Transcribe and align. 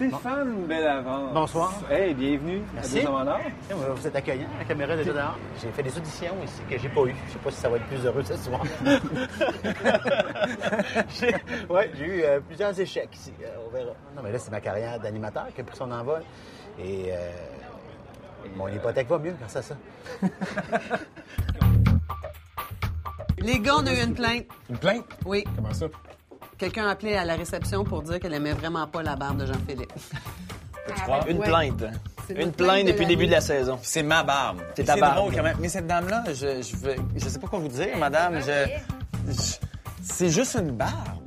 Stéphane 0.00 0.64
Bellavance. 0.66 1.34
Bonsoir. 1.34 1.74
Hey, 1.90 2.14
bienvenue 2.14 2.62
Merci. 2.72 3.00
à. 3.00 3.38
Vous 3.94 4.06
êtes 4.06 4.16
accueillant, 4.16 4.48
la 4.58 4.64
caméra 4.64 4.94
est 4.94 4.96
déjà 4.96 5.12
dehors. 5.12 5.38
J'ai 5.60 5.70
fait 5.72 5.82
des 5.82 5.94
auditions 5.94 6.34
ici 6.42 6.62
que 6.70 6.78
j'ai 6.78 6.88
pas 6.88 7.02
eues. 7.02 7.14
Je 7.26 7.32
sais 7.34 7.38
pas 7.38 7.50
si 7.50 7.56
ça 7.58 7.68
va 7.68 7.76
être 7.76 7.84
plus 7.84 8.06
heureux 8.06 8.22
ce 8.22 8.34
soir. 8.38 8.62
j'ai 11.20 11.34
ouais, 11.68 11.90
j'ai 11.98 12.06
eu 12.06 12.22
euh, 12.22 12.40
plusieurs 12.40 12.80
échecs 12.80 13.10
ici. 13.12 13.34
Euh, 13.42 13.48
on 13.66 13.70
verra. 13.70 13.92
Non, 14.16 14.22
mais 14.24 14.32
là, 14.32 14.38
c'est 14.38 14.50
ma 14.50 14.62
carrière 14.62 14.98
d'animateur 14.98 15.48
qui 15.54 15.60
a 15.60 15.64
pris 15.64 15.76
son 15.76 15.90
envol. 15.90 16.22
Et 16.78 17.08
euh, 17.10 17.30
mon 18.56 18.68
hypothèque 18.68 19.08
va 19.08 19.18
mieux 19.18 19.34
grâce 19.38 19.56
à 19.56 19.62
ça. 19.62 19.76
Les 23.36 23.58
gars, 23.58 23.74
on 23.76 23.86
a 23.86 23.92
eu 23.92 24.02
une 24.02 24.14
plainte. 24.14 24.46
Une 24.70 24.78
plainte? 24.78 25.04
Oui. 25.26 25.44
Comment 25.56 25.74
ça? 25.74 25.88
Quelqu'un 26.60 26.86
a 26.86 26.90
appelé 26.90 27.16
à 27.16 27.24
la 27.24 27.34
réception 27.36 27.84
pour 27.84 28.02
dire 28.02 28.20
qu'elle 28.20 28.34
aimait 28.34 28.52
vraiment 28.52 28.86
pas 28.86 29.02
la 29.02 29.16
barbe 29.16 29.38
de 29.38 29.46
Jean-Philippe. 29.46 29.92
Une 31.28 31.38
Ouais. 31.38 31.46
plainte. 31.46 31.84
C'est 32.26 32.34
Une 32.34 32.52
plainte 32.52 32.56
plainte 32.56 32.86
depuis 32.86 32.96
de 32.98 33.00
le 33.02 33.06
début 33.16 33.26
de 33.26 33.32
la 33.32 33.40
saison. 33.40 33.78
C'est 33.82 34.02
ma 34.02 34.22
barbe. 34.22 34.60
C'est 34.76 34.84
ta 34.84 34.96
barbe. 34.96 35.16
drôle 35.16 35.34
quand 35.34 35.42
même. 35.42 35.56
Mais 35.58 35.68
cette 35.70 35.86
dame-là, 35.86 36.24
je, 36.28 36.60
je, 36.62 36.76
veux- 36.76 36.96
je 37.16 37.28
sais 37.28 37.38
pas 37.38 37.46
quoi 37.48 37.60
vous 37.60 37.68
dire, 37.68 37.96
madame. 37.96 38.40
Je, 38.40 38.68
je- 39.32 39.54
c'est 40.02 40.28
juste 40.28 40.56
une 40.60 40.72
barbe. 40.72 41.19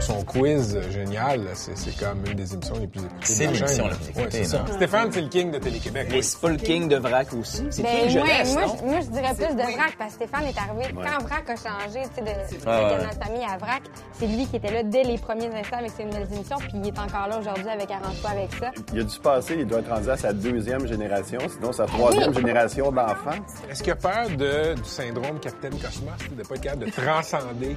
Son 0.00 0.22
quiz 0.24 0.78
génial, 0.90 1.42
c'est 1.54 1.96
comme 1.98 2.24
une 2.26 2.34
des 2.34 2.52
émissions 2.54 2.74
les 2.80 2.86
plus 2.86 3.00
écoutées. 3.02 3.16
C'est 3.22 3.46
l'émission 3.46 3.86
la 3.86 3.94
plus 3.94 4.08
écoutée, 4.08 4.28
c'est 4.30 4.44
ça. 4.44 4.58
non? 4.66 4.74
Stéphane, 4.74 5.12
c'est 5.12 5.20
le 5.20 5.28
king 5.28 5.50
de 5.50 5.58
Télé-Québec. 5.58 6.08
Mais 6.10 6.22
c'est 6.22 6.40
pas 6.40 6.48
le 6.48 6.56
king 6.56 6.88
de 6.88 6.96
vrac 6.96 7.32
aussi. 7.34 7.64
C'est 7.70 7.82
Ben, 7.82 7.90
king 8.08 8.18
moi, 8.18 8.26
jeunesse, 8.26 8.52
moi, 8.54 8.62
non? 8.66 8.76
je- 8.80 8.84
moi, 8.86 9.00
je 9.00 9.06
dirais 9.06 9.34
plus 9.34 9.54
de 9.56 9.62
Vrac 9.62 9.96
parce 9.98 10.14
que 10.16 10.24
Stéphane 10.26 10.44
est 10.46 10.58
arrivé. 10.58 10.94
Quand 10.94 11.22
Vrac 11.24 11.50
a 11.50 11.56
changé 11.56 12.00
tu 12.08 12.14
sais, 12.14 12.20
de, 12.22 12.56
de 12.56 13.24
Famille 13.24 13.44
à 13.48 13.56
Vrac, 13.58 13.82
c'est 14.18 14.26
lui 14.26 14.46
qui 14.46 14.56
était 14.56 14.72
là 14.72 14.82
dès 14.82 15.02
les 15.04 15.18
premiers 15.18 15.54
instants 15.54 15.78
avec 15.78 15.90
ses 15.96 16.04
nouvelles 16.04 16.28
émissions, 16.32 16.56
puis 16.58 16.70
il 16.74 16.86
est 16.88 16.98
encore 16.98 17.28
là 17.28 17.38
aujourd'hui 17.38 17.68
avec 17.68 17.90
Arrange-toi 17.90 18.30
avec 18.30 18.48
ça. 18.58 18.70
Il 18.94 19.00
a 19.00 19.02
dû 19.04 19.10
se 19.10 19.20
passer, 19.20 19.54
il 19.58 19.66
doit 19.66 19.80
être 19.80 19.90
rendu 19.92 20.10
à 20.10 20.16
sa 20.16 20.32
deuxième 20.32 20.86
génération, 20.86 21.38
sinon 21.48 21.72
sa 21.72 21.84
troisième 21.86 22.32
génération 22.34 22.90
d'enfants. 22.90 23.38
Est-ce 23.70 23.82
qu'il 23.82 23.92
a 23.92 23.96
peur 23.96 24.28
de, 24.30 24.74
du 24.74 24.84
syndrome 24.88 25.38
Capitaine 25.40 25.72
Cosmos, 25.78 26.14
de 26.30 26.36
ne 26.36 26.42
pas 26.44 26.54
être 26.54 26.60
capable 26.62 26.86
de 26.86 26.90
transcender 26.90 27.76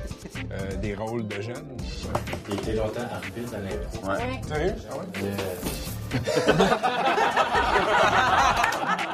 euh, 0.51 0.75
des 0.77 0.95
rôles 0.95 1.27
de 1.27 1.41
jeunes? 1.41 1.67
Il 2.49 2.53
était 2.55 2.73
longtemps 2.73 3.01
arbitre 3.11 3.53
à 3.55 3.59
l'impro. 3.59 4.47
Sérieux? 4.47 4.75
Ah 4.89 4.97
ouais? 4.97 5.05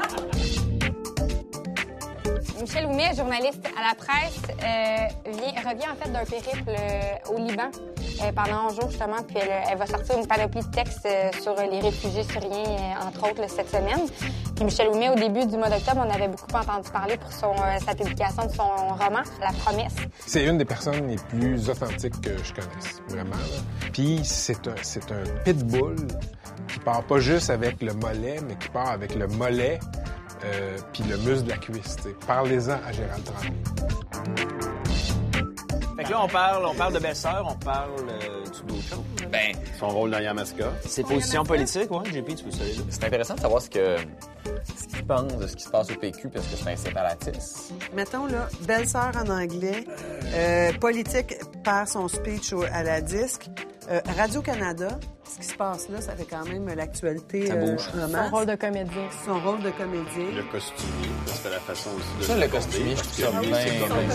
Michel 2.61 2.85
Ouimet, 2.87 3.15
journaliste 3.15 3.65
à 3.77 3.87
la 3.87 3.95
presse, 3.95 4.41
euh, 4.49 5.31
vient, 5.31 5.71
revient 5.71 5.87
en 5.89 5.95
fait 5.95 6.11
d'un 6.11 6.25
périple 6.25 6.69
euh, 6.69 7.33
au 7.33 7.37
Liban 7.37 7.71
euh, 8.21 8.31
pendant 8.33 8.67
11 8.67 8.75
jours 8.75 8.89
justement, 8.89 9.23
puis 9.25 9.37
elle, 9.37 9.77
va 9.77 9.85
sortir 9.85 10.17
une 10.17 10.27
panoplie 10.27 10.61
de 10.61 10.67
textes 10.67 11.07
sur 11.41 11.55
les 11.55 11.79
réfugiés 11.79 12.23
syriens, 12.23 12.99
entre 13.07 13.29
autres, 13.29 13.49
cette 13.49 13.69
semaine. 13.69 14.07
Puis 14.55 14.65
Michel 14.65 14.89
Ouimet, 14.89 15.09
au 15.09 15.15
début 15.15 15.45
du 15.45 15.55
mois 15.55 15.69
d'octobre, 15.69 16.03
on 16.05 16.09
avait 16.13 16.27
beaucoup 16.27 16.53
entendu 16.53 16.89
parler 16.91 17.17
pour 17.17 17.31
sa 17.31 17.95
publication 17.95 18.45
de 18.45 18.51
son 18.51 18.67
roman, 18.89 19.23
La 19.39 19.53
Promesse. 19.53 19.95
C'est 20.25 20.45
une 20.45 20.57
des 20.57 20.65
personnes 20.65 21.07
les 21.07 21.15
plus 21.15 21.69
authentiques 21.69 22.19
que 22.19 22.31
je 22.43 22.53
connaisse, 22.53 23.01
vraiment. 23.07 23.35
Puis 23.93 24.19
c'est 24.23 24.67
un, 24.67 24.75
c'est 24.81 25.09
un 25.11 25.23
pitbull 25.45 25.95
qui 26.67 26.79
part 26.79 27.03
pas 27.03 27.19
juste 27.19 27.49
avec 27.49 27.81
le 27.81 27.93
mollet, 27.93 28.39
mais 28.45 28.55
qui 28.55 28.67
part 28.67 28.89
avec 28.89 29.15
le 29.15 29.27
mollet 29.27 29.79
euh, 30.43 30.77
puis 30.93 31.03
le 31.03 31.17
muscle 31.17 31.45
de 31.45 31.49
la 31.49 31.57
cuisse. 31.57 31.97
Parlez-en 32.25 32.77
à 32.85 32.91
Gérald 32.91 33.23
Tremblay. 33.23 33.51
Fait 35.97 36.03
que 36.05 36.11
là, 36.11 36.23
on 36.23 36.27
parle, 36.27 36.65
on 36.65 36.75
parle 36.75 36.93
de 36.93 36.99
belle-sœur, 36.99 37.45
on 37.45 37.55
parle 37.55 37.89
euh, 38.07 38.45
d'autres 38.67 38.83
choses. 38.83 39.29
Ben, 39.29 39.53
Son 39.79 39.87
rôle 39.89 40.11
dans 40.11 40.19
Yamaska. 40.19 40.73
C'est 40.85 41.03
position 41.03 41.43
politique, 41.43 41.89
ouais, 41.89 42.05
JP, 42.11 42.35
tu 42.35 42.43
peux 42.43 42.51
saluer 42.51 42.75
c'est 42.89 43.03
intéressant 43.05 43.35
de 43.35 43.39
savoir 43.39 43.61
ce 43.61 43.69
que 43.69 43.95
ce 44.77 44.87
qu'il 44.87 45.05
pense 45.05 45.37
de 45.37 45.47
ce 45.47 45.55
qui 45.55 45.63
se 45.63 45.69
passe 45.69 45.89
au 45.91 45.95
PQ 45.95 46.27
parce 46.29 46.45
que 46.47 46.55
c'est 46.57 46.69
un 46.71 46.75
séparatiste. 46.75 47.73
Mettons, 47.93 48.25
là, 48.25 48.47
belle-sœur 48.61 49.11
en 49.15 49.29
anglais, 49.29 49.85
euh, 50.33 50.73
politique 50.73 51.35
par 51.63 51.87
son 51.87 52.07
speech 52.07 52.51
au- 52.53 52.63
à 52.63 52.83
la 52.83 52.99
disque, 53.01 53.47
euh, 53.89 54.01
Radio-Canada, 54.17 54.99
ce 55.23 55.39
qui 55.39 55.45
se 55.47 55.55
passe 55.55 55.87
là, 55.89 56.01
ça 56.01 56.13
fait 56.15 56.27
quand 56.29 56.45
même 56.45 56.67
l'actualité 56.75 57.47
Ça 57.47 57.53
euh, 57.53 57.77
Son 57.77 58.35
rôle 58.35 58.45
de 58.47 58.55
comédien. 58.55 59.07
Son 59.25 59.39
rôle 59.39 59.61
de 59.61 59.69
comédien. 59.71 60.35
Le 60.35 60.43
costumier, 60.51 61.09
parce 61.25 61.39
que 61.39 61.47
la 61.47 61.59
façon 61.59 61.89
aussi 61.91 62.19
de 62.19 62.23
Ça, 62.25 62.35
le 62.37 62.47
costumier, 62.47 62.95
je 62.97 63.01
trouve 63.01 63.33
ça 63.33 63.39
bien, 63.39 63.49
bien 63.49 63.65
une 63.65 64.09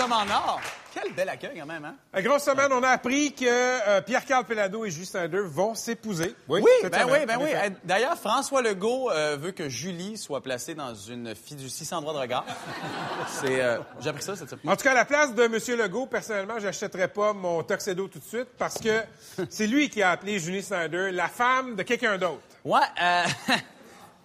Hommes 0.00 0.12
en 0.12 0.30
Or. 0.30 0.60
Quel 0.94 1.12
bel 1.12 1.28
accueil, 1.28 1.58
quand 1.58 1.66
même, 1.66 1.84
hein? 1.84 2.20
Grosse 2.22 2.42
semaine, 2.42 2.72
on 2.72 2.82
a 2.82 2.88
appris 2.88 3.32
que 3.32 3.44
euh, 3.44 4.00
Pierre-Carl 4.00 4.44
Pelado 4.44 4.84
et 4.84 4.90
Justin 4.90 5.26
II 5.26 5.40
vont 5.44 5.74
s'épouser. 5.74 6.34
Oui, 6.48 6.62
cette 6.80 6.90
ben 6.90 7.02
semaine, 7.02 7.20
oui, 7.20 7.26
ben 7.26 7.38
en 7.38 7.42
oui. 7.42 7.50
Euh, 7.54 7.70
D'ailleurs, 7.84 8.16
François 8.16 8.62
Legault 8.62 9.10
euh, 9.10 9.36
veut 9.38 9.52
que 9.52 9.68
Julie 9.68 10.16
soit 10.16 10.40
placée 10.40 10.74
dans 10.74 10.94
une 10.94 11.34
fiducie 11.34 11.84
sans 11.84 12.00
droit 12.00 12.14
de 12.14 12.18
regard. 12.18 12.44
C'est, 13.28 13.60
euh, 13.60 13.78
j'ai 14.00 14.08
appris 14.08 14.22
ça 14.22 14.34
cette 14.34 14.48
semaine. 14.50 14.68
En 14.68 14.74
tout 14.74 14.82
cas, 14.82 14.92
à 14.92 14.94
la 14.94 15.04
place 15.04 15.34
de 15.34 15.42
M. 15.42 15.78
Legault, 15.78 16.06
personnellement, 16.06 16.58
j'achèterais 16.58 17.08
pas 17.08 17.32
mon 17.32 17.62
tuxedo 17.62 18.08
tout 18.08 18.18
de 18.18 18.24
suite 18.24 18.48
parce 18.58 18.78
que 18.78 19.02
c'est 19.50 19.66
lui 19.66 19.90
qui 19.90 20.02
a 20.02 20.10
appelé 20.12 20.38
Julie 20.38 20.62
Snyder 20.62 21.10
la 21.12 21.28
femme 21.28 21.76
de 21.76 21.82
quelqu'un 21.82 22.16
d'autre. 22.16 22.40
Ouais, 22.64 22.80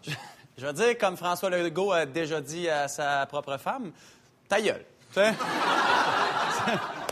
je, 0.03 0.11
je 0.57 0.65
vais 0.65 0.73
dire 0.73 0.97
comme 0.97 1.17
François 1.17 1.49
Legault 1.49 1.91
a 1.91 2.05
déjà 2.05 2.41
dit 2.41 2.69
à 2.69 2.87
sa 2.87 3.25
propre 3.27 3.57
femme, 3.57 3.91
ta 4.47 4.61
gueule. 4.61 4.85
Tu 5.15 5.21
sais? 5.21 5.33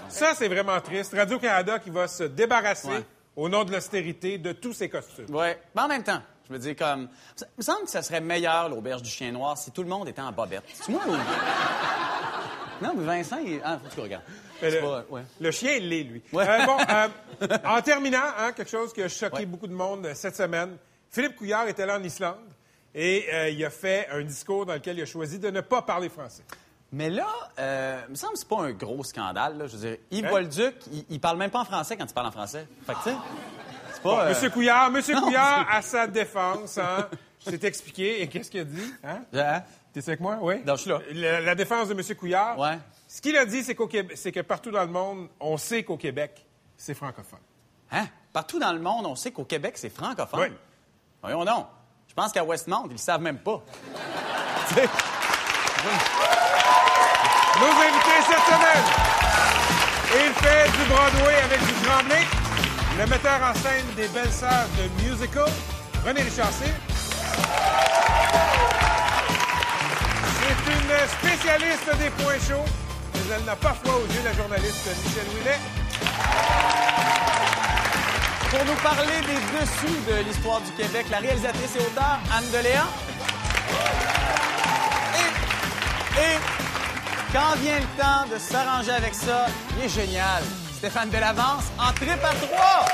Ça, 0.10 0.34
c'est 0.36 0.48
vraiment 0.48 0.80
triste. 0.82 1.14
Radio-Canada 1.16 1.80
qui 1.80 1.90
va 1.90 2.08
se 2.08 2.24
débarrasser, 2.24 2.88
Ouais. 2.90 3.04
au 3.36 3.48
nom 3.50 3.64
de 3.64 3.72
l'austérité, 3.72 4.38
de 4.38 4.52
tous 4.52 4.74
ses 4.74 4.90
costumes. 4.90 5.34
Ouais. 5.34 5.60
Mais 5.76 5.82
en 5.82 5.88
même 5.88 6.04
temps, 6.04 6.22
je 6.48 6.54
me 6.54 6.60
dis 6.60 6.76
comme, 6.76 7.08
ça 7.36 7.46
il 7.48 7.60
me 7.60 7.64
semble 7.64 7.84
que 7.86 7.90
ça 7.90 8.02
serait 8.02 8.22
meilleur 8.22 8.70
l'auberge 8.70 9.02
du 9.02 9.10
chien 9.10 9.32
noir 9.32 9.58
si 9.58 9.72
tout 9.72 9.82
le 9.84 9.90
monde 9.90 10.08
était 10.10 10.22
en 10.22 10.32
bobette. 10.32 10.64
C'est 10.74 10.90
moi 10.90 11.02
ou 11.08 11.12
Non, 12.84 12.94
mais 12.98 13.06
Vincent, 13.06 13.38
il... 13.44 13.62
ah, 13.64 13.80
faut 13.82 13.90
que 13.90 13.94
tu 13.96 14.00
regardes. 14.02 14.24
C'est 14.60 14.72
le, 14.72 14.82
pas- 14.82 15.06
ouais. 15.10 15.22
le 15.40 15.52
chien, 15.52 15.72
il 15.78 15.90
l'est, 15.90 16.04
lui. 16.04 16.22
Ouais. 16.34 16.46
Euh, 16.48 16.66
bon, 16.66 16.78
euh, 16.90 17.58
en 17.66 17.82
terminant, 17.82 18.20
hein, 18.38 18.52
quelque 18.52 18.70
chose 18.70 18.94
qui 18.94 19.02
a 19.02 19.08
choqué 19.10 19.38
Ouais. 19.38 19.46
beaucoup 19.46 19.68
de 19.68 19.74
monde 19.74 20.06
euh, 20.06 20.14
cette 20.14 20.36
semaine, 20.36 20.78
Philippe 21.10 21.36
Couillard 21.38 21.68
était 21.70 21.86
là 21.86 21.98
en 21.98 22.04
Islande 22.04 22.38
et 22.94 23.26
euh, 23.34 23.50
il 23.50 23.64
a 23.66 23.70
fait 23.70 24.08
un 24.12 24.22
discours 24.22 24.66
dans 24.66 24.74
lequel 24.74 24.98
il 24.98 25.04
a 25.04 25.06
choisi 25.06 25.40
de 25.40 25.50
ne 25.50 25.62
pas 25.62 25.82
parler 25.82 26.10
français. 26.10 26.44
Mais 26.96 27.10
là, 27.10 27.26
euh, 27.58 28.02
il 28.08 28.12
me 28.12 28.16
semble 28.16 28.34
que 28.34 28.40
c'est 28.40 28.48
pas 28.48 28.62
un 28.62 28.72
gros 28.72 29.04
scandale. 29.04 29.58
Là. 29.58 29.66
Je 29.68 29.76
veux 29.76 29.90
dire, 29.90 29.98
Yves 30.12 30.26
Hein? 30.28 30.30
Bolduc, 30.30 30.76
il, 30.92 31.06
il 31.10 31.20
parle 31.20 31.38
même 31.38 31.50
pas 31.50 31.62
en 31.62 31.66
français 31.66 31.98
quand 31.98 32.06
il 32.08 32.14
parle 32.14 32.28
en 32.28 32.32
français. 32.32 32.68
Fait 32.86 32.94
que, 32.94 32.98
tu 33.00 33.10
sais, 33.10 33.16
c'est 33.94 34.04
pas... 34.04 34.26
Euh, 34.26 34.30
Monsieur 34.30 34.50
Couillard, 34.52 34.92
Monsieur 34.92 35.16
non, 35.20 35.22
Couillard, 35.24 35.66
à 35.72 35.82
sa 35.82 36.06
défense, 36.06 36.78
hein, 36.78 37.08
s'est 37.40 37.66
expliqué. 37.66 38.22
Et 38.22 38.28
qu'est-ce 38.28 38.52
qu'il 38.52 38.60
a 38.60 38.64
dit? 38.66 38.94
Hein? 39.04 39.24
hein? 39.34 39.64
T'es 39.92 40.02
avec 40.08 40.20
moi? 40.20 40.38
Oui? 40.40 40.62
Non, 40.66 40.76
je 40.76 40.82
suis 40.82 40.90
là. 40.92 41.00
La, 41.14 41.42
la 41.42 41.56
défense 41.56 41.88
de 41.88 41.96
Monsieur 41.96 42.14
Couillard. 42.16 42.60
Ouais. 42.60 42.78
Ce 43.08 43.20
qu'il 43.22 43.36
a 43.38 43.46
dit, 43.46 43.64
c'est 43.64 43.74
qu'au 43.74 43.88
Québec- 43.88 44.16
c'est 44.16 44.32
que 44.32 44.42
partout 44.42 44.70
dans 44.70 44.82
le 44.84 44.88
monde, 44.92 45.30
on 45.40 45.58
sait 45.58 45.82
qu'au 45.84 45.98
Québec, 45.98 46.46
c'est 46.78 46.94
francophone. 46.94 47.40
Hein? 47.92 48.06
Partout 48.32 48.60
dans 48.60 48.72
le 48.74 48.80
monde, 48.80 49.08
on 49.08 49.16
sait 49.16 49.32
qu'au 49.32 49.46
Québec, 49.46 49.78
c'est 49.78 49.90
francophone. 49.90 50.40
Oui. 50.42 50.48
Voyons 51.24 51.44
donc. 51.44 51.66
Je 52.08 52.14
pense 52.14 52.32
qu'à 52.32 52.44
Westmount, 52.44 52.86
ils 52.88 52.92
le 52.94 52.98
savent 52.98 53.22
même 53.22 53.40
pas. 53.40 53.64
Nos 57.64 57.70
invités 57.70 58.20
cette 58.28 58.46
semaine. 58.54 58.88
Il 60.16 60.34
fait 60.44 60.70
du 60.78 60.84
Broadway 60.90 61.36
avec 61.46 61.66
du 61.66 61.74
Tremblay. 61.86 62.28
Le 63.00 63.06
metteur 63.08 63.40
en 63.42 63.54
scène 63.54 63.86
des 63.96 64.10
Belles 64.10 64.34
Sœurs 64.34 64.68
de 64.78 65.02
Musical, 65.02 65.50
René 66.06 66.24
Lechassé. 66.24 66.74
C'est 70.36 70.60
une 70.74 70.94
spécialiste 71.08 71.90
des 72.00 72.10
points 72.22 72.42
chauds, 72.46 72.70
mais 73.14 73.36
elle 73.38 73.46
n'a 73.46 73.56
pas 73.56 73.76
foi 73.82 73.96
aux 73.96 74.14
yeux 74.14 74.20
de 74.20 74.26
la 74.26 74.34
journaliste 74.34 74.90
Michel 75.06 75.28
Ouimet. 75.34 75.60
Pour 78.50 78.66
nous 78.66 78.80
parler 78.84 79.22
des 79.22 79.40
dessous 79.58 80.00
de 80.12 80.16
l'histoire 80.28 80.60
du 80.60 80.72
Québec, 80.74 81.06
la 81.10 81.20
réalisatrice 81.20 81.78
et 81.78 81.80
auteure 81.80 82.20
Anne 82.36 82.52
Deléan. 82.52 82.90
Et, 86.20 86.22
et 86.22 86.53
quand 87.34 87.56
vient 87.58 87.80
le 87.80 88.02
temps 88.02 88.26
de 88.32 88.38
s'arranger 88.40 88.92
avec 88.92 89.14
ça, 89.16 89.48
il 89.76 89.86
est 89.86 89.90
génial. 89.90 90.44
Stéphane 90.78 91.10
Delavance 91.10 91.72
en 91.80 91.92
trip 91.94 92.20
à 92.24 92.34
trois. 92.36 92.86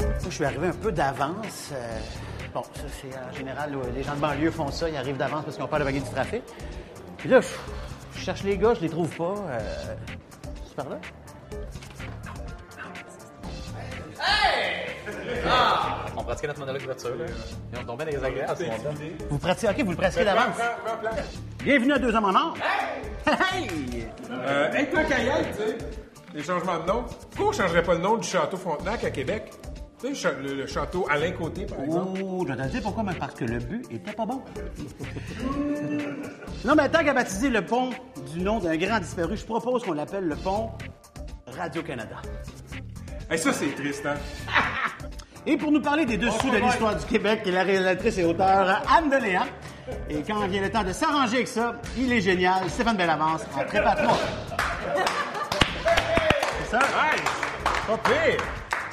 Moi, 0.00 0.28
je 0.28 0.30
suis 0.30 0.44
arrivé 0.44 0.68
un 0.68 0.72
peu 0.72 0.92
d'avance. 0.92 1.70
euh, 1.72 1.98
bon, 2.54 2.62
ça, 2.62 2.82
c'est 3.00 3.10
en 3.18 3.36
général, 3.36 3.76
les 3.94 4.02
gens 4.02 4.14
de 4.14 4.20
banlieue 4.20 4.50
font 4.50 4.70
ça. 4.70 4.88
Ils 4.88 4.96
arrivent 4.96 5.16
d'avance 5.16 5.44
parce 5.44 5.56
qu'ils 5.56 5.64
ont 5.64 5.68
peur 5.68 5.80
de 5.80 5.84
vaguer 5.84 6.00
du 6.00 6.10
trafic. 6.10 6.42
Puis 7.18 7.28
là, 7.28 7.40
je, 7.40 7.48
je 8.18 8.24
cherche 8.24 8.42
les 8.42 8.56
gars, 8.56 8.74
je 8.74 8.80
les 8.80 8.90
trouve 8.90 9.08
pas. 9.08 9.34
Euh, 9.48 9.94
c'est 10.68 10.76
par 10.76 10.88
là? 10.88 10.98
On 16.16 16.22
pratiquait 16.22 16.48
notre 16.48 16.60
monologue 16.60 16.80
d'ouverture, 16.82 17.16
là. 17.16 17.24
Et 17.26 17.78
on 17.80 17.84
tombait 17.84 18.04
dans 18.04 18.10
les 18.10 18.24
agréables 18.24 18.50
à 18.52 18.56
ce 18.56 18.62
moment-là. 18.64 18.90
Vous 19.30 19.38
pratiquez, 19.38 19.70
OK, 19.70 19.84
vous 19.84 19.90
le 19.90 19.96
pratiquez 19.96 20.24
d'avance. 20.24 20.56
Bienvenue 21.62 21.92
à 21.92 21.98
Deux 21.98 22.14
Hommes 22.14 22.24
en 22.24 22.34
Or. 22.34 22.54
Hey! 23.26 23.64
hey! 23.64 24.06
Euh, 24.30 24.72
hey, 24.72 24.88
tu 24.88 24.96
sais, 24.96 25.78
les 26.34 26.42
changements 26.42 26.78
de 26.78 26.86
nom. 26.86 27.04
Pourquoi 27.30 27.48
on 27.48 27.52
changerait 27.52 27.82
pas 27.82 27.94
le 27.94 28.00
nom 28.00 28.16
du 28.16 28.26
château 28.26 28.56
Frontenac 28.56 29.04
à 29.04 29.10
Québec? 29.10 29.52
Tu 30.00 30.14
sais, 30.16 30.34
le 30.42 30.66
château 30.66 31.06
Alain 31.08 31.30
Côté, 31.32 31.66
par 31.66 31.80
exemple. 31.80 32.20
Oh, 32.24 32.44
je 32.48 32.54
te 32.54 32.68
dire 32.68 32.82
pourquoi, 32.82 33.02
mais 33.04 33.14
parce 33.14 33.34
que 33.34 33.44
le 33.44 33.58
but 33.58 33.86
était 33.90 34.12
pas 34.12 34.26
bon. 34.26 34.42
non, 36.64 36.74
mais 36.74 36.88
tant 36.88 37.04
qu'à 37.04 37.14
baptiser 37.14 37.50
le 37.50 37.64
pont 37.64 37.90
du 38.32 38.40
nom 38.40 38.58
d'un 38.58 38.76
grand 38.76 38.98
disparu, 38.98 39.36
je 39.36 39.44
propose 39.44 39.84
qu'on 39.84 39.92
l'appelle 39.92 40.24
le 40.24 40.36
pont 40.36 40.70
Radio-Canada. 41.46 42.16
Hey, 43.30 43.38
ça, 43.38 43.52
c'est 43.52 43.74
triste, 43.74 44.04
hein? 44.06 44.16
Et 45.46 45.56
pour 45.56 45.72
nous 45.72 45.80
parler 45.80 46.04
des 46.06 46.16
dessous 46.16 46.50
de 46.50 46.56
l'histoire 46.58 46.94
du 46.94 47.04
Québec, 47.04 47.40
la 47.46 47.64
réalisatrice 47.64 48.18
et 48.18 48.24
auteure 48.24 48.80
Anne 48.96 49.10
Deléan. 49.10 49.42
Et 50.08 50.22
quand 50.22 50.46
vient 50.46 50.62
le 50.62 50.70
temps 50.70 50.84
de 50.84 50.92
s'arranger 50.92 51.36
avec 51.36 51.48
ça, 51.48 51.74
il 51.96 52.12
est 52.12 52.20
génial. 52.20 52.68
Stéphane 52.70 52.96
Bellavance 52.96 53.42
en 53.56 53.64
prépare-moi. 53.64 54.16
C'est 56.64 56.70
ça? 56.70 56.78
Pire! 58.04 58.40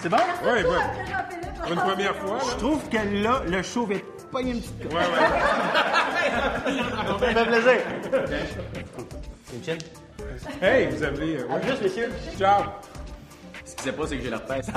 C'est 0.01 0.09
bon? 0.09 0.17
Ouais. 0.43 0.63
Pour 1.61 1.71
une 1.71 1.79
première 1.79 2.15
fois, 2.15 2.39
Je 2.51 2.55
trouve 2.57 2.89
que 2.89 2.97
là, 3.23 3.41
le 3.45 3.61
show 3.61 3.85
va 3.85 3.95
être 3.95 4.29
pogné 4.31 4.51
une 4.53 4.61
petite 4.61 4.85
Ouais, 4.91 4.99
ouais. 4.99 5.27
Ça 7.05 7.13
me 7.13 7.17
fait 7.19 7.45
plaisir. 7.45 7.81
C'est 9.45 9.65
chill. 9.65 9.77
Hey, 10.61 10.87
vous 10.87 11.03
avez... 11.03 11.37
euh, 11.37 11.53
À 11.55 11.59
plus, 11.59 11.81
messieurs. 11.81 12.11
Ciao! 12.37 12.63
Ce 13.65 13.75
qui 13.75 13.83
sait 13.83 13.91
pas, 13.91 14.07
c'est 14.07 14.17
que 14.17 14.23
j'ai 14.23 14.29
leur 14.31 14.45
tête. 14.45 14.65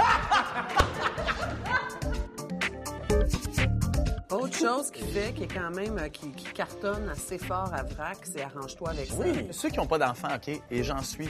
Autre 4.32 4.56
chose 4.56 4.90
qui 4.90 5.02
fait, 5.04 5.34
qui 5.34 5.44
est 5.44 5.54
quand 5.54 5.70
même, 5.70 5.98
euh, 5.98 6.08
qui, 6.08 6.30
cartonne 6.54 7.08
assez 7.10 7.38
fort 7.38 7.70
à 7.74 7.82
vrac, 7.82 8.18
c'est 8.22 8.42
arrange-toi 8.42 8.90
avec 8.90 9.06
ça. 9.06 9.14
Oui, 9.18 9.48
ceux 9.50 9.68
qui 9.68 9.76
n'ont 9.76 9.86
pas 9.86 9.98
d'enfants, 9.98 10.34
OK, 10.34 10.60
et 10.70 10.82
j'en 10.82 11.02
suis, 11.02 11.28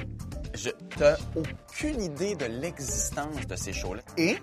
je 0.55 0.71
t'as 0.97 1.17
aucune 1.35 2.01
idée 2.01 2.37
de 2.37 2.45
l'existence 2.45 3.47
de 3.47 3.57
ces 3.57 3.73
shows-là. 3.73 4.03
Et 4.17 4.37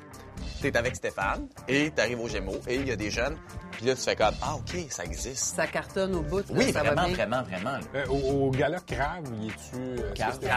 t'es 0.62 0.78
avec 0.78 0.96
Stéphane, 0.96 1.48
et 1.68 1.90
t'arrives 1.92 2.20
aux 2.22 2.28
Gémeaux, 2.28 2.60
et 2.68 2.76
il 2.76 2.88
y 2.88 2.92
a 2.92 2.96
des 2.96 3.10
jeunes, 3.10 3.36
puis 3.72 3.86
là, 3.86 3.96
tu 3.96 4.02
fais 4.02 4.16
comme, 4.16 4.36
ah, 4.42 4.56
OK, 4.56 4.76
ça 4.90 5.04
existe. 5.06 5.56
Ça 5.56 5.66
cartonne 5.68 6.16
au 6.16 6.22
bout. 6.22 6.40
là, 6.40 6.46
Oui, 6.52 6.72
ça 6.72 6.84
va 6.84 6.92
vraiment, 6.94 7.08
bien. 7.08 7.16
vraiment, 7.16 7.44
vraiment. 7.44 7.80
Euh, 7.96 8.06
au, 8.08 8.48
au 8.48 8.52
gala 8.52 8.80
Crave, 8.82 9.24
y 9.42 9.48
es-tu... 9.48 10.02
euh? 10.02 10.14
Cave? 10.14 10.40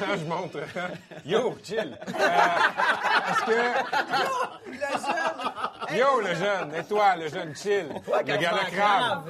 Quand 0.00 0.16
je 0.18 0.24
montre... 0.24 0.58
Yo, 1.24 1.56
chill! 1.62 1.98
Euh, 2.08 2.12
Est-ce 3.30 3.44
que... 3.46 3.58
Yo, 5.96 6.20
le 6.20 6.34
jeune! 6.34 6.74
Et 6.74 6.84
toi, 6.84 7.16
le 7.16 7.28
jeune, 7.28 7.54
chill! 7.54 7.86
Le 8.06 8.22
gala 8.22 8.64
Crave! 8.70 9.24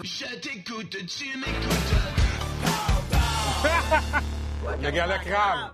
Le 4.82 4.90
gala 4.90 5.18
Crave! 5.18 5.70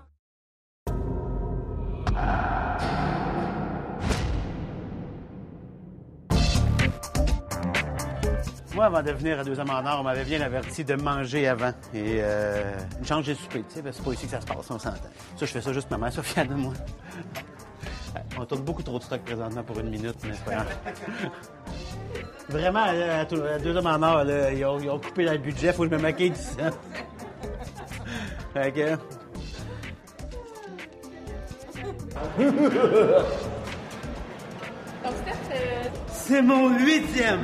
Moi, 8.75 8.85
avant 8.85 9.03
de 9.03 9.11
venir 9.11 9.39
à 9.39 9.43
Deux 9.43 9.59
Hommes 9.59 9.69
en 9.69 9.85
Or, 9.85 9.99
on 9.99 10.03
m'avait 10.03 10.23
bien 10.23 10.41
averti 10.41 10.83
de 10.83 10.95
manger 10.95 11.47
avant. 11.47 11.71
Et 11.93 12.17
euh, 12.19 12.73
une 12.99 13.05
chance, 13.05 13.23
j'ai 13.23 13.35
soupé, 13.35 13.63
tu 13.69 13.75
sais, 13.75 13.83
parce 13.83 13.97
que 13.97 14.03
c'est 14.03 14.09
pas 14.09 14.13
ici 14.13 14.25
que 14.25 14.31
ça 14.31 14.41
se 14.41 14.45
passe, 14.47 14.71
on 14.71 14.79
s'entend. 14.79 14.97
Ça, 15.37 15.45
je 15.45 15.45
fais 15.45 15.61
ça 15.61 15.71
juste 15.73 15.91
ma 15.91 15.97
mère, 15.99 16.11
fière 16.11 16.47
de 16.47 16.55
moi. 16.55 16.73
On 18.39 18.45
tourne 18.45 18.63
beaucoup 18.63 18.81
trop 18.81 18.97
de 18.97 19.03
stock 19.03 19.21
présentement 19.21 19.63
pour 19.63 19.79
une 19.79 19.91
minute, 19.91 20.15
mais 20.23 20.33
c'est 20.33 20.45
pas 20.45 20.51
grave. 20.51 20.75
Vraiment, 22.49 22.85
là, 22.85 23.19
à, 23.19 23.25
Deux 23.59 23.75
Hommes 23.75 23.85
en 23.85 24.01
Or, 24.01 24.23
là, 24.23 24.51
ils, 24.51 24.65
ont, 24.65 24.79
ils 24.79 24.89
ont 24.89 24.99
coupé 24.99 25.25
dans 25.25 25.33
le 25.33 25.37
budget, 25.37 25.71
faut 25.71 25.83
que 25.83 25.89
je 25.89 25.95
me 25.95 26.01
maquille 26.01 26.31
du 26.31 26.39
sang. 26.39 26.71
Fait 28.53 28.71
que... 28.71 28.97
Euh, 32.39 33.21
C'est 36.07 36.41
mon 36.41 36.69
huitième! 36.79 37.41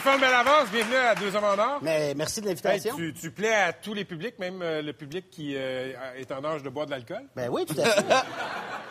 Stéphane 0.00 0.20
Bellavance, 0.20 0.68
bienvenue 0.70 0.94
à 0.94 1.14
Deux 1.16 1.34
Hommes 1.34 1.42
en 1.44 1.58
Or. 1.58 1.78
Mais 1.82 2.14
merci 2.14 2.40
de 2.40 2.46
Hey, 2.46 2.50
l'invitation. 2.54 2.94
tu, 2.94 3.12
tu 3.12 3.32
plais 3.32 3.52
à 3.52 3.72
tous 3.72 3.94
les 3.94 4.04
publics, 4.04 4.38
même 4.38 4.62
euh, 4.62 4.80
le 4.80 4.92
public 4.92 5.28
qui 5.28 5.54
euh, 5.56 5.92
est 6.16 6.30
en 6.30 6.44
âge 6.44 6.62
de 6.62 6.68
boire 6.68 6.86
de 6.86 6.92
l'alcool. 6.92 7.22
Ben 7.34 7.48
oui, 7.50 7.66
tout 7.66 7.74
à 7.80 7.84
fait. 7.84 8.04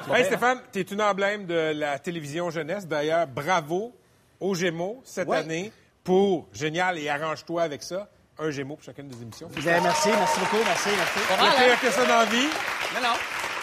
Hey 0.13 0.25
Stéphane, 0.25 0.59
tu 0.73 0.79
es 0.79 0.83
une 0.83 1.01
emblème 1.01 1.45
de 1.45 1.71
la 1.75 1.97
télévision 1.99 2.49
jeunesse. 2.49 2.85
D'ailleurs, 2.87 3.25
bravo 3.27 3.95
aux 4.41 4.53
Gémeaux 4.53 5.01
cette 5.05 5.29
Ouais. 5.29 5.37
année 5.37 5.71
pour 6.03 6.47
Génial 6.51 6.97
et 6.97 7.07
arrange-toi 7.07 7.63
avec 7.63 7.83
ça. 7.83 8.09
Un 8.37 8.51
Gémeaux 8.51 8.75
pour 8.75 8.83
chacune 8.85 9.07
des 9.07 9.21
émissions. 9.21 9.49
Ben, 9.63 9.81
merci, 9.81 10.09
merci 10.09 10.39
beaucoup, 10.41 10.63
merci, 10.65 10.89
merci. 10.95 11.19
Pas 11.29 11.37
pire 11.63 11.79
que 11.81 11.89
ça 11.89 12.05
dans 12.05 12.19
la 12.19 12.25
vie. 12.25 12.47
Non, 12.95 13.01
non. 13.01 13.15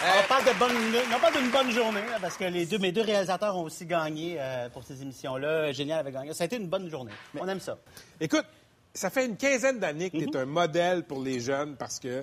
On 0.02 0.28
parle 0.28 0.44
de 0.44 0.58
bonne, 0.58 0.76
on 1.16 1.20
parle 1.20 1.34
d'une 1.40 1.50
bonne 1.50 1.70
journée 1.70 2.00
là, 2.10 2.18
parce 2.20 2.36
que 2.36 2.44
les 2.44 2.66
deux, 2.66 2.78
mes 2.78 2.92
deux 2.92 3.00
réalisateurs 3.02 3.56
ont 3.56 3.62
aussi 3.62 3.86
gagné 3.86 4.36
euh, 4.38 4.68
pour 4.68 4.84
ces 4.84 5.00
émissions-là. 5.00 5.72
Génial 5.72 6.00
avait 6.00 6.12
gagné. 6.12 6.34
Ça 6.34 6.44
a 6.44 6.46
été 6.46 6.56
une 6.56 6.68
bonne 6.68 6.90
journée. 6.90 7.12
On 7.38 7.48
aime 7.48 7.60
ça. 7.60 7.78
Écoute, 8.20 8.44
ça 8.92 9.08
fait 9.10 9.24
une 9.26 9.36
quinzaine 9.36 9.78
d'années 9.78 10.10
que 10.10 10.18
tu 10.18 10.24
Mhm. 10.26 10.30
es 10.34 10.36
un 10.38 10.44
modèle 10.46 11.04
pour 11.04 11.22
les 11.22 11.40
jeunes 11.40 11.76
parce 11.76 11.98
que 12.00 12.22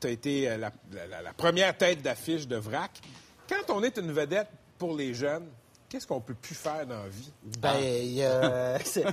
tu 0.00 0.06
as 0.06 0.10
été 0.10 0.48
euh, 0.48 0.56
la, 0.56 0.70
la- 1.10 1.22
la 1.22 1.32
première 1.32 1.76
tête 1.76 2.00
d'affiche 2.02 2.46
de 2.48 2.56
VRAC. 2.56 2.92
Quand 3.48 3.74
on 3.74 3.82
est 3.82 3.96
une 3.98 4.12
vedette 4.12 4.48
pour 4.78 4.96
les 4.96 5.12
jeunes, 5.14 5.48
qu'est-ce 5.92 6.06
qu'on 6.06 6.20
peut 6.20 6.32
plus 6.34 6.54
faire 6.54 6.86
dans 6.86 7.02
la 7.02 7.08
vie? 7.10 7.30
Ben, 7.60 7.74
il 7.82 8.12
y 8.14 8.24
a- 8.24 8.78
c'est- 8.84 9.04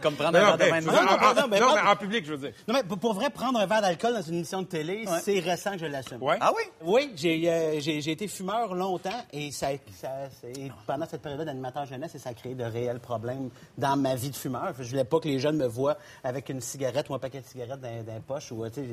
Comme 0.00 0.14
prendre 0.14 0.38
Non, 0.38 0.44
un 0.46 0.56
verre 0.56 0.58
de 0.58 0.62
mais- 0.72 0.80
vin 0.80 0.80
de 0.80 0.86
non, 0.86 1.42
non, 1.42 1.48
mais 1.48 1.60
en 1.90 1.96
public, 1.96 2.24
je 2.24 2.34
veux 2.34 2.38
dire. 2.48 2.52
non, 2.68 2.74
mais 2.74 2.84
pour, 2.84 3.12
vrai, 3.14 3.28
prendre 3.30 3.58
un 3.58 3.66
verre 3.66 3.82
d'alcool 3.82 4.14
dans 4.14 4.22
une 4.22 4.34
émission 4.36 4.62
de 4.62 4.66
télé, 4.68 5.04
c'est 5.22 5.40
récent 5.40 5.72
que 5.72 5.78
je 5.78 5.86
l'assume. 5.86 6.22
Ouais. 6.22 6.36
Ah 6.40 6.52
oui? 6.56 6.62
Oui, 6.82 7.12
j'ai 7.16 7.50
euh, 7.50 7.80
j'ai- 7.80 8.00
j'ai 8.00 8.12
été 8.12 8.28
fumeur 8.28 8.72
longtemps 8.74 9.10
et 9.32 9.50
ça, 9.50 9.68
ça, 10.00 10.08
c'est- 10.40 10.70
pendant 10.86 11.06
cette 11.08 11.22
période 11.22 11.44
d'animateur 11.44 11.84
jeunesse, 11.86 12.14
et 12.14 12.18
ça 12.18 12.30
a 12.30 12.34
créé 12.34 12.54
de 12.54 12.64
réels 12.64 13.00
problèmes 13.00 13.50
dans 13.76 13.96
ma 13.96 14.14
vie 14.14 14.30
de 14.30 14.36
fumeur. 14.36 14.72
Je 14.78 14.88
voulais 14.88 15.04
pas 15.04 15.18
que 15.18 15.26
les 15.28 15.40
jeunes 15.40 15.56
me 15.56 15.66
voient 15.66 15.96
avec 16.22 16.48
une 16.50 16.60
cigarette 16.60 17.10
ou 17.10 17.14
un 17.14 17.18
paquet 17.18 17.40
de 17.40 17.46
cigarettes 17.46 17.80
dans, 17.80 18.04
dans 18.04 18.14
les 18.14 18.20
poches. 18.20 18.52
Ou, 18.52 18.64
tu 18.68 18.74
sais, 18.74 18.86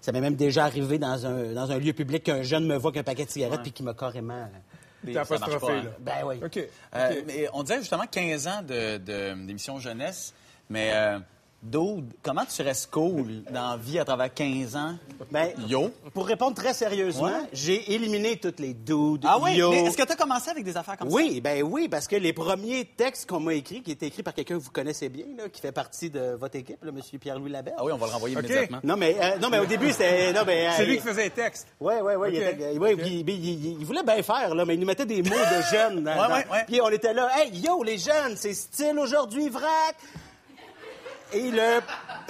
ça 0.00 0.12
m'est 0.12 0.20
même 0.20 0.36
déjà 0.36 0.64
arrivé 0.64 0.98
dans 0.98 1.26
un, 1.26 1.52
dans 1.54 1.72
un 1.72 1.78
lieu 1.78 1.92
public 1.92 2.22
qu'un 2.22 2.42
jeune 2.42 2.66
me 2.66 2.76
voit 2.76 2.92
qu'un 2.92 3.02
paquet 3.02 3.24
de 3.24 3.30
cigarettes 3.30 3.62
puis 3.62 3.72
qui 3.72 3.82
m'a 3.82 3.94
carrément... 3.94 4.34
euh, 4.34 4.46
T'es 5.04 5.12
Ça 5.12 5.38
marche 5.38 5.58
pas, 5.58 5.70
hein. 5.72 5.82
là. 5.84 5.90
Ben 6.00 6.14
oui. 6.24 6.40
OK. 6.44 6.58
Euh, 6.94 7.10
OK. 7.10 7.24
mais 7.26 7.48
on 7.52 7.62
disait 7.62 7.78
justement 7.78 8.06
15 8.10 8.46
ans 8.48 8.62
de, 8.62 8.96
de- 8.98 9.46
d'émission 9.46 9.78
jeunesse, 9.78 10.34
mais 10.68 10.90
euh, 10.94 11.18
Dude, 11.60 12.12
comment 12.22 12.44
tu 12.44 12.62
restes 12.62 12.88
cool 12.92 13.42
dans 13.50 13.70
la 13.72 13.76
vie 13.76 13.98
à 13.98 14.04
travers 14.04 14.32
15 14.32 14.76
ans? 14.76 14.94
Ben, 15.32 15.48
Yo. 15.66 15.90
Pour 16.14 16.24
répondre 16.28 16.54
très 16.54 16.72
sérieusement, 16.72 17.24
Ouais. 17.24 17.48
j'ai 17.52 17.92
éliminé 17.94 18.36
toutes 18.36 18.60
les 18.60 18.74
dudes, 18.74 19.24
Ah 19.26 19.38
oui? 19.42 19.54
yo. 19.56 19.70
Mais 19.70 19.82
est-ce 19.82 19.96
que 19.96 20.04
tu 20.06 20.12
as 20.12 20.16
commencé 20.16 20.50
avec 20.50 20.62
des 20.62 20.76
affaires 20.76 20.96
comme 20.96 21.10
ça? 21.10 21.14
Oui, 21.16 21.40
ben 21.40 21.64
oui, 21.64 21.88
parce 21.88 22.06
que 22.06 22.14
les 22.14 22.32
premiers 22.32 22.84
textes 22.84 23.28
qu'on 23.28 23.40
m'a 23.40 23.54
écrits, 23.54 23.82
qui 23.82 23.90
étaient 23.90 24.06
écrits 24.06 24.22
par 24.22 24.34
quelqu'un 24.34 24.56
que 24.56 24.62
vous 24.62 24.70
connaissez 24.70 25.08
bien, 25.08 25.24
là, 25.36 25.48
qui 25.48 25.60
fait 25.60 25.72
partie 25.72 26.10
de 26.10 26.36
votre 26.38 26.54
équipe, 26.54 26.82
là, 26.84 26.92
M. 26.94 27.18
Pierre-Louis 27.18 27.50
Labelle. 27.50 27.74
Ah 27.76 27.84
oui, 27.84 27.90
on 27.92 27.96
va 27.98 28.06
le 28.06 28.12
renvoyer 28.12 28.36
immédiatement. 28.38 28.78
Non, 28.84 28.96
mais, 28.96 29.16
euh, 29.20 29.38
non, 29.38 29.48
mais 29.50 29.58
au 29.58 29.66
début, 29.66 29.90
c'était... 29.90 30.32
non, 30.32 30.42
mais, 30.46 30.68
C'est 30.76 30.82
euh, 30.82 30.86
lui 30.86 30.96
qui 30.98 31.02
faisait 31.02 31.24
les 31.24 31.30
textes. 31.30 31.66
Oui, 31.80 31.94
oui, 32.00 32.12
oui. 32.16 32.28
Il, 32.34 32.38
OK. 32.38 32.44
était- 32.52 32.78
ouais, 32.78 32.94
OK. 32.94 33.00
puis 33.00 33.24
il- 33.26 33.28
il- 33.44 33.76
il 33.80 33.84
voulait 33.84 34.04
bien 34.04 34.22
faire, 34.22 34.54
là, 34.54 34.64
mais 34.64 34.74
il 34.74 34.80
nous 34.80 34.86
mettait 34.86 35.06
des 35.06 35.22
mots 35.24 35.30
de 35.30 35.76
jeunes. 35.76 36.04
dans- 36.04 36.12
Ouais, 36.12 36.16
dans- 36.28 36.34
ouais, 36.34 36.46
ouais. 36.52 36.64
Puis 36.68 36.80
on 36.80 36.88
était 36.90 37.12
là, 37.12 37.28
hey, 37.36 37.50
yo, 37.58 37.82
les 37.82 37.98
jeunes, 37.98 38.36
c'est 38.36 38.54
style 38.54 38.96
aujourd'hui, 39.00 39.48
vrac. 39.48 39.96
Et 41.32 41.50
le, 41.50 41.80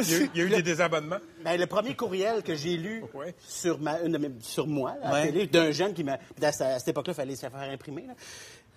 Il 0.01 0.11
y 0.11 0.15
a 0.15 0.19
eu, 0.19 0.31
il 0.35 0.39
y 0.41 0.43
a 0.43 0.47
eu 0.47 0.51
des 0.51 0.63
désabonnements? 0.63 1.19
ben, 1.45 1.59
le 1.59 1.67
premier 1.67 1.95
courriel 1.95 2.43
que 2.43 2.55
j'ai 2.55 2.77
lu 2.77 3.05
Ouais. 3.15 3.35
sur, 3.47 3.79
ma, 3.79 4.01
une 4.01 4.13
de 4.13 4.19
mes- 4.19 4.31
sur 4.41 4.67
moi, 4.67 4.95
Ouais. 5.13 5.47
d'un 5.47 5.71
jeune 5.71 5.95
qui 5.95 6.03
m'a. 6.05 6.19
À, 6.43 6.53
cette- 6.53 6.89
époque-là, 6.89 7.13
il 7.13 7.17
fallait 7.17 7.37
se 7.37 7.49
faire 7.49 7.71
imprimer. 7.73 8.07
là. 8.09 8.15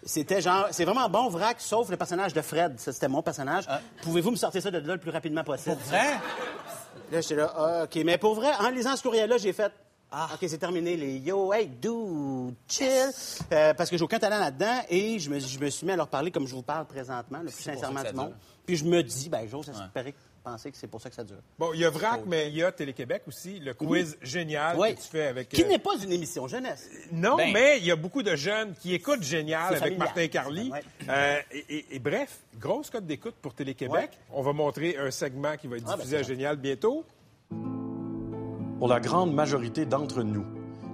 C'était 0.04 0.42
genre, 0.42 0.68
c'est 0.72 0.86
vraiment 0.86 1.08
bon, 1.10 1.30
vrac, 1.30 1.62
sauf 1.62 1.90
le 1.90 1.98
personnage 1.98 2.34
de 2.34 2.42
Fred. 2.42 2.80
Ça, 2.80 2.92
c'était 2.92 3.08
mon 3.08 3.22
personnage. 3.22 3.66
Pouvez-vous 4.02 4.32
me 4.32 4.36
sortir 4.36 4.62
ça 4.62 4.72
de 4.72 4.80
là 4.80 4.94
le 4.96 5.00
plus 5.00 5.12
rapidement 5.12 5.44
possible? 5.44 5.78
Vrai? 5.86 6.14
Là, 7.12 7.22
j'étais 7.22 7.36
là, 7.36 7.54
ah, 7.56 7.84
OK. 7.84 7.96
Mais 8.04 8.18
pour 8.18 8.34
vrai, 8.36 8.50
en 8.60 8.70
lisant 8.70 8.96
ce 8.96 9.04
courriel-là, 9.04 9.38
j'ai 9.38 9.54
fait. 9.54 9.72
Ah, 10.14 10.28
OK, 10.34 10.40
c'est 10.50 10.58
terminé. 10.58 10.98
Les 10.98 11.20
yo, 11.20 11.54
hey, 11.54 11.68
dude, 11.68 12.56
chill. 12.68 12.90
Euh, 13.54 13.74
parce 13.76 13.90
que 13.90 13.98
j'ai 13.98 14.04
aucun 14.04 14.20
talent 14.20 14.40
là-dedans 14.40 14.82
et 14.90 15.20
je 15.20 15.30
me, 15.30 15.40
je 15.40 15.58
me 15.60 15.70
suis 15.70 15.86
mis 15.86 15.94
à 15.94 15.96
leur 15.96 16.08
parler 16.10 16.32
comme 16.32 16.48
je 16.48 16.54
vous 16.56 16.64
parle 16.64 16.86
présentement, 16.86 17.38
le 17.40 17.46
plus 17.50 17.62
sincèrement 17.64 18.04
du 18.04 18.14
monde. 18.14 18.34
Puis 18.72 18.78
je 18.78 18.86
me 18.86 19.04
dis, 19.04 19.28
ben, 19.28 19.46
j'ose 19.52 19.68
espérer 19.68 20.14
penser 20.42 20.72
que 20.72 20.78
c'est 20.78 20.88
pour 20.88 21.02
ça 21.02 21.10
que 21.10 21.16
ça 21.18 21.26
dure. 21.26 21.42
Bon, 21.60 21.74
il 21.74 21.82
y 21.82 21.86
a 21.86 21.90
VRAC, 21.90 22.22
mais 22.26 22.48
il 22.48 22.56
y 22.56 22.64
a 22.64 22.72
Télé-Québec 22.72 23.24
aussi, 23.28 23.60
le 23.60 23.74
quiz 23.74 24.18
génial 24.22 24.78
Oui. 24.80 24.96
que 24.96 25.02
tu 25.02 25.08
fais 25.10 25.28
avec... 25.28 25.50
Qui 25.50 25.62
euh, 25.64 25.68
n'est 25.68 25.78
pas 25.78 25.98
une 26.02 26.12
émission 26.14 26.48
jeunesse. 26.48 26.90
Non, 27.12 27.36
Ben. 27.36 27.52
mais 27.52 27.80
il 27.80 27.86
y 27.86 27.92
a 27.92 27.98
beaucoup 27.98 28.24
de 28.24 28.34
jeunes 28.38 28.74
qui 28.82 28.94
écoutent 28.94 29.24
Génial 29.24 29.66
avec 29.68 29.80
familial. 29.80 30.00
Martin 30.00 30.28
Carly. 30.30 30.72
Ouais. 30.72 30.84
Euh, 31.10 31.38
et, 31.52 31.66
et- 31.76 31.96
et 31.96 32.00
bref, 32.00 32.40
grosse 32.58 32.90
cote 32.90 33.06
d'écoute 33.06 33.36
pour 33.42 33.54
Télé-Québec. 33.54 33.94
Ouais. 34.14 34.18
On 34.32 34.42
va 34.42 34.54
montrer 34.54 34.96
un 34.98 35.12
segment 35.12 35.58
qui 35.58 35.68
va 35.68 35.76
être 35.76 35.84
Ah, 35.86 35.92
ben, 35.92 35.98
diffusé 35.98 36.16
à 36.18 36.24
Génial 36.24 36.56
bientôt. 36.56 37.04
Pour 38.80 38.88
la 38.88 39.02
grande 39.02 39.34
majorité 39.34 39.86
d'entre 39.86 40.24
nous, 40.24 40.46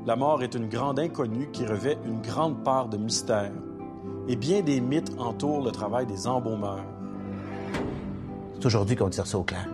la 0.08 0.16
mort 0.16 0.42
est 0.42 0.56
une 0.56 0.68
grande 0.68 1.00
inconnue 1.00 1.52
qui 1.52 1.64
revêt 1.64 1.98
une 2.06 2.22
grande 2.22 2.64
part 2.64 2.90
de 2.90 2.98
mystère. 2.98 3.52
Et 4.28 4.36
bien 4.36 4.62
des 4.62 4.82
mythes 4.82 5.12
entourent 5.20 5.64
le 5.64 5.72
travail 5.72 6.06
des 6.06 6.28
embaumeurs. 6.28 6.84
C'est 8.60 8.66
aujourd'hui 8.66 8.96
qu'on 8.96 9.10
tire 9.10 9.28
ça 9.28 9.38
au 9.38 9.44
clair. 9.44 9.68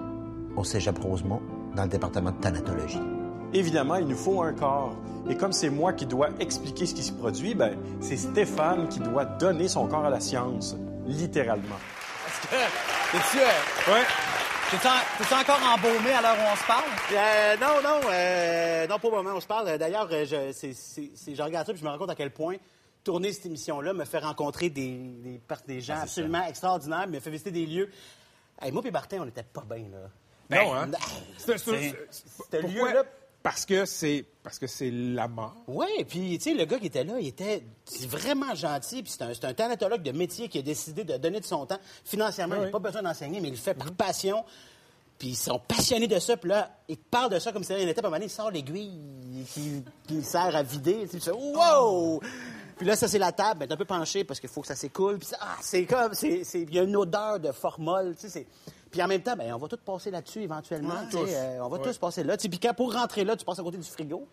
Au 0.57 0.63
cégep 0.63 0.97
Rosemont, 0.99 1.41
dans 1.75 1.83
le 1.83 1.89
département 1.89 2.31
de 2.31 2.37
thanatologie. 2.41 2.99
Évidemment, 3.53 3.95
il 3.95 4.07
nous 4.07 4.15
faut 4.17 4.41
un 4.41 4.53
corps. 4.53 4.93
Et 5.29 5.37
comme 5.37 5.53
c'est 5.53 5.69
moi 5.69 5.93
qui 5.93 6.05
dois 6.05 6.29
expliquer 6.39 6.85
ce 6.85 6.93
qui 6.93 7.03
se 7.03 7.13
produit, 7.13 7.55
ben, 7.55 7.77
c'est 8.01 8.17
Stéphane 8.17 8.89
qui 8.89 8.99
doit 8.99 9.25
donner 9.25 9.67
son 9.69 9.87
corps 9.87 10.05
à 10.05 10.09
la 10.09 10.19
science, 10.19 10.75
littéralement. 11.07 11.77
T'es-tu 12.51 13.37
euh, 13.39 13.93
Ouais. 13.93 14.03
t'es-tu 14.69 14.87
en- 14.87 15.17
t'es-tu 15.17 15.33
encore 15.33 15.59
embaumé 15.73 16.11
à 16.11 16.21
l'heure 16.21 16.35
où 16.37 16.51
on 16.51 16.55
se 16.57 16.67
parle? 16.67 16.83
Euh, 17.13 17.55
non, 17.61 17.81
non, 17.81 17.99
euh, 18.11 18.87
non, 18.87 18.99
pas 18.99 19.07
au 19.07 19.11
moment 19.11 19.29
où 19.31 19.37
on 19.37 19.39
se 19.39 19.47
parle. 19.47 19.77
D'ailleurs, 19.77 20.09
euh, 20.11 20.25
je, 20.25 20.51
c'est- 20.51 20.73
c'est- 20.73 21.11
c'est- 21.15 21.35
je 21.35 21.41
regarde 21.41 21.65
ça 21.65 21.71
puis 21.73 21.79
je 21.79 21.85
me 21.85 21.89
rends 21.91 21.97
compte 21.97 22.09
à 22.09 22.15
quel 22.15 22.31
point 22.31 22.55
tourner 23.03 23.31
cette 23.31 23.45
émission-là 23.45 23.93
me 23.93 24.03
fait 24.05 24.19
rencontrer 24.19 24.69
des, 24.69 24.97
des, 25.23 25.39
par- 25.47 25.61
des 25.67 25.79
gens 25.79 25.97
absolument 26.01 26.45
extraordinaires, 26.47 27.07
me 27.07 27.19
fait 27.19 27.29
visiter 27.29 27.51
des 27.51 27.65
lieux. 27.65 27.89
Hey, 28.63 28.71
moi 28.71 28.81
et 28.85 28.91
Martin, 28.91 29.17
on 29.21 29.25
n'était 29.25 29.43
pas 29.43 29.63
bien, 29.69 29.85
là. 29.91 30.09
non, 30.63 30.73
hein? 30.73 30.87
Ben, 30.87 30.97
pourquoi? 32.61 32.89
lieu-là- 32.89 33.03
Parce 33.41 33.65
que 33.65 33.85
c'est 33.85 34.25
parce 34.41 34.57
que 34.59 34.67
c'est 34.67 34.89
la 34.91 35.27
mort. 35.27 35.55
Oui, 35.67 35.87
puis 36.07 36.37
tu 36.37 36.43
sais, 36.51 36.53
le 36.53 36.63
gars 36.65 36.79
qui 36.79 36.87
était 36.87 37.03
là, 37.03 37.19
il 37.19 37.27
était 37.27 37.63
vraiment 38.07 38.55
gentil, 38.55 39.03
puis 39.03 39.11
c'est 39.11 39.23
un, 39.23 39.49
un 39.49 39.53
thanatologue 39.53 40.01
de 40.01 40.11
métier 40.11 40.47
qui 40.47 40.59
a 40.59 40.61
décidé 40.61 41.03
de 41.03 41.17
donner 41.17 41.39
de 41.41 41.45
son 41.45 41.65
temps. 41.65 41.79
Financièrement, 42.05 42.55
il 42.55 42.61
n'a 42.61 42.71
pas 42.71 42.79
besoin 42.79 43.01
d'enseigner, 43.03 43.41
mais 43.41 43.49
il 43.49 43.51
le 43.51 43.57
fait 43.57 43.73
par 43.73 43.91
passion. 43.91 44.45
Puis 45.19 45.29
ils 45.29 45.35
sont 45.35 45.59
passionnés 45.59 46.07
de 46.07 46.19
ça, 46.19 46.37
puis 46.37 46.49
là, 46.49 46.71
ils 46.89 46.97
parlent 46.97 47.31
de 47.31 47.39
ça 47.39 47.51
comme 47.51 47.63
si 47.63 47.73
c'était. 47.73 47.95
À 47.95 47.99
un 47.99 48.01
moment 48.03 48.15
donné, 48.15 48.25
il 48.25 48.29
sort 48.29 48.49
l'aiguille 48.51 48.91
qui, 49.53 49.83
qui 50.07 50.21
sert 50.23 50.55
à 50.55 50.63
vider. 50.63 51.01
Tu 51.03 51.07
sais, 51.07 51.17
tu 51.19 51.23
fais, 51.25 51.31
wow! 51.31 52.19
Puis 52.77 52.85
là, 52.85 52.95
ça, 52.95 53.07
c'est 53.07 53.19
la 53.19 53.31
table, 53.31 53.63
elle 53.63 53.69
est 53.69 53.73
un 53.73 53.77
peu 53.77 53.85
penchée 53.85 54.23
parce 54.23 54.39
qu'il 54.39 54.49
faut 54.49 54.61
que 54.61 54.67
ça 54.67 54.75
s'écoule. 54.75 55.17
Puis 55.19 55.27
ça, 55.27 55.37
ah, 55.41 55.57
c'est 55.61 55.85
comme, 55.85 56.13
c'est, 56.13 56.43
c'est- 56.43 56.61
il 56.61 56.73
y 56.73 56.79
a 56.79 56.83
une 56.83 56.95
odeur 56.95 57.39
de 57.39 57.51
formol, 57.51 58.15
tu 58.19 58.29
sais. 58.29 58.45
Puis 58.91 59.01
en 59.01 59.07
même 59.07 59.21
temps, 59.21 59.35
ben, 59.35 59.51
on 59.53 59.57
va 59.57 59.67
tous 59.67 59.77
passer 59.77 60.11
là-dessus 60.11 60.41
éventuellement. 60.41 60.93
tous. 61.09 61.25
euh, 61.27 61.59
on 61.61 61.69
va 61.69 61.77
Ouais. 61.77 61.83
tous 61.83 61.97
passer 61.97 62.23
là. 62.23 62.37
Puis 62.37 62.59
quand, 62.59 62.73
pour 62.73 62.93
rentrer 62.93 63.23
là, 63.23 63.35
tu 63.35 63.43
passes 63.45 63.59
à 63.59 63.63
côté 63.63 63.77
du 63.77 63.83
frigo. 63.89 64.27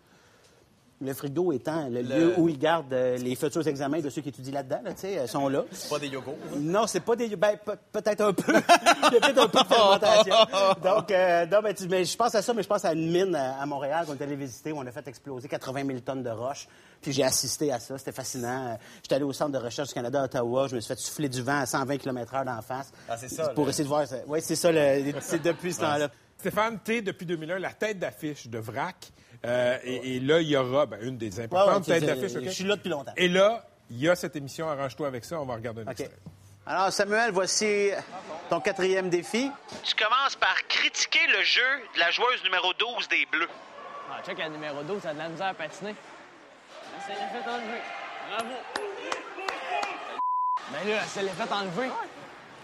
Le 1.03 1.13
frigo 1.15 1.51
étant 1.51 1.89
le, 1.89 2.01
lieu 2.03 2.33
où 2.37 2.47
ils 2.47 2.59
gardent 2.59 2.93
euh, 2.93 3.17
les 3.17 3.35
futurs 3.35 3.67
examens 3.67 4.01
de 4.01 4.09
ceux 4.11 4.21
qui 4.21 4.29
étudient 4.29 4.53
là-dedans, 4.53 4.81
là, 4.83 4.93
tu 4.93 4.99
sais, 5.01 5.17
euh, 5.17 5.25
sont 5.27 5.49
là. 5.49 5.63
C'est 5.71 5.89
pas 5.89 5.97
des 5.97 6.07
yogos. 6.09 6.37
Non, 6.59 6.85
c'est 6.85 6.99
pas 6.99 7.15
des. 7.15 7.35
Ben, 7.35 7.57
pe- 7.57 7.71
peut-être 7.91 8.21
un 8.21 8.33
peu. 8.33 8.53
Il 9.09 9.13
y 9.13 9.17
a 9.17 9.19
peut-être 9.19 9.39
un 9.39 9.47
peu 9.47 9.59
de 9.63 9.65
fermentation. 9.73 10.35
Donc, 10.83 11.09
euh, 11.09 11.45
non, 11.47 11.61
ben, 11.63 11.73
tu- 11.73 11.87
mais 11.87 12.05
je 12.05 12.15
pense 12.15 12.35
à 12.35 12.43
ça, 12.43 12.53
mais 12.53 12.61
je 12.61 12.67
pense 12.67 12.85
à 12.85 12.93
une 12.93 13.11
mine 13.11 13.33
à, 13.35 13.59
à 13.61 13.65
Montréal 13.65 14.05
qu'on 14.05 14.13
est 14.13 14.21
allé 14.21 14.35
visiter 14.35 14.71
où 14.71 14.77
on 14.77 14.85
a 14.85 14.91
fait 14.91 15.07
exploser 15.07 15.47
80 15.47 15.85
000 15.87 15.99
tonnes 16.01 16.21
de 16.21 16.29
roches. 16.29 16.67
Puis 17.01 17.11
j'ai 17.13 17.23
assisté 17.23 17.71
à 17.71 17.79
ça. 17.79 17.97
C'était 17.97 18.11
fascinant. 18.11 18.77
J'étais 19.01 19.15
allé 19.15 19.23
au 19.23 19.33
Centre 19.33 19.53
de 19.53 19.57
recherche 19.57 19.87
du 19.87 19.93
Canada 19.95 20.21
à 20.21 20.25
Ottawa. 20.25 20.67
Je 20.67 20.75
me 20.75 20.81
suis 20.81 20.93
fait 20.93 20.99
souffler 20.99 21.29
du 21.29 21.41
vent 21.41 21.61
à 21.61 21.65
120 21.65 21.97
km/h 21.97 22.45
d'en 22.45 22.61
face. 22.61 22.91
Ah, 23.09 23.17
c'est 23.17 23.27
ça, 23.27 23.49
Pour 23.49 23.63
le- 23.63 23.71
essayer 23.71 23.85
de 23.85 23.89
voir. 23.89 24.05
Oui, 24.27 24.39
c'est 24.43 24.55
ça. 24.55 24.71
le- 24.71 25.13
C'est 25.21 25.41
depuis 25.41 25.73
ce 25.73 25.79
temps-là. 25.79 26.09
Stéphane, 26.37 26.79
t'es 26.83 27.01
depuis 27.01 27.25
2001 27.25 27.57
la 27.59 27.71
tête 27.73 27.97
d'affiche 27.99 28.47
de 28.47 28.59
VRAC. 28.59 29.11
Euh, 29.45 29.77
et, 29.83 30.17
et 30.17 30.19
là, 30.19 30.39
il 30.39 30.47
y 30.49 30.55
aura 30.55 30.85
ben, 30.85 30.99
une 31.01 31.17
des 31.17 31.39
importantes 31.39 31.87
ouais, 31.87 31.99
têtes 31.99 32.05
d'affiche. 32.05 32.43
Je 32.43 32.49
suis 32.49 32.63
là 32.63 32.75
depuis 32.75 32.89
longtemps. 32.89 33.13
Et 33.17 33.27
là, 33.27 33.65
il 33.89 33.99
y 33.99 34.07
a 34.09 34.15
cette 34.15 34.35
émission 34.35 34.69
Arrange-toi 34.69 35.07
avec 35.07 35.25
ça. 35.25 35.39
On 35.39 35.45
va 35.45 35.55
regarder 35.55 35.81
un 35.81 35.85
OK. 35.85 35.99
extrait. 35.99 36.17
Alors, 36.65 36.91
Samuel, 36.91 37.31
voici 37.31 37.89
ton 38.49 38.59
quatrième 38.59 39.09
défi. 39.09 39.49
Tu 39.83 39.95
commences 39.95 40.35
par 40.35 40.55
critiquer 40.67 41.25
le 41.35 41.43
jeu 41.43 41.61
de 41.95 41.99
la 41.99 42.11
joueuse 42.11 42.43
numéro 42.43 42.71
12 42.77 43.07
des 43.09 43.25
Bleus. 43.31 43.49
Ah, 44.11 44.21
check 44.23 44.37
la 44.37 44.49
numéro 44.49 44.83
12, 44.83 45.01
ça 45.01 45.09
a 45.09 45.13
de 45.13 45.17
la 45.17 45.29
misère 45.29 45.47
à 45.47 45.53
patiner. 45.53 45.95
Ça 47.07 47.13
l'a 47.13 47.27
fait 47.29 47.49
enlever. 47.49 47.81
Bravo. 48.29 48.53
Mais 50.71 50.91
là, 50.91 51.01
ça 51.05 51.21
l'a 51.23 51.31
fait 51.31 51.51
enlever. 51.51 51.89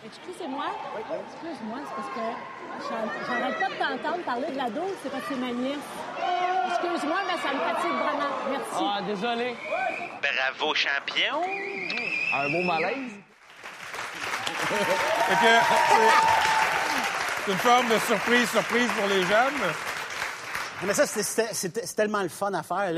Excusez-moi. 0.05 0.65
Excuse-moi, 0.99 1.79
c'est 1.87 1.95
parce 1.95 2.07
que 2.09 2.21
j'arrête 3.27 3.59
pas 3.59 3.67
de 3.69 3.97
t'entendre 4.01 4.23
parler 4.23 4.47
de 4.51 4.57
la 4.57 4.69
dose, 4.69 4.93
c'est 5.03 5.09
parce 5.11 5.23
que 5.23 5.29
c'est 5.33 5.39
ma 5.39 5.51
nièce. 5.51 5.77
Excuse-moi, 6.69 7.17
mais 7.27 7.37
ça 7.41 7.53
me 7.53 7.59
fatigue 7.59 7.91
vraiment. 7.91 8.31
Merci. 8.51 8.83
Ah, 8.83 9.01
désolé. 9.01 9.55
Bravo, 10.21 10.73
champion. 10.75 11.41
Un 12.35 12.49
beau 12.49 12.63
malaise. 12.63 13.13
Fait 14.67 15.33
que 15.35 15.39
c'est- 15.41 15.61
c'est 17.45 17.51
une 17.51 17.57
forme 17.59 17.87
de 17.87 17.97
surprise, 17.99 18.49
surprise 18.49 18.89
pour 18.97 19.07
les 19.07 19.21
jeunes. 19.23 19.73
Mais 20.85 20.93
ça, 20.93 21.05
c'est- 21.07 21.95
tellement 21.95 22.21
le 22.21 22.29
fun 22.29 22.53
à 22.53 22.61
faire. 22.63 22.91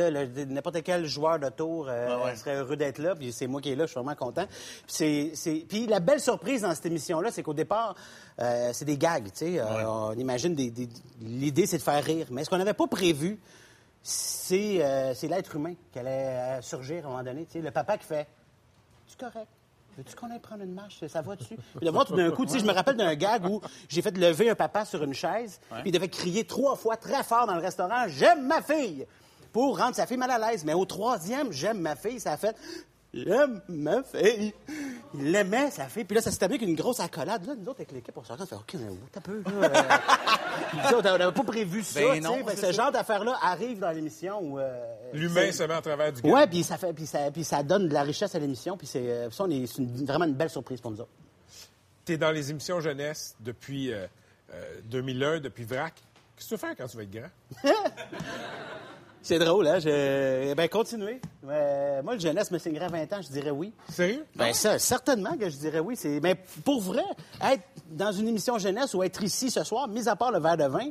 N'importe 0.48 0.84
quel 0.84 1.06
joueur 1.06 1.40
de 1.40 1.50
tour 1.50 1.88
euh, 1.88 2.36
serait 2.36 2.56
heureux 2.56 2.76
d'être 2.76 2.98
là. 2.98 3.16
Puis 3.16 3.32
c'est 3.32 3.48
moi 3.48 3.62
qui 3.62 3.72
est 3.72 3.76
là, 3.76 3.86
je 3.86 3.92
suis 3.92 4.00
vraiment 4.00 4.16
content. 4.16 4.46
Puis, 4.48 4.86
c'est- 4.88 5.32
c'est- 5.36 5.66
puis 5.68 5.88
la 5.88 6.00
belle 6.00 6.20
surprise 6.20 6.62
dans 6.64 6.74
cette 6.76 6.86
émission-là, 6.88 7.32
c'est 7.32 7.42
qu'au 7.44 7.54
départ, 7.54 7.96
euh, 8.40 8.72
c'est 8.74 8.86
des 8.86 8.98
gags. 8.98 9.26
tu 9.26 9.32
sais. 9.36 9.60
Euh, 9.60 9.88
on 9.90 10.14
imagine 10.14 10.54
des, 10.56 10.70
des- 10.72 10.90
l'idée, 11.22 11.66
c'est 11.68 11.78
de 11.78 11.84
faire 11.84 12.04
rire. 12.04 12.28
Mais 12.32 12.44
ce 12.44 12.50
qu'on 12.50 12.58
n'avait 12.58 12.74
pas 12.74 12.88
prévu, 12.88 13.40
c'est 14.04 14.82
l'être 15.24 15.56
humain 15.56 15.74
qui 15.94 16.00
allait 16.00 16.62
surgir 16.62 17.06
à 17.06 17.08
un 17.08 17.12
moment 17.12 17.24
donné. 17.24 17.46
tu 17.46 17.54
sais. 17.54 17.62
Le 17.62 17.72
papa 17.72 17.98
qui 17.98 18.06
fait 18.06 18.28
C'est 19.08 19.20
correct. 19.20 19.48
Veux-tu 20.00 20.16
qu'on 20.16 20.32
aille 20.32 20.40
prendre 20.40 20.64
une 20.64 20.74
marche? 20.74 21.06
Ça 21.08 21.22
va 21.22 21.36
dessus? 21.36 21.58
Puis 21.76 21.86
de 21.86 21.92
voir 21.92 22.06
tout 22.06 22.16
d'un 22.16 22.32
coup, 22.32 22.46
tu 22.46 22.54
sais, 22.54 22.60
je 22.60 22.66
me 22.66 22.72
rappelle 22.72 22.96
d'un 22.96 23.16
gag 23.16 23.46
où 23.46 23.60
j'ai 23.90 24.02
fait 24.02 24.18
lever 24.18 24.50
un 24.50 24.56
papa 24.56 24.86
sur 24.86 25.04
une 25.04 25.14
chaise, 25.14 25.60
puis 25.70 25.90
il 25.90 25.92
devait 25.92 26.08
crier 26.08 26.46
trois 26.46 26.78
fois 26.78 26.96
très 26.96 27.22
fort 27.22 27.46
dans 27.48 27.56
le 27.56 27.62
restaurant 27.62 28.08
J'aime 28.08 28.48
ma 28.48 28.62
fille! 28.62 29.06
pour 29.52 29.78
rendre 29.78 29.96
sa 29.96 30.06
fille 30.06 30.16
mal 30.16 30.32
à 30.32 30.38
l'aise. 30.38 30.64
Mais 30.64 30.74
au 30.74 30.86
troisième, 30.86 31.52
j'aime 31.52 31.80
ma 31.80 31.96
fille, 31.96 32.20
ça 32.20 32.34
a 32.34 32.38
fait 32.38 32.56
J'aime 33.14 33.62
ma 33.68 34.04
fille. 34.04 34.54
Il 35.16 35.32
l'aimait, 35.32 35.72
sa 35.72 35.86
fille. 35.86 36.04
Puis 36.04 36.14
là, 36.16 36.22
ça 36.22 36.30
s'est 36.30 36.44
avec 36.44 36.62
une 36.62 36.76
grosse 36.76 37.00
accolade. 37.00 37.44
Là, 37.48 37.56
nous 37.58 37.64
autres, 37.68 37.80
avec 37.80 37.92
l'équipe, 37.92 38.16
on 38.16 38.24
se 38.24 38.32
regarde, 38.32 38.48
on 38.52 38.56
fait 38.56 38.56
OK, 38.56 38.74
mais 38.82 38.90
où 38.92 38.98
t'as 39.12 39.22
peu, 39.22 39.42
là? 39.60 40.00
Euh, 40.72 41.00
on 41.00 41.02
n'avait 41.02 41.32
pas 41.32 41.44
prévu 41.44 41.82
ça. 41.84 42.00
Ben 42.00 42.16
tu 42.16 42.22
non. 42.22 42.46
Fait 42.46 42.56
ce 42.56 42.62
ça. 42.62 42.72
genre 42.72 42.92
d'affaires-là 42.92 43.36
arrive 43.42 43.80
dans 43.80 43.90
l'émission 43.92 44.40
où. 44.40 44.60
euh, 44.60 44.80
L'humain 45.14 45.46
c'est- 45.48 45.54
se 45.54 45.64
met 45.64 45.74
en 45.74 45.82
travers 45.82 46.14
du 46.14 46.22
gars. 46.22 46.30
Ouais, 46.30 46.48
puis 46.48 46.64
ça 46.64 46.78
fait, 46.78 46.94
puis 46.94 47.08
ça, 47.08 47.32
puis 47.32 47.44
ça 47.44 47.64
donne 47.64 47.88
de 47.88 47.94
la 47.94 48.04
richesse 48.04 48.36
à 48.36 48.40
l'émission, 48.40 48.78
puis 48.78 48.86
c'est, 48.86 49.00
euh, 49.10 49.32
ça, 49.32 49.46
on 49.46 49.50
est- 49.50 49.66
c'est 49.66 49.80
une- 49.82 50.06
vraiment 50.06 50.26
une 50.26 50.36
belle 50.36 50.50
surprise 50.52 50.80
pour 50.80 50.92
nous 50.92 51.02
autres. 51.02 51.10
Tu 52.06 52.14
es 52.14 52.18
dans 52.18 52.30
les 52.32 52.52
émissions 52.52 52.80
jeunesse 52.82 53.36
depuis 53.40 53.92
euh, 53.92 54.06
euh, 54.54 54.80
2001, 54.86 55.40
depuis 55.40 55.64
VRAC. 55.64 55.96
Qu'est-ce 56.36 56.50
que 56.50 56.56
tu 56.56 56.62
vas 56.62 56.68
faire 56.68 56.78
quand 56.78 56.88
tu 56.88 56.98
vas 56.98 57.04
être 57.04 57.12
grand? 57.12 57.30
C'est 59.22 59.40
drôle, 59.40 59.68
hein? 59.68 59.80
Je... 59.80 60.54
Ben, 60.54 60.70
continuez. 60.70 61.20
Euh, 61.48 62.02
moi, 62.04 62.14
le 62.14 62.20
jeunesse 62.20 62.52
me 62.52 62.58
signerait 62.58 62.86
à 62.86 62.90
20 62.90 63.14
ans, 63.14 63.22
je 63.22 63.28
dirais 63.28 63.52
oui. 63.52 63.74
Sérieux? 63.90 64.26
Ben, 64.36 64.54
ça, 64.54 64.80
certainement 64.80 65.38
que 65.38 65.50
je 65.50 65.58
dirais 65.58 65.80
oui. 65.80 65.96
C'est... 65.96 66.20
Mais 66.22 66.36
pour 66.64 66.82
vrai, 66.82 67.04
être 67.42 67.64
dans 67.92 68.12
une 68.12 68.28
émission 68.28 68.58
jeunesse 68.58 68.94
ou 68.94 69.04
être 69.04 69.22
ici 69.24 69.52
ce 69.52 69.64
soir, 69.64 69.88
mis 69.88 70.08
à 70.08 70.16
part 70.16 70.32
le 70.32 70.40
verre 70.40 70.58
de 70.58 70.66
vin, 70.66 70.90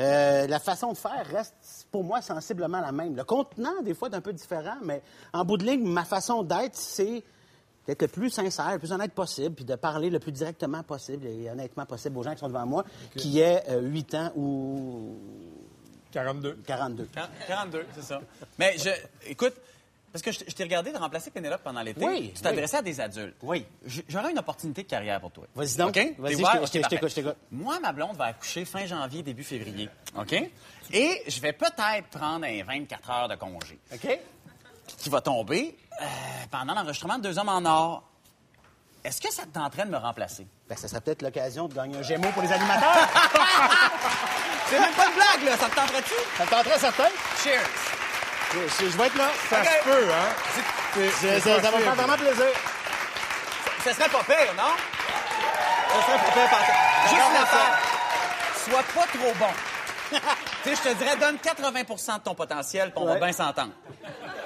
euh, 0.00 0.46
la 0.46 0.60
façon 0.60 0.92
de 0.92 0.96
faire 0.96 1.26
reste, 1.30 1.86
pour 1.90 2.04
moi, 2.04 2.22
sensiblement 2.22 2.80
la 2.80 2.92
même. 2.92 3.16
Le 3.16 3.24
contenant, 3.24 3.82
des 3.82 3.94
fois, 3.94 4.08
est 4.08 4.14
un 4.14 4.20
peu 4.20 4.32
différent, 4.32 4.76
mais 4.82 5.02
en 5.32 5.44
bout 5.44 5.58
de 5.58 5.64
ligne, 5.64 5.86
ma 5.86 6.04
façon 6.04 6.42
d'être, 6.42 6.76
c'est 6.76 7.22
d'être 7.86 8.02
le 8.02 8.08
plus 8.08 8.30
sincère, 8.30 8.72
le 8.72 8.78
plus 8.78 8.92
honnête 8.92 9.12
possible, 9.12 9.54
puis 9.54 9.64
de 9.64 9.74
parler 9.74 10.10
le 10.10 10.18
plus 10.18 10.32
directement 10.32 10.82
possible 10.82 11.26
et 11.26 11.50
honnêtement 11.50 11.86
possible 11.86 12.18
aux 12.18 12.22
gens 12.22 12.32
qui 12.32 12.38
sont 12.38 12.48
devant 12.48 12.66
moi, 12.66 12.84
qui 13.16 13.40
est 13.40 13.64
8 13.80 14.14
ans 14.14 14.32
ou 14.36 15.16
42. 16.12 16.58
42. 16.66 17.08
42, 17.46 17.86
c'est 17.94 18.02
ça. 18.02 18.20
Mais 18.58 18.76
je, 18.78 18.90
écoute, 19.30 19.54
parce 20.12 20.22
que 20.22 20.32
je, 20.32 20.38
je 20.48 20.54
t'ai 20.54 20.62
regardé 20.64 20.90
de 20.90 20.96
remplacer 20.96 21.30
Pénélope 21.30 21.62
pendant 21.62 21.82
l'été. 21.82 22.04
Oui, 22.04 22.32
Tu 22.34 22.40
t'adressais 22.42 22.78
à 22.78 22.82
des 22.82 23.00
adultes. 23.00 23.36
Oui. 23.42 23.66
J'aurais 24.08 24.30
une 24.30 24.38
opportunité 24.38 24.82
de 24.82 24.88
carrière 24.88 25.20
pour 25.20 25.30
toi. 25.30 25.44
Vas-y 25.54 25.76
donc. 25.76 25.90
OK? 25.90 26.14
Vas-y, 26.18 26.36
je 26.36 26.88
t'écoute, 26.88 27.08
je 27.10 27.14
t'écoute. 27.14 27.36
Moi, 27.50 27.78
ma 27.80 27.92
blonde 27.92 28.16
va 28.16 28.26
accoucher 28.26 28.64
fin 28.64 28.86
janvier, 28.86 29.22
début 29.22 29.44
février. 29.44 29.88
OK? 30.16 30.32
Et 30.92 31.22
je 31.26 31.40
vais 31.40 31.52
peut-être 31.52 32.08
prendre 32.10 32.46
un 32.46 32.64
24 32.64 33.10
heures 33.10 33.28
de 33.28 33.34
congé. 33.34 33.78
OK? 33.92 34.18
Qui 34.96 35.10
va 35.10 35.20
tomber 35.20 35.76
euh, 36.00 36.04
pendant 36.50 36.74
l'enregistrement 36.74 37.18
de 37.18 37.24
Deux 37.24 37.38
hommes 37.38 37.50
en 37.50 37.64
or. 37.66 38.07
Est-ce 39.04 39.20
que 39.20 39.32
ça 39.32 39.42
te 39.44 39.48
tenterait 39.48 39.84
de 39.86 39.90
me 39.90 39.96
remplacer? 39.96 40.46
Ben, 40.68 40.76
ça 40.76 40.88
serait 40.88 41.00
peut-être 41.00 41.22
l'occasion 41.22 41.66
de 41.68 41.74
gagner 41.74 41.98
un 41.98 42.02
Gémeaux 42.02 42.30
pour 42.32 42.42
les 42.42 42.52
animateurs. 42.52 42.92
C'est 44.68 44.78
même 44.80 44.92
pas 44.92 45.06
une 45.06 45.14
blague, 45.14 45.42
là. 45.44 45.56
Ça 45.56 45.68
te 45.68 45.74
tenterait-tu? 45.74 46.14
ça 46.36 46.44
me 46.44 46.50
tenterait 46.50 46.78
certain. 46.78 47.08
Cheers! 47.42 47.60
Je, 48.52 48.58
je- 48.84 48.90
je 48.90 48.96
vais 48.96 49.06
être 49.06 49.16
là. 49.16 49.28
Ça 49.48 49.62
se 49.64 49.84
peut, 49.84 50.08
hein? 50.12 51.00
Ça, 51.40 51.62
ça 51.62 51.70
va 51.70 51.78
me 51.78 51.82
faire 51.84 51.94
vraiment 51.94 52.16
plaisir. 52.16 52.46
Ce 53.84 53.92
serait 53.92 54.08
pas 54.08 54.22
pire, 54.24 54.54
non? 54.56 54.72
Ce 55.88 56.02
serait 56.02 56.18
pas 56.18 56.32
pire, 56.32 56.50
parce- 56.50 57.10
Juste 57.10 57.22
une 57.30 57.42
affaire. 57.42 57.78
Sois 58.64 58.82
pas 58.94 59.06
trop 59.18 59.34
bon. 59.38 59.52
tu 60.64 60.70
sais, 60.70 60.76
je 60.76 60.90
te 60.90 60.94
dirais, 60.96 61.16
donne 61.16 61.36
80% 61.36 62.14
de 62.18 62.22
ton 62.22 62.34
potentiel, 62.34 62.90
puis 62.90 63.02
on 63.02 63.06
va 63.06 63.16
bien 63.16 63.32
s'entendre. 63.32 63.72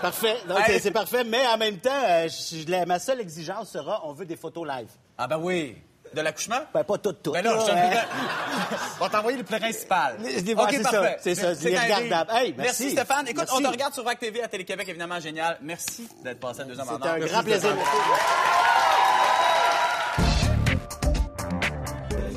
Parfait. 0.03 0.37
Donc, 0.49 0.59
Hey. 0.69 0.81
c'est- 0.81 0.91
parfait. 0.91 1.25
Mais 1.25 1.47
en 1.47 1.57
même 1.57 1.79
temps, 1.79 1.91
euh, 2.07 2.29
je- 2.29 2.69
la- 2.71 2.85
ma 2.87 2.99
seule 2.99 3.21
exigence 3.21 3.71
sera 3.71 4.03
on 4.05 4.13
veut 4.13 4.27
des 4.27 4.37
photos 4.37 4.67
live. 4.69 4.89
Ah 5.17 5.27
ben 5.27 5.39
oui. 5.39 5.77
De 6.13 6.21
l'accouchement? 6.21 6.59
Ben, 6.75 6.85
pas 6.85 6.99
toutes, 6.99 7.23
toutes. 7.23 7.33
Ben 7.33 7.43
là, 7.43 7.55
je 7.59 7.65
te 7.65 7.71
dirais- 7.71 8.05
On 9.01 9.05
va 9.05 9.09
t'envoyer 9.11 9.39
le 9.39 9.45
principal. 9.45 10.17
Ouais, 10.21 10.33
c'est 10.37 10.83
ça, 10.83 11.17
c'est 11.21 11.35
ça, 11.35 11.55
c'est 11.55 11.75
un 11.75 11.81
regardable. 11.83 12.31
Hey, 12.35 12.55
merci. 12.59 12.91
Stéphane. 12.91 13.27
Écoute, 13.29 13.39
Merci. 13.49 13.55
on 13.57 13.63
te 13.63 13.69
regarde 13.69 13.95
sur 13.95 14.05
VAC 14.05 14.19
TV 14.19 14.43
à 14.43 14.49
Télé-Québec, 14.49 14.87
évidemment, 14.91 15.19
génial. 15.21 15.57
Merci 15.63 16.07
d'être 16.23 16.39
passé 16.41 16.61
à 16.61 16.65
deux 16.65 16.79
en 16.79 16.83
C'était 16.85 17.09
un 17.09 17.17
Merci, 17.17 17.33
grand 17.33 17.43
plaisir. 17.43 17.71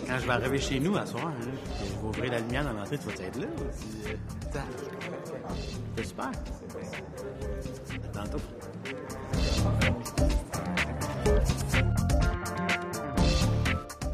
Quand 0.08 0.20
je 0.20 0.26
vais 0.26 0.32
arriver 0.34 0.60
chez 0.62 0.80
nous 0.80 0.96
à 0.98 1.06
soir, 1.06 1.28
hein, 1.28 1.34
je 1.42 1.86
vais 1.86 2.08
ouvrir 2.08 2.32
la 2.32 2.40
lumière 2.40 2.64
dans 2.64 2.74
l'entrée, 2.74 2.98
tu 2.98 3.06
vas 3.08 3.26
être 3.26 3.38
là. 3.40 3.48
C'est 5.98 6.06
super. 6.08 6.32
À 8.04 8.08
Tantôt. 8.24 8.40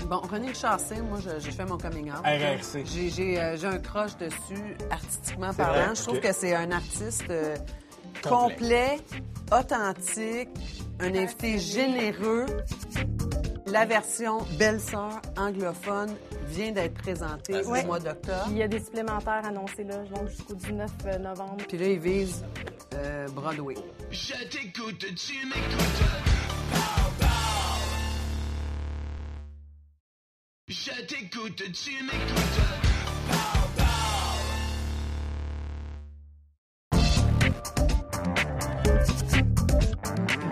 Bon, 0.10 0.18
René 0.30 0.54
Chassé, 0.54 0.96
moi, 1.02 1.20
je- 1.24 1.40
j'ai 1.40 1.52
fait 1.52 1.64
mon 1.66 1.78
coming 1.78 2.10
out. 2.12 2.18
RRC. 2.26 2.84
J'ai- 2.86 3.10
J'ai 3.10 3.40
euh, 3.40 3.56
j'ai 3.56 3.68
un 3.68 3.78
crush 3.78 4.18
dessus, 4.18 4.76
artistiquement 4.90 5.52
C'est 5.52 5.58
parlant. 5.64 5.86
vrai? 5.86 5.96
Je 5.96 6.02
trouve 6.02 6.20
que 6.20 6.34
c'est 6.34 6.54
un 6.54 6.72
artiste 6.72 7.30
euh, 7.30 7.56
Complet. 8.22 8.98
complet, 9.00 9.58
authentique, 9.58 10.50
un 11.00 11.16
invité 11.16 11.58
généreux. 11.60 12.46
La 13.68 13.86
version 13.86 14.40
belle-sœur 14.60 15.22
anglophone 15.38 16.14
vient 16.48 16.74
d'être 16.74 16.96
présentée 16.96 17.64
Ouais. 17.66 17.84
au 17.84 17.88
mois 17.88 18.00
d'octobre. 18.00 18.48
Il 18.50 18.58
y 18.58 18.64
a 18.64 18.68
des 18.68 18.80
supplémentaires 18.82 19.46
annoncés 19.46 19.86
là, 19.86 19.96
donc 20.14 20.28
jusqu'au 20.28 20.56
19 20.56 20.92
novembre. 21.22 21.56
Puis 21.70 21.78
là, 21.78 21.88
il 21.88 22.00
vise 22.00 22.44
euh, 22.93 23.27
Broadway. 23.29 23.75
Je 24.12 24.43
t'écoute, 24.50 25.05
tu 25.15 25.45
m'écoutes. 25.45 26.01
Je 30.67 31.01
t'écoute, 31.05 31.63
tu 31.74 32.03
m'écoutes. 32.03 33.11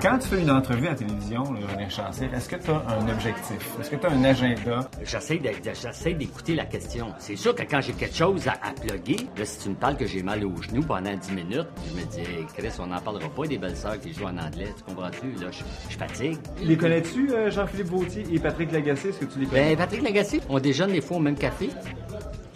Quand 0.02 0.18
tu 0.18 0.30
fais 0.30 0.42
une 0.42 0.50
entrevue 0.52 0.88
à 0.88 0.92
la 0.92 0.96
télévision, 0.96 1.44
là, 1.52 1.60
René 1.74 1.90
Chancel, 1.90 2.30
est-ce 2.34 2.48
que 2.48 2.56
tu 2.56 2.72
as 2.72 2.84
un 2.88 3.10
objectif? 3.10 3.58
Est-ce 3.82 3.90
que 3.90 3.96
tu 3.98 4.08
as 4.08 4.12
un 4.12 4.24
agenda? 4.24 4.90
J'essaie 5.04 6.14
d'écouter 6.14 6.56
la 6.56 6.66
question. 6.66 7.08
C'est 7.18 7.36
sûr 7.36 7.54
que 7.54 7.64
quand 7.64 7.82
j'ai 7.82 7.92
quelque 7.92 8.16
chose 8.16 8.48
à, 8.48 8.54
à 8.66 8.72
plugger, 8.72 9.28
là, 9.38 9.44
si 9.44 9.60
tu 9.60 9.70
me 9.70 9.76
parles 9.76 9.98
que 9.98 10.06
j'ai 10.08 10.24
mal 10.24 10.46
au 10.46 10.62
genou 10.62 10.82
pendant 10.84 11.14
10 11.14 11.32
minutes, 11.34 11.68
je 11.90 12.00
me 12.00 12.06
dis, 12.06 12.20
hey, 12.22 12.46
Chris, 12.58 12.72
on 12.80 12.88
n'en 12.88 13.02
parlera 13.02 13.28
pas 13.28 13.46
des 13.46 13.58
belles 13.58 13.76
sœurs 13.76 14.00
qui 14.00 14.14
jouent 14.14 14.28
en 14.28 14.38
anglais, 14.38 14.74
tu 14.78 14.84
comprends-tu? 14.84 15.32
Là, 15.44 15.52
je, 15.52 15.64
je 15.90 15.98
fatigue. 15.98 16.38
Les 16.64 16.78
connais-tu, 16.78 17.32
euh, 17.34 17.52
Jean-Philippe 17.52 17.88
Vautier 17.88 18.24
et 18.32 18.40
Patrick 18.40 18.72
Lagacé? 18.72 19.10
Est-ce 19.10 19.20
que 19.20 19.26
tu 19.26 19.40
les 19.40 19.46
connais? 19.48 19.70
Ben, 19.72 19.78
Patrick 19.78 20.02
Lagacé, 20.02 20.40
on 20.48 20.60
déjeune 20.60 20.94
des 20.94 21.02
fois 21.02 21.18
au 21.18 21.22
même 21.22 21.36
café. 21.38 21.70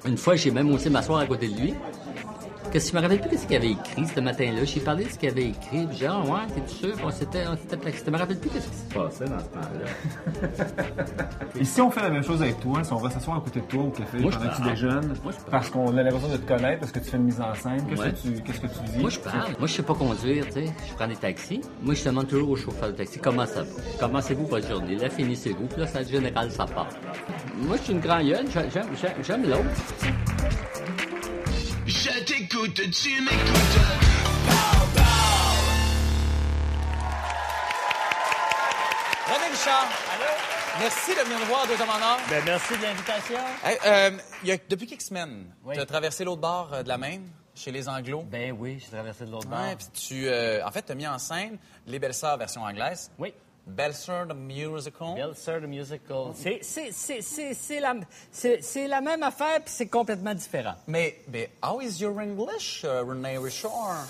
Une 0.05 0.17
fois, 0.17 0.35
j'ai 0.35 0.51
même 0.51 0.69
osé 0.71 0.89
m'asseoir 0.89 1.19
à 1.19 1.25
côté 1.25 1.47
de 1.47 1.59
lui. 1.59 1.73
Qu'est-ce 2.73 2.91
que 2.91 2.97
je 2.97 3.03
me 3.03 3.07
rappelle 3.07 3.21
plus 3.27 3.37
ce 3.37 3.45
qu'il 3.45 3.55
avait 3.55 3.69
écrit 3.69 4.07
ce 4.07 4.19
matin-là. 4.19 4.63
J'ai 4.65 4.79
parlé 4.79 5.05
de 5.05 5.09
ce 5.11 5.19
qu'il 5.19 5.29
avait 5.29 5.49
écrit. 5.49 5.85
Puis 5.85 5.89
J'ai 5.91 5.95
dit, 5.95 6.05
ah 6.07 6.21
ouais, 6.21 6.39
t'es 6.55 6.67
sûr? 6.73 6.95
On 7.03 7.11
s'était, 7.11 7.43
on 7.47 7.55
s'était. 7.55 7.77
Je 8.03 8.09
me 8.09 8.17
rappelle 8.17 8.39
plus 8.39 8.49
ce 8.49 8.55
qui 8.67 8.75
se 8.75 8.93
passait 8.95 9.25
dans 9.25 9.37
ce 9.37 9.45
temps-là. 9.45 11.05
Et 11.59 11.63
si 11.65 11.79
on 11.81 11.91
fait 11.91 12.01
la 12.01 12.09
même 12.09 12.23
chose 12.23 12.41
avec 12.41 12.59
toi, 12.59 12.83
si 12.83 12.91
on 12.91 12.95
va 12.95 13.11
s'asseoir 13.11 13.37
à 13.37 13.41
côté 13.41 13.59
de 13.59 13.65
toi 13.65 13.83
au 13.83 13.91
café 13.91 14.17
Moi, 14.17 14.31
je 14.31 14.39
pendant 14.39 14.49
que 14.49 14.55
tu 14.55 14.61
déjeunes, 14.63 15.13
Moi, 15.23 15.33
je 15.37 15.51
parce 15.51 15.69
qu'on 15.69 15.95
a 15.95 16.01
l'impression 16.01 16.29
de 16.29 16.37
te 16.37 16.47
connaître, 16.47 16.79
parce 16.79 16.91
que 16.91 16.97
tu 16.99 17.11
fais 17.11 17.17
une 17.17 17.25
mise 17.25 17.39
en 17.39 17.53
scène, 17.53 17.85
qu'est-ce 17.87 18.01
Ouais. 18.01 18.11
que 18.11 18.17
tu 18.17 18.41
qu'est-ce 18.41 18.61
que 18.61 18.67
tu 18.67 18.79
dis? 18.91 18.99
Moi, 19.01 19.09
je 19.11 19.19
parle. 19.19 19.51
Moi, 19.59 19.67
je 19.67 19.73
sais 19.73 19.83
pas 19.83 19.93
conduire, 19.93 20.45
tu 20.47 20.51
sais. 20.53 20.65
Je 20.89 20.93
prends 20.95 21.07
des 21.07 21.15
taxis. 21.15 21.61
Moi, 21.83 21.93
je 21.93 22.03
demande 22.03 22.27
toujours 22.27 22.49
au 22.49 22.55
chauffeur 22.55 22.87
de 22.89 22.93
taxi 22.97 23.19
comment 23.19 23.45
ça 23.45 23.61
va? 23.61 23.69
Commencez-vous 23.99 24.47
votre 24.47 24.67
journée? 24.67 24.95
Là, 24.95 25.11
finissez-vous. 25.11 25.67
Puis 25.67 25.79
là, 25.79 25.85
ça, 25.85 25.99
en 25.99 26.03
général, 26.03 26.49
ça 26.49 26.65
part. 26.65 26.87
Moi, 27.55 27.77
je 27.77 27.83
suis 27.83 27.93
une 27.93 27.99
grande 27.99 28.23
gueule. 28.25 28.45
J'aime, 28.51 28.69
j'aime, 28.99 29.13
j'aime 29.21 29.43
l'autre. 29.47 29.69
Je 31.85 32.19
t'écoute, 32.23 32.79
tu 32.91 33.21
m'écoutes. 33.21 33.79
René 39.27 39.51
Richard. 39.51 39.87
Merci 40.79 41.11
de 41.15 41.21
venir 41.21 41.39
nous 41.39 41.45
voir 41.45 41.63
à 41.63 41.67
Deux 41.67 41.81
hommes 41.81 41.89
en 41.89 42.13
or. 42.13 42.19
Ben, 42.29 42.43
merci 42.45 42.77
de 42.77 42.81
l'invitation. 42.81 43.39
Hey, 43.63 43.77
euh, 43.85 44.11
il 44.43 44.49
y 44.49 44.51
a, 44.51 44.57
depuis 44.69 44.87
quelques 44.87 45.01
semaines, 45.01 45.45
Oui. 45.63 45.75
tu 45.75 45.81
as 45.81 45.85
traversé 45.85 46.23
l'autre 46.23 46.41
bord 46.41 46.73
euh, 46.73 46.83
de 46.83 46.87
la 46.89 46.97
Maine, 46.97 47.29
chez 47.55 47.71
les 47.71 47.87
Anglos. 47.87 48.23
Ben 48.29 48.51
oui, 48.57 48.79
j'ai 48.83 48.89
traversé 48.91 49.25
de 49.25 49.31
l'autre 49.31 49.47
bord. 49.47 49.59
Ouais, 49.61 49.75
puis 49.75 49.87
tu, 49.93 50.27
euh, 50.27 50.65
en 50.65 50.71
fait, 50.71 50.81
tu 50.83 50.91
as 50.91 50.95
mis 50.95 51.07
en 51.07 51.19
scène 51.19 51.57
Les 51.87 51.99
Belles 51.99 52.13
Sœurs 52.13 52.37
version 52.37 52.63
anglaise. 52.63 53.11
Oui. 53.19 53.33
Belle 53.65 53.93
Sœur 53.93 54.27
the 54.27 54.33
Musical. 54.35 55.15
Bill 55.15 55.33
Sir 55.35 55.61
the 55.61 55.67
Musical. 55.67 56.31
C'est, 56.35 56.59
c'est, 56.61 56.91
c'est, 56.91 57.21
c'est, 57.21 57.53
c'est 57.53 57.79
la, 57.79 57.95
c'est, 58.31 58.61
c'est 58.61 58.87
la 58.87 58.99
même 59.01 59.23
affaire, 59.23 59.61
puis 59.63 59.73
c'est 59.73 59.87
complètement 59.87 60.33
différent. 60.33 60.75
Mais, 60.87 61.21
mais 61.31 61.49
how 61.63 61.79
is 61.81 62.01
your 62.01 62.19
English, 62.19 62.83
uh, 62.83 63.01
René 63.07 63.37
Richard? 63.37 64.05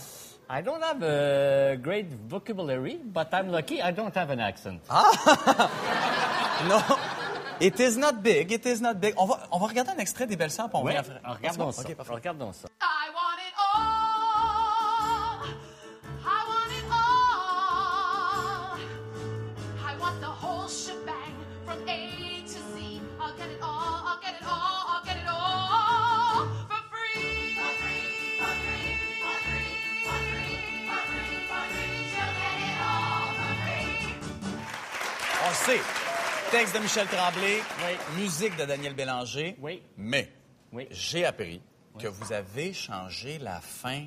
I 0.50 0.62
don't 0.62 0.82
have 0.84 1.02
a 1.04 1.76
great 1.78 2.08
vocabulary, 2.28 3.00
but 3.04 3.28
I'm 3.32 3.50
lucky 3.52 3.82
I 3.82 3.92
don't 3.94 4.16
have 4.16 4.30
an 4.32 4.40
accent. 4.40 4.80
Non. 6.68 6.82
It 7.60 7.80
is 7.80 7.98
not 7.98 8.22
big, 8.24 8.52
it 8.52 8.66
is 8.66 8.82
not 8.82 8.96
big. 9.00 9.14
On 9.18 9.26
va, 9.26 9.40
on 9.52 9.60
va 9.60 9.68
regarder 9.68 9.92
un 9.92 9.98
extrait 9.98 10.26
des 10.28 10.36
Belles 10.36 10.52
Sœurs, 10.52 10.70
puis 10.70 10.78
on 10.82 10.84
Ouais, 10.86 10.94
va 10.94 11.00
après. 11.00 11.20
regardons 11.26 11.72
ça. 11.72 11.82
OK, 11.82 11.96
parfait. 11.96 12.14
regardons 12.14 12.52
ça. 12.54 12.68
Michel 36.96 37.08
Tremblay, 37.08 37.60
musique 38.20 38.56
de 38.56 38.66
Daniel 38.66 38.94
Bélanger. 38.94 39.56
Oui. 39.60 39.82
Mais 39.98 40.32
Oui. 40.72 40.88
j'ai 40.92 41.26
appris 41.26 41.60
que 41.98 42.06
vous 42.06 42.32
avez 42.32 42.72
changé 42.72 43.40
la 43.40 43.60
fin 43.62 44.04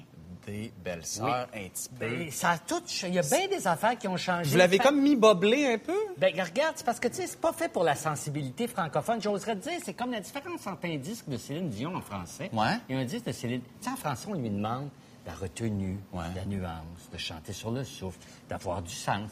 des 0.47 0.73
Belles 0.85 1.05
Sœurs 1.05 1.49
un 1.53 1.69
petit 1.69 1.89
peu. 1.89 2.07
Ben, 2.07 2.31
ça 2.31 2.51
a 2.51 2.59
tout, 2.59 2.81
il 3.03 3.15
y 3.15 3.19
a 3.19 3.23
bien 3.23 3.49
des 3.49 3.67
affaires 3.67 3.99
qui 3.99 4.07
ont 4.07 4.17
changé. 4.17 4.51
Vous 4.51 4.57
l'avez 4.57 4.79
comme 4.79 5.01
mis 5.01 5.17
boblé 5.17 5.67
un 5.67 5.79
peu? 5.79 5.99
Ben, 6.17 6.33
regarde, 6.41 6.75
c'est 6.77 6.87
parce 6.87 7.01
que, 7.01 7.09
tu 7.09 7.15
sais, 7.17 7.27
c'est 7.27 7.41
pas 7.41 7.53
fait 7.53 7.69
pour 7.69 7.83
la 7.83 7.97
sensibilité 7.97 8.69
francophone. 8.69 9.21
J'oserais 9.21 9.57
te 9.57 9.69
dire, 9.69 9.81
c'est 9.85 9.95
comme 9.95 10.13
la 10.13 10.21
différence 10.21 10.65
entre 10.69 10.87
un 10.87 10.97
disque 10.97 11.29
de 11.29 11.39
Céline 11.39 11.69
Dion 11.69 11.93
en 11.97 12.01
français 12.01 12.51
Ouais. 12.53 12.77
et 12.89 12.95
un 12.95 13.05
disque 13.05 13.27
de 13.27 13.33
Céline... 13.33 13.63
Tu 13.63 13.69
sais, 13.81 13.91
en 13.91 13.97
français, 13.97 14.29
on 14.31 14.35
lui 14.35 14.49
demande 14.49 14.91
la 15.27 15.35
retenue, 15.35 15.99
la 16.15 16.45
nuance, 16.45 17.11
de 17.13 17.19
chanter 17.19 17.53
sur 17.53 17.73
le 17.73 17.83
souffle, 17.83 18.21
d'avoir 18.49 18.81
du 18.81 18.95
sens. 18.95 19.29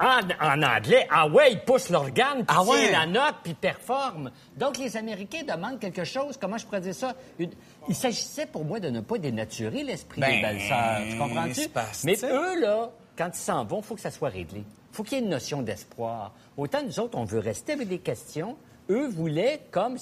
En, 0.00 0.20
en 0.40 0.62
anglais, 0.62 1.06
ah 1.10 1.28
ouais, 1.28 1.52
ils 1.52 1.60
poussent 1.60 1.90
l'organe, 1.90 2.46
puis 2.46 2.56
Ah 2.58 2.62
ouais? 2.64 2.90
la 2.90 3.04
note, 3.06 3.34
puis 3.44 3.52
performent. 3.54 4.30
Donc, 4.56 4.78
les 4.78 4.96
Américains 4.96 5.42
demandent 5.46 5.78
quelque 5.78 6.04
chose, 6.04 6.38
comment 6.40 6.56
je 6.56 6.64
pourrais 6.64 6.80
dire 6.80 6.94
ça? 6.94 7.14
Une- 7.38 7.50
Il 7.88 7.94
s'agissait 7.94 8.46
pour 8.46 8.64
moi 8.64 8.80
de 8.80 8.88
ne 8.88 9.00
pas 9.00 9.18
dénaturer 9.18 9.82
l'esprit 9.84 10.20
Ben, 10.20 10.36
des 10.36 10.40
belles-sœurs, 10.40 11.00
tu 11.10 11.18
comprends-tu? 11.18 11.68
Mais 12.04 12.16
eux, 12.24 12.60
là, 12.60 12.90
quand 13.16 13.28
ils 13.34 13.38
s'en 13.38 13.64
vont, 13.64 13.80
il 13.80 13.84
faut 13.84 13.94
que 13.94 14.00
ça 14.00 14.10
soit 14.10 14.30
réglé. 14.30 14.60
Il 14.92 14.96
faut 14.96 15.02
qu'il 15.02 15.18
y 15.18 15.20
ait 15.20 15.24
une 15.24 15.30
notion 15.30 15.60
d'espoir. 15.60 16.32
Autant 16.56 16.82
nous 16.82 16.98
autres, 16.98 17.18
on 17.18 17.24
veut 17.24 17.38
rester 17.38 17.72
avec 17.74 17.88
des 17.88 17.98
questions. 17.98 18.56
Eux 18.88 19.06
voulaient, 19.08 19.60
comme, 19.70 19.98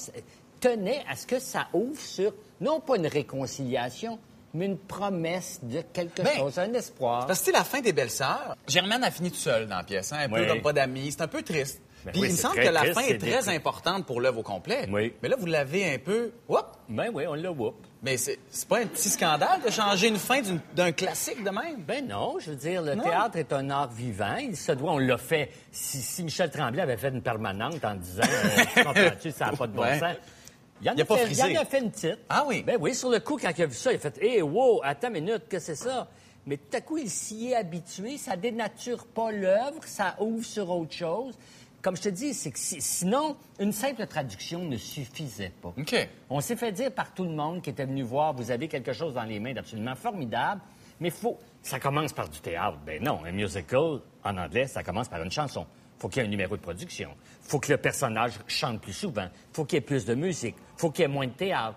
tenaient 0.61 1.03
à 1.11 1.17
ce 1.17 1.27
que 1.27 1.41
ça 1.41 1.67
ouvre 1.73 2.01
sur, 2.01 2.33
non 2.61 2.79
pas 2.81 2.97
une 2.97 3.07
réconciliation, 3.09 4.19
mais 4.55 4.67
une 4.67 4.79
promesse 4.79 5.61
de 5.63 5.83
quelque 5.93 6.23
Ben, 6.23 6.37
chose, 6.37 6.59
un 6.59 6.73
espoir. 6.75 7.27
Parce 7.27 7.41
que 7.41 7.47
c'est 7.47 7.53
la 7.53 7.65
fin 7.65 7.81
des 7.81 7.93
belles-sœurs. 7.93 8.57
Germaine 8.67 9.05
a 9.05 9.11
fini 9.11 9.31
toute 9.31 9.41
seule 9.41 9.67
dans 9.67 9.77
la 9.77 9.85
pièce, 9.85 10.13
hein, 10.13 10.19
un 10.23 10.29
peu 10.29 10.47
comme 10.47 10.63
pas 10.63 10.73
d'amis. 10.73 11.13
C'est 11.13 11.23
un 11.23 11.29
peu 11.29 11.43
triste. 11.43 11.81
Ben 12.05 12.13
Puis 12.13 12.21
oui, 12.23 12.29
il 12.29 12.33
me 12.33 12.37
semble 12.39 12.55
que 12.55 12.69
la 12.69 12.81
triste, 12.81 12.95
fin 12.95 13.07
est 13.09 13.19
très 13.19 13.49
importante 13.55 14.07
pour 14.07 14.21
l'œuvre 14.21 14.39
au 14.39 14.43
complet. 14.45 14.87
Oui. 14.89 15.13
Mais 15.21 15.29
là, 15.29 15.35
vous 15.37 15.47
l'avez 15.47 15.95
un 15.95 15.99
peu... 15.99 16.31
Whoop! 16.49 16.65
Ben 16.89 17.11
oui, 17.13 17.25
on 17.27 17.35
l'a 17.35 17.51
whoop. 17.51 17.75
Mais 18.05 18.17
c'est 18.17 18.39
c'est 18.51 18.69
pas 18.69 18.79
un 18.79 18.87
petit 18.87 19.11
scandale 19.11 19.61
de 19.67 19.71
changer 19.71 20.07
une 20.07 20.17
fin 20.17 20.41
d'un 20.77 20.93
classique 20.93 21.43
de 21.43 21.51
même? 21.51 21.83
Ben 21.87 22.07
non, 22.07 22.37
je 22.39 22.51
veux 22.51 22.57
dire, 22.57 22.83
le 22.83 22.95
Non. 22.95 23.03
théâtre 23.03 23.37
est 23.37 23.53
un 23.53 23.69
art 23.71 23.91
vivant. 23.91 24.37
Il 24.37 24.57
se 24.57 24.71
doit, 24.73 24.93
on 24.93 24.99
l'a 24.99 25.19
fait. 25.19 25.51
Si, 25.73 25.99
si 26.01 26.23
Michel 26.23 26.51
Tremblay 26.51 26.81
avait 26.83 26.97
fait 26.97 27.09
une 27.09 27.21
permanente 27.21 27.85
en 27.85 27.97
disant, 27.97 28.23
euh, 28.23 29.11
tu 29.21 29.33
ça 29.33 29.47
n'a 29.51 29.57
pas 29.57 29.67
de 29.67 29.73
bon 29.73 29.83
Ouais. 29.83 29.99
sens. 29.99 30.15
Il 30.83 30.91
en, 30.91 30.95
Il 30.95 31.03
a 31.03 31.05
pas 31.05 31.17
fait, 31.17 31.25
frisé. 31.27 31.43
il 31.51 31.59
en 31.59 31.62
a 31.62 31.64
fait 31.64 31.81
une 31.81 31.91
petite. 31.91 32.19
Ah 32.29 32.45
oui? 32.47 32.62
Ben 32.62 32.77
oui, 32.81 32.95
sur 32.95 33.11
le 33.11 33.21
coup, 33.21 33.37
quand 33.41 33.51
il 33.57 33.62
a 33.62 33.67
vu 33.67 33.75
ça, 33.75 33.93
il 33.93 33.97
a 33.97 33.99
fait 33.99 34.19
Hé, 34.23 34.43
wow, 34.43 34.81
attends 34.85 35.09
une 35.09 35.14
minute, 35.25 35.49
que 35.49 35.59
c'est 35.59 35.75
ça? 35.75 36.09
Mais 36.47 36.57
tout 36.57 36.77
à 36.77 36.81
coup, 36.81 36.97
il 36.99 37.11
s'y 37.11 37.49
est 37.51 37.55
habitué. 37.57 38.17
Ça 38.17 38.37
dénature 38.37 39.07
pas 39.07 39.31
l'œuvre, 39.33 39.81
ça 39.85 40.14
ouvre 40.21 40.45
sur 40.45 40.71
autre 40.71 40.95
chose. 40.95 41.37
Comme 41.83 41.97
je 41.97 42.03
te 42.03 42.09
dis, 42.09 42.35
c'est 42.35 42.51
que 42.51 42.59
si- 42.59 42.81
sinon, 42.81 43.37
une 43.61 43.73
simple 43.73 44.05
traduction 44.07 44.64
ne 44.64 44.77
suffisait 44.77 45.53
pas. 45.62 45.73
OK. 45.79 46.09
On 46.31 46.41
s'est 46.41 46.57
fait 46.57 46.73
dire 46.73 46.91
par 46.93 47.12
tout 47.14 47.25
le 47.25 47.31
monde 47.31 47.62
qui 47.62 47.71
était 47.71 47.85
venu 47.85 48.03
voir, 48.03 48.33
vous 48.35 48.51
avez 48.51 48.67
quelque 48.69 48.93
chose 48.93 49.14
dans 49.14 49.23
les 49.25 49.38
mains 49.38 49.53
d'absolument 49.53 49.95
formidable, 49.95 50.61
mais 51.01 51.11
faut, 51.11 51.38
ça 51.62 51.79
commence 51.79 52.12
par 52.12 52.29
du 52.29 52.41
théâtre. 52.41 52.79
Ben 52.85 53.03
non, 53.03 53.21
un 53.25 53.31
musical, 53.31 54.01
en 54.25 54.37
anglais, 54.38 54.67
ça 54.67 54.83
commence 54.83 55.09
par 55.09 55.23
une 55.23 55.31
chanson. 55.31 55.67
Faut 55.99 56.09
qu'il 56.09 56.23
y 56.23 56.25
ait 56.25 56.29
un 56.29 56.31
numéro 56.31 56.57
de 56.57 56.63
production. 56.63 57.11
faut 57.43 57.59
que 57.59 57.73
le 57.73 57.79
personnage 57.79 58.33
chante 58.47 58.81
plus 58.81 58.93
souvent. 58.93 59.29
faut 59.53 59.65
qu'il 59.65 59.77
y 59.77 59.79
ait 59.79 59.83
plus 59.83 60.05
de 60.05 60.15
musique. 60.15 60.55
faut 60.77 60.91
qu'il 60.91 61.03
y 61.03 61.05
ait 61.05 61.09
moins 61.09 61.27
de 61.27 61.33
théâtre. 61.33 61.77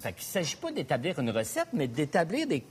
Fait, 0.00 0.12
qu'il 0.12 0.20
ne 0.26 0.32
s'agit 0.44 0.56
pas 0.56 0.72
d'établir 0.72 1.18
une 1.18 1.30
recette, 1.30 1.68
mais 1.72 1.86
d'établir 1.88 2.46
des 2.46 2.64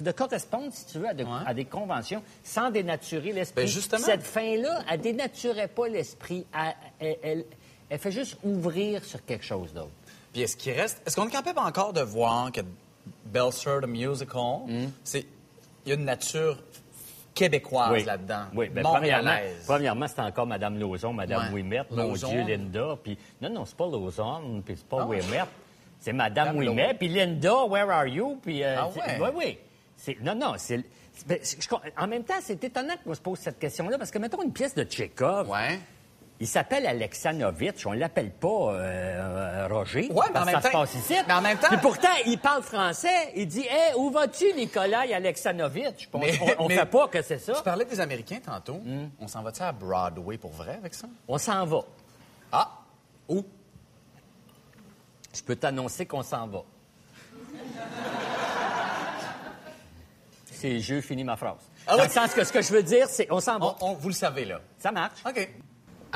de 0.00 0.12
correspondre, 0.12 0.72
si 0.72 0.86
tu 0.86 0.98
veux, 1.00 1.08
à, 1.08 1.12
de- 1.12 1.24
à 1.44 1.52
des 1.52 1.64
conventions 1.66 2.22
sans 2.44 2.70
dénaturer 2.70 3.32
l'esprit. 3.32 3.64
Ben, 3.64 3.68
justement. 3.68 4.04
Cette 4.06 4.22
fin-là, 4.22 4.82
elle 4.88 5.00
dénaturait 5.00 5.68
pas 5.68 5.88
l'esprit. 5.88 6.46
Elle, 6.54 6.74
elle- 7.00 7.18
elle- 7.22 7.44
elle 7.90 7.98
fait 7.98 8.12
juste 8.12 8.38
ouvrir 8.44 9.04
sur 9.04 9.22
quelque 9.24 9.44
chose 9.44 9.72
d'autre. 9.74 9.90
Puis 10.32 10.42
est-ce 10.42 10.56
qu'il 10.56 10.72
reste... 10.72 11.02
Est-ce 11.04 11.16
qu'on 11.16 11.26
est 11.28 11.32
capable 11.32 11.58
encore 11.58 11.92
de 11.92 12.00
voir 12.00 12.52
que 12.52 12.60
Belle 13.26 13.52
Sœur, 13.52 13.80
the 13.82 13.86
musical, 13.86 14.60
Hmm. 14.66 14.86
c'est... 15.04 15.26
Il 15.84 15.90
y 15.90 15.92
a 15.92 15.94
une 15.96 16.04
nature 16.04 16.58
québécoise 17.36 17.92
Oui. 17.92 18.04
là-dedans. 18.04 18.44
Oui, 18.54 18.68
bien, 18.68 18.82
premièrement, 18.82 19.36
premièrement 19.66 20.08
c'était 20.08 20.22
encore 20.22 20.46
Mme 20.46 20.78
Lauzon, 20.80 21.12
Mme 21.12 21.42
Ouais. 21.48 21.52
Ouimet, 21.52 21.82
mon. 21.90 22.12
Dieu, 22.14 22.42
Linda. 22.46 22.96
Puis, 23.04 23.16
non, 23.40 23.50
non, 23.50 23.64
c'est 23.64 23.76
pas 23.76 23.86
Lauzon, 23.86 24.62
puis 24.64 24.74
c'est 24.76 24.88
pas 24.88 24.98
Ah 25.02 25.06
ouais. 25.06 25.22
Ouimet. 25.22 25.42
C'est 26.00 26.12
Mme 26.12 26.28
Madame 26.44 26.56
Ouimet, 26.56 26.94
puis 26.94 27.08
Linda, 27.08 27.64
where 27.66 27.90
are 27.90 28.06
you? 28.06 28.38
Puis, 28.42 28.64
euh, 28.64 28.76
Ah 28.80 28.88
c'est- 28.92 29.00
ouais. 29.00 29.18
Oui, 29.20 29.28
oui. 29.36 29.58
C'est- 29.96 30.20
Non, 30.20 30.34
non, 30.34 30.54
c'est... 30.56 30.82
c'est- 31.14 31.26
ben, 31.26 31.38
en 31.98 32.06
même 32.06 32.24
temps, 32.24 32.34
c'est 32.40 32.62
étonnant 32.64 32.94
qu'on 33.04 33.14
se 33.14 33.20
pose 33.20 33.38
cette 33.38 33.58
question-là, 33.58 33.96
parce 33.98 34.10
que, 34.10 34.18
mettons, 34.18 34.42
une 34.42 34.52
pièce 34.52 34.74
de 34.74 34.84
Tchekhov, 34.84 35.48
il 36.38 36.46
s'appelle 36.46 36.86
Alexanovitch, 36.86 37.86
on 37.86 37.92
l'appelle 37.92 38.30
pas 38.30 38.46
euh, 38.48 38.74
euh, 38.74 39.68
Roger, 39.70 40.08
Ouais, 40.12 40.26
mais 40.34 40.40
en 40.40 40.44
même 40.44 40.54
ça 40.56 40.60
se 40.60 40.66
temps- 40.72 40.80
passe 40.80 40.94
ici. 40.94 41.14
mais 41.26 41.32
en 41.32 41.40
même 41.40 41.56
temps- 41.58 41.68
Puis 41.68 41.78
pourtant, 41.78 42.08
il 42.26 42.38
parle 42.38 42.62
français, 42.62 43.32
il 43.34 43.46
dit 43.48 43.66
«Hey, 43.70 43.94
où 43.96 44.10
vas-tu, 44.10 44.52
Nikolai 44.54 45.14
Alexanovitch?» 45.14 46.08
On- 46.12 46.18
Mais- 46.18 46.38
On, 46.58 46.64
on 46.64 46.68
mais- 46.68 46.76
fait 46.76 46.86
pas 46.86 47.08
que 47.08 47.22
c'est 47.22 47.38
ça. 47.38 47.54
Tu 47.54 47.62
parlais 47.62 47.84
des 47.86 48.00
Américains 48.00 48.40
tantôt. 48.44 48.80
On 49.18 49.28
s'en 49.28 49.42
va-tu 49.42 49.62
à 49.62 49.72
Broadway 49.72 50.36
pour 50.36 50.52
vrai 50.52 50.74
avec 50.78 50.92
ça? 50.94 51.06
On 51.26 51.38
s'en 51.38 51.64
va. 51.64 51.80
Ah! 52.52 52.70
Où? 53.28 53.42
Je 55.34 55.42
peux 55.42 55.56
t'annoncer 55.56 56.06
qu'on 56.06 56.22
s'en 56.22 56.46
va. 56.46 56.62
C'est 60.52 60.80
je 60.80 61.00
finis 61.00 61.24
ma 61.24 61.36
phrase. 61.36 61.56
Ah 61.86 61.92
Dans 61.96 62.02
oui. 62.02 62.08
le 62.08 62.12
sens 62.12 62.32
que 62.34 62.42
ce 62.44 62.52
que 62.52 62.62
je 62.62 62.72
veux 62.72 62.82
dire, 62.82 63.06
c'est 63.08 63.26
on 63.30 63.40
s'en 63.40 63.58
va. 63.58 63.76
On- 63.80 63.94
vous 63.94 64.08
le 64.08 64.14
savez, 64.14 64.44
là. 64.44 64.60
Ça 64.78 64.90
marche. 64.90 65.18
OK. 65.26 65.48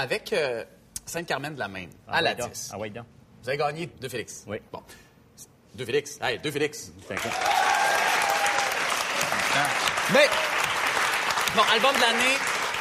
Avec 0.01 0.33
euh, 0.33 0.65
Sainte-Carmen 1.05 1.53
de 1.55 1.59
la 1.59 1.69
Maine, 1.69 1.91
Ah 2.09 2.17
à 2.17 2.21
la 2.23 2.31
ouais, 2.31 2.37
donc. 2.37 2.53
10. 2.53 2.71
Ah 2.73 2.79
ouais, 2.79 2.89
donc. 2.89 3.05
Vous 3.43 3.49
avez 3.51 3.59
gagné 3.59 3.87
deux 4.01 4.09
Félix. 4.09 4.45
Oui. 4.47 4.57
Bon. 4.73 4.83
Deux 5.75 5.85
Félix. 5.85 6.19
Hey, 6.23 6.39
deux 6.39 6.51
Félix. 6.51 6.91
Mais, 10.15 10.27
bon, 11.55 11.63
album 11.71 11.95
de 11.97 12.01
l'année, 12.01 12.37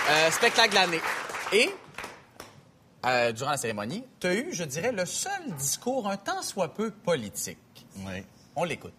euh, 0.09 0.31
spectacle 0.31 0.69
de 0.69 0.75
l'année. 0.75 1.01
Et, 1.51 1.69
euh, 3.05 3.33
durant 3.33 3.51
la 3.51 3.57
cérémonie, 3.57 4.05
tu 4.21 4.27
as 4.27 4.35
eu, 4.35 4.53
je 4.53 4.63
dirais, 4.63 4.93
le 4.93 5.05
seul 5.05 5.53
discours 5.57 6.09
un 6.09 6.15
tant 6.15 6.41
soit 6.41 6.73
peu 6.73 6.89
politique. 6.89 7.57
Oui. 7.97 8.23
On 8.55 8.63
l'écoute. 8.63 8.93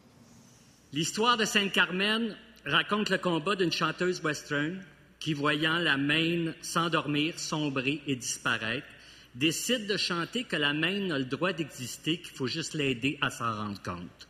L'histoire 0.92 1.38
de 1.38 1.46
Sainte-Carmen 1.46 2.36
raconte 2.66 3.08
le 3.08 3.16
combat 3.16 3.56
d'une 3.56 3.72
chanteuse 3.72 4.22
western 4.22 4.84
qui, 5.20 5.34
voyant 5.34 5.78
la 5.78 5.98
Maine 5.98 6.54
s'endormir, 6.62 7.38
sombrer 7.38 8.00
et 8.06 8.16
disparaître, 8.16 8.86
décide 9.34 9.86
de 9.86 9.96
chanter 9.96 10.44
que 10.44 10.56
la 10.56 10.72
Maine 10.72 11.12
a 11.12 11.18
le 11.18 11.24
droit 11.24 11.52
d'exister, 11.52 12.18
qu'il 12.18 12.34
faut 12.34 12.46
juste 12.46 12.74
l'aider 12.74 13.18
à 13.20 13.30
s'en 13.30 13.54
rendre 13.54 13.80
compte. 13.82 14.28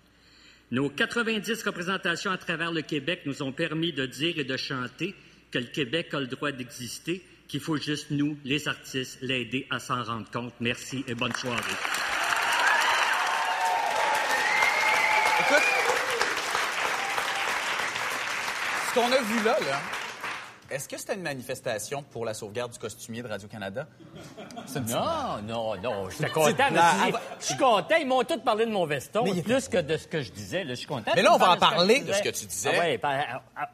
Nos 0.72 0.90
90 0.90 1.62
représentations 1.62 2.31
à 2.31 2.38
travers 2.38 2.72
le 2.72 2.83
Québec 2.83 3.22
nous 3.24 3.42
ont 3.42 3.53
permis 3.53 3.92
de 3.92 4.07
dire 4.07 4.38
et 4.38 4.44
de 4.44 4.57
chanter 4.57 5.14
que 5.50 5.59
le 5.59 5.66
Québec 5.66 6.12
a 6.12 6.20
le 6.20 6.26
droit 6.26 6.53
d'exister, 6.53 7.24
qu'il 7.48 7.61
faut 7.61 7.76
juste 7.76 8.11
nous, 8.11 8.37
les 8.44 8.68
artistes, 8.68 9.18
l'aider 9.22 9.66
à 9.70 9.81
s'en 9.81 10.03
rendre 10.05 10.31
compte. 10.31 10.55
Merci 10.61 11.05
et 11.09 11.14
bonne 11.14 11.35
soirée. 11.35 11.61
Écoute, 15.40 15.64
ce 18.88 18.94
qu'on 18.94 19.11
a 19.11 19.22
vu 19.22 19.44
là, 19.44 19.59
là, 19.61 19.81
est-ce 20.70 20.88
que 20.88 20.98
c'était 20.98 21.14
une 21.14 21.22
manifestation 21.22 22.02
pour 22.02 22.24
la 22.24 22.35
sauvegarde 22.35 22.72
du 22.72 22.78
costumier 22.78 23.22
de 23.22 23.28
Radio-Canada? 23.28 23.87
Non, 24.88 25.42
non, 25.42 25.76
non. 25.80 26.11
J'étais 26.11 26.30
content. 26.30 26.64
Je 27.40 27.44
suis 27.44 27.56
content. 27.56 27.96
Ils 28.00 28.06
m'ont 28.06 28.22
tous 28.22 28.38
parlé 28.38 28.66
de 28.66 28.70
mon 28.70 28.87
veston, 28.87 29.24
Mais 29.24 29.42
plus 29.42 29.68
que 29.68 29.78
de 29.78 29.96
ce 29.96 30.06
que 30.06 30.22
je 30.22 30.33
disais. 30.33 30.64
Là, 30.64 30.70
je 30.70 30.80
suis 30.80 30.87
content. 30.87 31.12
Mais 31.14 31.22
là, 31.22 31.35
on 31.35 31.38
va 31.38 31.52
en 31.52 31.56
parler 31.56 32.00
de 32.00 32.12
ce 32.12 32.22
que 32.22 32.28
tu 32.30 32.46
disais. 32.46 32.70
Ah 32.74 32.78
ouais, 32.78 32.98
ben, 32.98 33.22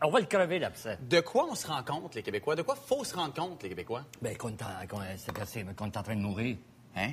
on 0.03 0.11
va 0.11 0.21
le 0.21 0.27
crever, 0.27 0.59
l'abcès. 0.59 0.99
De 1.03 1.21
quoi 1.21 1.47
on 1.51 1.55
se 1.55 1.67
rend 1.67 1.83
compte, 1.83 2.15
les 2.15 2.23
Québécois? 2.23 2.57
De 2.57 2.63
quoi 2.63 2.77
faut 2.77 3.05
se 3.05 3.15
rendre 3.15 3.35
compte, 3.35 3.63
les 3.63 3.69
Québécois? 3.69 4.05
Ben, 4.23 4.37
qu'on 4.37 4.51
est, 4.51 4.55
est 4.55 5.97
en 5.97 6.03
train 6.03 6.17
de 6.17 6.21
mourir. 6.21 6.57
Hein? 6.97 7.13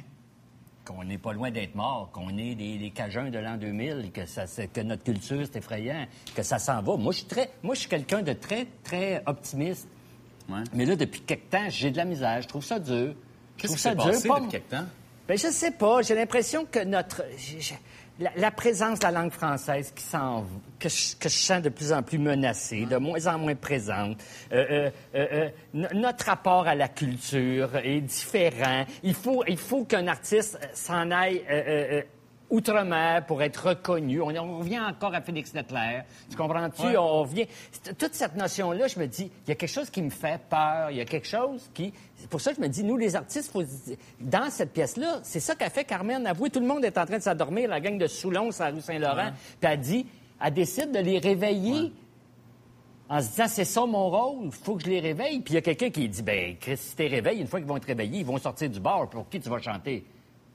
Qu'on 0.85 1.03
n'est 1.05 1.17
pas 1.17 1.31
loin 1.31 1.49
d'être 1.49 1.75
mort, 1.75 2.09
qu'on 2.11 2.37
est 2.37 2.55
des, 2.55 2.77
des 2.77 2.89
Cajuns 2.91 3.29
de 3.29 3.39
l'an 3.39 3.55
2000, 3.55 4.11
que, 4.13 4.25
ça, 4.25 4.47
c'est- 4.47 4.67
que 4.67 4.81
notre 4.81 5.03
culture, 5.03 5.41
c'est 5.45 5.59
effrayant, 5.59 6.05
que 6.35 6.43
ça 6.43 6.59
s'en 6.59 6.81
va. 6.81 6.97
Moi, 6.97 7.13
je 7.13 7.19
suis 7.19 7.27
très, 7.27 7.49
moi, 7.63 7.73
je 7.73 7.79
suis 7.81 7.89
quelqu'un 7.89 8.21
de 8.21 8.33
très, 8.33 8.67
très 8.83 9.23
optimiste. 9.25 9.87
Mais 10.73 10.85
là, 10.85 10.97
depuis 10.97 11.21
quelque 11.21 11.49
temps, 11.49 11.69
j'ai 11.69 11.89
de 11.89 11.95
la 11.97 12.03
misère. 12.03 12.41
Je 12.41 12.47
trouve 12.49 12.65
ça 12.65 12.79
dur. 12.79 13.13
Je 13.55 13.61
Qu'est-ce 13.61 13.87
trouve 13.87 14.03
qui 14.03 14.11
dur, 14.11 14.33
pas- 14.33 14.39
depuis 14.41 14.51
quelque 14.51 14.71
temps? 14.71 14.85
Ben, 15.25 15.37
je 15.37 15.47
sais 15.47 15.71
pas. 15.71 16.01
J'ai 16.01 16.15
l'impression 16.15 16.65
que 16.69 16.83
notre. 16.83 17.23
La, 18.19 18.51
présence 18.51 18.99
de 18.99 19.05
la 19.05 19.11
langue 19.11 19.31
française 19.31 19.91
qui 19.95 20.03
s'en 20.03 20.45
que 20.79 20.87
je, 20.87 21.29
sens 21.29 21.61
de 21.63 21.69
plus 21.69 21.91
en 21.91 22.03
plus 22.03 22.19
menacée, 22.19 22.85
de 22.85 22.97
moins 22.97 23.25
en 23.25 23.39
moins 23.39 23.55
présente. 23.55 24.17
Euh, 24.51 24.91
euh, 25.15 25.25
euh, 25.31 25.49
no- 25.73 25.87
notre 25.95 26.25
rapport 26.25 26.67
à 26.67 26.75
la 26.75 26.89
culture 26.89 27.75
est 27.77 28.01
différent. 28.01 28.85
Il 29.01 29.15
faut, 29.15 29.43
il 29.47 29.57
faut 29.57 29.85
qu'un 29.85 30.07
artiste 30.07 30.59
s'en 30.73 31.09
aille 31.09 31.43
outre-mer 32.53 33.25
pour 33.25 33.41
être 33.41 33.69
reconnu. 33.69 34.21
On, 34.21 34.27
on 34.27 34.59
revient 34.59 34.79
encore 34.79 35.13
à 35.13 35.21
Félix 35.21 35.53
Leclerc. 35.53 36.05
Tu 36.29 36.37
comprends-tu? 36.37 36.83
Ouais. 36.83 36.97
On 36.97 37.23
revient. 37.23 37.47
Toute 37.97 38.13
cette 38.13 38.35
notion-là, 38.35 38.87
je 38.87 38.99
me 38.99 39.07
dis, 39.07 39.31
il 39.45 39.49
y 39.49 39.51
a 39.51 39.55
quelque 39.55 39.69
chose 39.69 39.89
qui 39.89 40.01
me 40.01 40.09
fait 40.09 40.39
peur. 40.49 40.91
Il 40.91 40.97
y 40.97 41.01
a 41.01 41.05
quelque 41.05 41.27
chose 41.27 41.69
qui. 41.73 41.91
C'est 42.15 42.29
pour 42.29 42.39
ça 42.39 42.51
que 42.51 42.57
je 42.57 42.61
me 42.61 42.69
dis, 42.69 42.83
nous, 42.83 42.95
les 42.95 43.15
artistes, 43.15 43.51
faut... 43.51 43.63
dans 44.21 44.49
cette 44.49 44.71
pièce-là, 44.71 45.19
c'est 45.23 45.41
ça 45.41 45.55
qu'a 45.55 45.69
fait 45.69 45.83
Carmen. 45.83 46.25
Avouez, 46.25 46.49
tout 46.49 46.61
le 46.61 46.67
monde 46.67 46.85
est 46.85 46.97
en 46.97 47.05
train 47.05 47.17
de 47.17 47.23
s'endormir, 47.23 47.67
la 47.69 47.81
gang 47.81 47.97
de 47.97 48.07
Soulon, 48.07 48.49
la 48.57 48.69
rue 48.69 48.81
Saint-Laurent. 48.81 49.31
Puis 49.59 49.69
elle 49.69 49.79
dit, 49.79 50.05
elle 50.41 50.53
décide 50.53 50.91
de 50.91 50.99
les 50.99 51.17
réveiller. 51.19 51.91
En 53.09 53.21
se 53.21 53.29
disant, 53.29 53.47
c'est 53.47 53.65
ça 53.65 53.85
mon 53.85 54.09
rôle, 54.09 54.45
il 54.45 54.51
faut 54.51 54.75
que 54.75 54.83
je 54.83 54.89
les 54.89 54.99
réveille. 54.99 55.41
Puis 55.41 55.53
il 55.53 55.55
y 55.55 55.57
a 55.57 55.61
quelqu'un 55.61 55.89
qui 55.89 56.07
dit, 56.07 56.21
ben, 56.23 56.55
Chris, 56.57 56.77
si 56.77 56.95
t'es 56.95 57.07
réveillé, 57.07 57.41
une 57.41 57.47
fois 57.47 57.59
qu'ils 57.59 57.67
vont 57.67 57.77
te 57.77 57.85
réveiller, 57.85 58.19
ils 58.19 58.25
vont 58.25 58.37
sortir 58.37 58.69
du 58.69 58.79
bar. 58.79 59.09
Pour 59.09 59.27
qui 59.27 59.39
tu 59.39 59.49
vas 59.49 59.59
chanter? 59.59 60.05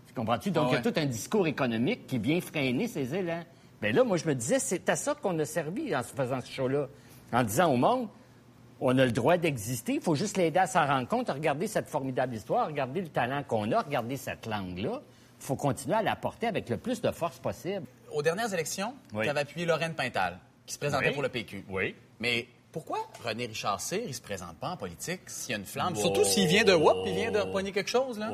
Tu 0.09 0.15
comprends-tu? 0.15 0.51
Donc, 0.51 0.67
Ah 0.69 0.71
il 0.73 0.85
y 0.85 0.89
a 0.89 0.91
tout 0.93 0.99
un 0.99 1.07
discours 1.07 1.47
économique 1.47 2.07
qui 2.07 2.19
vient 2.19 2.41
freiner 2.41 2.89
ces 2.89 3.15
élans. 3.15 3.45
Mais 3.81 3.93
là, 3.93 4.03
moi, 4.05 4.17
je 4.17 4.27
me 4.27 4.35
disais, 4.35 4.59
c'est 4.59 4.89
à 4.89 4.97
ça 4.97 5.15
qu'on 5.15 5.39
a 5.39 5.45
servi 5.45 5.95
en 5.95 6.03
faisant 6.03 6.41
ce 6.41 6.51
show-là. 6.51 6.89
En 7.33 7.45
disant 7.45 7.73
au 7.73 7.77
monde, 7.77 8.09
on 8.81 8.97
a 8.99 9.05
le 9.05 9.13
droit 9.13 9.37
d'exister, 9.37 9.95
il 9.95 10.01
faut 10.01 10.15
juste 10.15 10.37
l'aider 10.37 10.59
à 10.61 10.67
s'en 10.67 10.87
rendre 10.87 11.07
compte, 11.09 11.29
à 11.31 11.35
regarder 11.35 11.67
cette 11.67 11.89
formidable 11.89 12.35
histoire, 12.35 12.65
à 12.65 12.67
regarder 12.67 13.01
le 13.03 13.09
talent 13.09 13.43
qu'on 13.47 13.71
a, 13.73 13.79
à 13.79 13.83
regarder 13.83 14.17
cette 14.17 14.47
langue-là. 14.47 15.01
Il 15.41 15.45
faut 15.45 15.57
continuer 15.57 15.97
à 15.97 16.03
la 16.03 16.17
porter 16.17 16.47
avec 16.49 16.69
le 16.69 16.77
plus 16.79 17.01
de 17.01 17.11
force 17.13 17.39
possible. 17.39 17.87
Aux 18.13 18.23
dernières 18.23 18.53
élections, 18.53 18.95
Oui. 19.13 19.25
tu 19.25 19.31
avais 19.31 19.41
appuyé 19.41 19.67
Lorraine 19.67 19.95
Pintal, 19.95 20.39
qui 20.67 20.75
se 20.75 20.79
présentait 20.79 21.09
Oui. 21.09 21.13
pour 21.15 21.23
le 21.23 21.29
PQ. 21.29 21.65
Oui. 21.69 21.95
Mais 22.19 22.47
pourquoi? 22.73 22.99
René 23.25 23.47
Richard 23.47 23.81
Cyr, 23.81 24.01
il 24.07 24.15
se 24.15 24.21
présente 24.21 24.57
pas 24.59 24.69
en 24.71 24.77
politique 24.77 25.23
s'il 25.29 25.53
y 25.53 25.55
a 25.55 25.59
une 25.59 25.65
flamme? 25.65 25.95
Oh. 25.97 26.01
Surtout 26.01 26.25
s'il 26.25 26.47
vient 26.49 26.65
de 26.65 26.75
Whoop, 26.75 26.99
il 27.07 27.15
vient 27.15 27.31
de 27.31 27.41
pogner 27.51 27.73
quelque 27.73 27.91
chose, 27.91 28.19
là. 28.19 28.29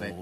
Ben, 0.00 0.14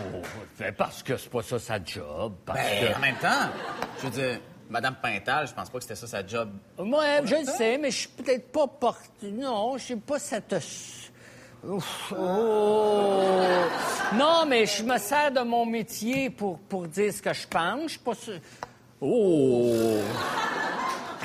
Oh, 0.00 0.22
ben, 0.58 0.72
parce 0.74 1.02
que 1.02 1.16
c'est 1.16 1.30
pas 1.30 1.42
ça 1.42 1.58
sa 1.58 1.82
job. 1.82 2.34
Parce 2.44 2.58
Ben, 2.60 2.88
que... 2.92 2.96
en 2.96 3.00
même 3.00 3.16
temps, 3.16 3.48
je 3.98 4.06
veux 4.06 4.10
dire, 4.10 4.40
Madame 4.70 4.96
Pintal, 5.02 5.46
je 5.48 5.54
pense 5.54 5.70
pas 5.70 5.78
que 5.78 5.82
c'était 5.84 5.96
ça 5.96 6.06
sa 6.06 6.26
job. 6.26 6.50
Moi, 6.78 7.24
je 7.24 7.34
le 7.36 7.44
sais, 7.44 7.78
mais 7.78 7.90
je 7.90 7.98
suis 8.00 8.08
peut-être 8.08 8.52
pas 8.52 8.66
porté. 8.66 9.30
Non, 9.32 9.76
je 9.78 9.84
suis 9.84 9.96
pas 9.96 10.18
cette. 10.18 10.54
Ouf, 11.64 12.12
oh. 12.16 13.40
Non, 14.14 14.44
mais 14.46 14.66
je 14.66 14.82
me 14.84 14.96
sers 14.98 15.32
de 15.32 15.40
mon 15.40 15.66
métier 15.66 16.30
pour, 16.30 16.58
pour 16.60 16.86
dire 16.86 17.12
ce 17.12 17.20
que 17.20 17.32
je 17.32 17.46
pense. 17.48 17.82
Je 17.84 17.88
suis 17.88 17.98
pas 17.98 18.14
sûr. 18.14 18.38
Oh! 19.00 20.00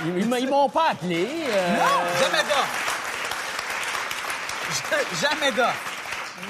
Ils, 0.05 0.47
m'ont 0.49 0.69
pas 0.69 0.89
appelé. 0.91 1.27
euh, 1.47 1.77
Non, 1.77 2.19
jamais 2.19 2.43
d'offre. 2.43 2.79
Ja- 4.91 5.29
Jamais 5.29 5.51
d'offre. 5.51 5.91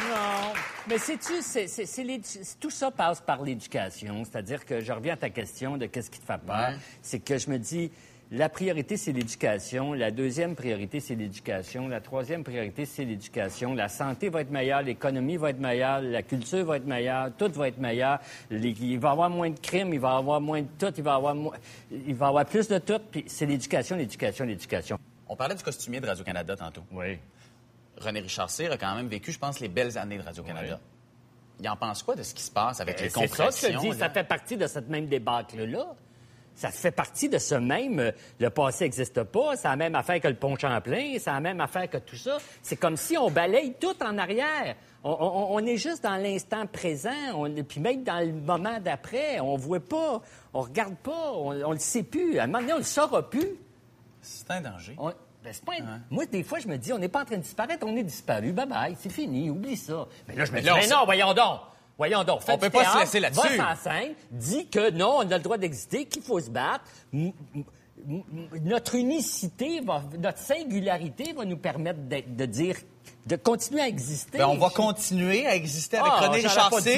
Non. 0.10 0.54
Mais 0.88 0.98
sais-tu, 0.98 1.42
c'est, 1.42 1.68
c'est- 1.68 1.86
c'est 1.86 2.04
l'édu- 2.04 2.24
c'est- 2.26 2.60
tout 2.60 2.70
ça 2.70 2.90
passe 2.92 3.22
par 3.22 3.42
l'éducation. 3.42 4.24
C'est-à-dire 4.26 4.66
que 4.66 4.82
je 4.82 4.92
reviens 4.92 5.14
à 5.14 5.18
ta 5.18 5.30
question 5.30 5.78
de 5.78 5.86
qu'est-ce 5.86 6.10
qui 6.10 6.20
te 6.20 6.26
fait 6.26 6.40
peur. 6.46 6.70
Ouais. 6.70 6.76
C'est 7.02 7.20
que 7.20 7.38
je 7.38 7.50
me 7.50 7.58
dis, 7.60 7.92
la 8.36 8.50
priorité, 8.50 8.98
c'est 8.98 9.12
l'éducation. 9.12 9.94
La 9.94 10.10
deuxième 10.10 10.56
priorité, 10.56 11.00
c'est 11.00 11.14
l'éducation. 11.14 11.88
La 11.88 12.02
troisième 12.02 12.44
priorité, 12.44 12.86
c'est 12.86 13.06
l'éducation. 13.06 13.76
La 13.76 13.88
santé 13.90 14.30
va 14.30 14.42
être 14.42 14.50
meilleure, 14.50 14.82
l'économie 14.82 15.38
va 15.38 15.52
être 15.52 15.60
meilleure, 15.60 16.02
la 16.02 16.24
culture 16.24 16.66
va 16.66 16.78
être 16.78 16.86
meilleure, 16.88 17.30
tout 17.38 17.52
va 17.52 17.68
être 17.68 17.78
meilleur. 17.78 18.20
Les- 18.50 18.70
il 18.72 18.98
va 19.00 19.10
y 19.10 19.12
avoir 19.12 19.30
moins 19.30 19.52
de 19.52 19.60
crimes, 19.60 19.94
il 19.94 20.00
va 20.00 20.14
y 20.16 20.18
avoir 20.18 20.42
moins 20.42 20.62
de 20.64 20.68
tout, 20.80 20.92
il 20.98 21.04
va 21.04 21.12
y 21.12 21.16
avoir, 21.16 21.36
mo- 21.36 21.54
il 21.92 22.16
va 22.16 22.26
y 22.26 22.30
avoir 22.30 22.46
plus 22.46 22.68
de 22.68 22.80
tout. 22.80 23.00
Puis 23.12 23.24
c'est 23.28 23.46
l'éducation, 23.46 23.96
l'éducation, 23.96 24.46
l'éducation. 24.46 24.98
On 25.30 25.36
parlait 25.36 25.56
du 25.56 25.64
costumier 25.64 26.00
de 26.02 26.08
Radio-Canada 26.08 26.56
tantôt. 26.56 26.84
Oui. 26.92 27.20
René 27.98 28.20
Richard 28.22 28.50
Cyr 28.50 28.72
a 28.72 28.78
quand 28.78 28.96
même 28.96 29.08
vécu, 29.08 29.32
je 29.32 29.38
pense, 29.38 29.60
les 29.60 29.68
belles 29.70 29.96
années 29.98 30.18
de 30.18 30.24
Radio-Canada. 30.24 30.80
Il 31.60 31.70
en 31.70 31.76
pense 31.78 32.02
quoi 32.02 32.16
de 32.16 32.24
ce 32.24 32.34
qui 32.34 32.42
se 32.42 32.50
passe 32.52 32.82
avec 32.82 33.00
les 33.00 33.06
Euh, 33.06 33.10
C'est 33.14 33.28
ça 33.28 33.70
dis, 33.80 33.94
ça 33.94 34.10
fait 34.10 34.24
partie 34.24 34.58
de 34.58 34.66
cette 34.66 34.90
même 34.90 35.06
débâcle-là. 35.06 35.86
Ça 36.56 36.70
fait 36.70 36.92
partie 36.92 37.30
de 37.30 37.40
ce 37.40 37.56
même. 37.56 38.00
euh, 38.00 38.12
Le 38.40 38.50
passé 38.50 38.84
n'existe 38.86 39.24
pas, 39.24 39.56
c'est 39.56 39.68
la 39.68 39.76
même 39.76 39.96
affaire 39.96 40.20
que 40.22 40.28
le 40.28 40.36
pont 40.36 40.56
Champlain, 40.58 41.14
c'est 41.18 41.32
la 41.32 41.40
même 41.40 41.60
affaire 41.62 41.90
que 41.90 41.98
tout 41.98 42.16
ça. 42.16 42.38
C'est 42.62 42.76
comme 42.76 42.96
si 42.96 43.18
on 43.18 43.32
balaye 43.32 43.74
tout 43.80 43.96
en 44.04 44.18
arrière. 44.18 44.76
On, 45.04 45.12
on- 45.20 45.56
on 45.56 45.60
est 45.66 45.78
juste 45.78 46.04
dans 46.04 46.16
l'instant 46.16 46.66
présent, 46.68 47.10
on, 47.36 47.52
puis 47.64 47.80
même 47.82 48.04
dans 48.04 48.20
le 48.20 48.32
moment 48.34 48.80
d'après, 48.80 49.40
on 49.40 49.58
voit 49.58 49.80
pas, 49.80 50.22
on 50.54 50.62
regarde 50.62 50.96
pas, 50.98 51.32
on, 51.34 51.60
on 51.64 51.72
le 51.72 51.80
sait 51.80 52.04
plus. 52.04 52.38
À 52.40 52.44
un 52.44 52.48
moment 52.48 52.60
donné, 52.60 52.74
on 52.74 52.78
le 52.78 52.84
saura 52.84 53.30
plus. 53.30 53.50
C'est 54.22 54.50
un 54.52 54.62
danger. 54.62 54.96
Ben, 55.44 55.54
pas 55.66 55.74
un- 55.74 56.00
Moi, 56.10 56.26
des 56.28 56.44
fois, 56.44 56.60
je 56.60 56.68
me 56.70 56.78
dis, 56.78 56.94
on 56.94 56.98
n'est 57.00 57.10
pas 57.10 57.24
en 57.24 57.26
train 57.26 57.36
de 57.36 57.42
disparaître, 57.42 57.86
on 57.86 57.98
est 57.98 58.04
disparu. 58.04 58.54
Bye 58.54 58.66
bye, 58.68 58.96
c'est 58.98 59.12
fini, 59.12 59.50
oublie 59.50 59.76
ça. 59.76 60.08
Mais 60.28 60.36
là, 60.36 60.46
je 60.46 60.52
me 60.54 60.60
dis, 60.62 60.68
mais 60.76 60.88
non, 60.88 61.04
voyons 61.04 61.34
donc. 61.34 61.60
Voyons 61.98 62.24
donc. 62.24 62.42
On 62.48 62.58
peut 62.58 62.70
pas 62.70 62.86
se 62.94 63.00
laisser 63.00 63.20
là-dessus. 63.20 63.58
Va 63.58 63.76
scène, 63.76 64.14
dis 64.32 64.68
que 64.68 64.90
non, 64.92 65.18
on 65.20 65.32
a 65.32 65.38
le 65.38 65.44
droit 65.44 65.58
d'exister, 65.58 66.06
qu'il 66.06 66.22
faut 66.24 66.40
se 66.40 66.50
battre. 66.50 66.84
M- 67.14 67.32
Notre 68.64 68.96
unicité, 68.96 69.80
va, 69.82 70.02
notre 70.20 70.40
singularité 70.40 71.34
va 71.34 71.46
nous 71.46 71.58
permettre 71.58 72.00
de 72.10 72.46
dire, 72.46 72.76
de 73.28 73.36
continuer 73.38 73.82
à 73.82 73.88
exister. 73.88 74.40
Ben, 74.40 74.48
on 74.48 74.58
va 74.58 74.70
continuer 74.70 75.46
à 75.48 75.56
exister 75.56 75.98
avec 75.98 76.12
Ah, 76.14 76.28
René 76.28 76.42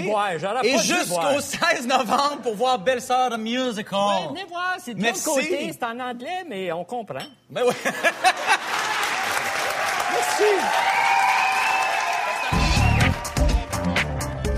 voir, 0.08 0.29
j'aurais 0.39 0.65
Et 0.67 0.77
jusqu'au 0.79 1.39
16 1.41 1.86
novembre 1.88 2.41
pour 2.41 2.55
voir 2.55 2.79
Belle 2.79 3.01
Sœur 3.01 3.29
de 3.29 3.38
Musical. 3.38 3.99
Ouais, 3.99 4.27
venez 4.29 4.45
voir, 4.45 4.75
c'est 4.79 4.93
de 4.95 4.99
l'autre 5.03 5.12
Merci. 5.13 5.23
côté, 5.25 5.71
c'est 5.73 5.84
en 5.86 5.99
anglais, 5.99 6.43
mais 6.49 6.71
on 6.71 6.84
comprend. 6.86 7.19
Ben 7.49 7.63
ouais. 7.65 7.73
Tu 10.38 10.43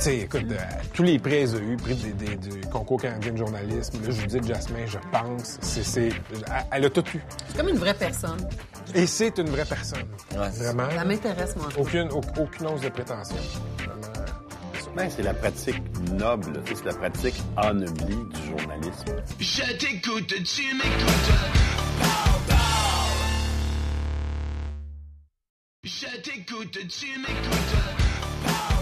sais, 0.09 0.17
écoute, 0.19 0.45
euh, 0.51 0.57
tous 0.93 1.03
les 1.03 1.19
prix 1.19 1.31
qu'elle 1.31 1.55
a 1.55 1.59
eu, 1.59 1.77
prix 1.77 1.95
des- 1.95 2.13
des- 2.13 2.35
du 2.37 2.61
concours 2.69 3.01
canadien 3.01 3.31
de 3.33 3.37
journalisme, 3.37 4.01
là, 4.03 4.11
Judith 4.11 4.45
Jasmin, 4.47 4.85
je 4.85 4.97
pense, 5.11 5.57
c'est, 5.61 5.83
c'est- 5.83 6.09
elle- 6.33 6.65
elle 6.71 6.85
a 6.85 6.89
tout 6.89 7.03
eu. 7.15 7.21
C'est 7.49 7.57
comme 7.57 7.69
une 7.69 7.77
vraie 7.77 7.93
personne. 7.93 8.47
Et 8.95 9.05
c'est 9.05 9.37
une 9.37 9.49
vraie 9.49 9.65
personne. 9.65 10.03
Vraiment. 10.31 10.89
Ça 10.89 11.03
m'intéresse, 11.05 11.55
moi. 11.57 11.67
Aucune, 11.77 12.09
au- 12.11 12.21
aucune 12.41 12.67
once 12.67 12.81
de 12.81 12.89
prétention. 12.89 13.35
Vraiment. 13.77 14.95
Ben, 14.95 15.09
c'est 15.15 15.23
la 15.23 15.33
pratique 15.33 15.81
noble, 16.13 16.61
c'est 16.65 16.85
la 16.85 16.93
pratique 16.93 17.35
ennoblie 17.57 18.15
du 18.33 18.47
journalisme. 18.49 19.15
Je 19.39 19.61
t'écoute, 19.77 20.27
tu 20.43 20.63
m'écoutes. 20.73 21.33
Je 25.83 26.21
t'écoute, 26.21 26.71
tu 26.89 27.19
m'écoutes. 27.19 28.76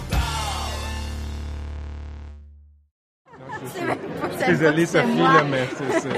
Désolé, 4.48 4.86
Sophie, 4.86 5.08
moi. 5.18 5.34
là, 5.34 5.44
mais 5.50 5.68
c'est... 5.78 6.00
c'est- 6.00 6.10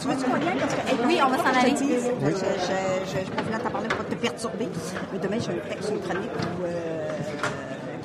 Tu 0.00 0.08
veux-tu 0.08 0.24
qu'on 0.24 0.34
aille? 0.34 0.58
Parce 0.60 0.74
que, 0.74 0.80
eh, 0.90 1.06
oui, 1.06 1.18
on 1.24 1.28
va 1.30 1.36
s'en 1.38 1.52
Je 1.54 1.58
aller. 1.58 1.74
Je, 1.76 1.84
oui. 1.84 2.32
je, 2.34 3.10
je, 3.10 3.24
je 3.26 3.30
préfère 3.30 3.62
t'en 3.62 3.70
parler 3.70 3.88
pour 3.88 3.98
pas 3.98 4.04
te 4.04 4.14
perturber. 4.14 4.68
Mais 5.12 5.18
demain, 5.18 5.36
j'ai 5.40 5.52
un 5.52 5.68
texte, 5.68 5.90
une 5.90 6.00
chronique 6.00 6.30
où, 6.60 6.64
euh, 6.66 7.05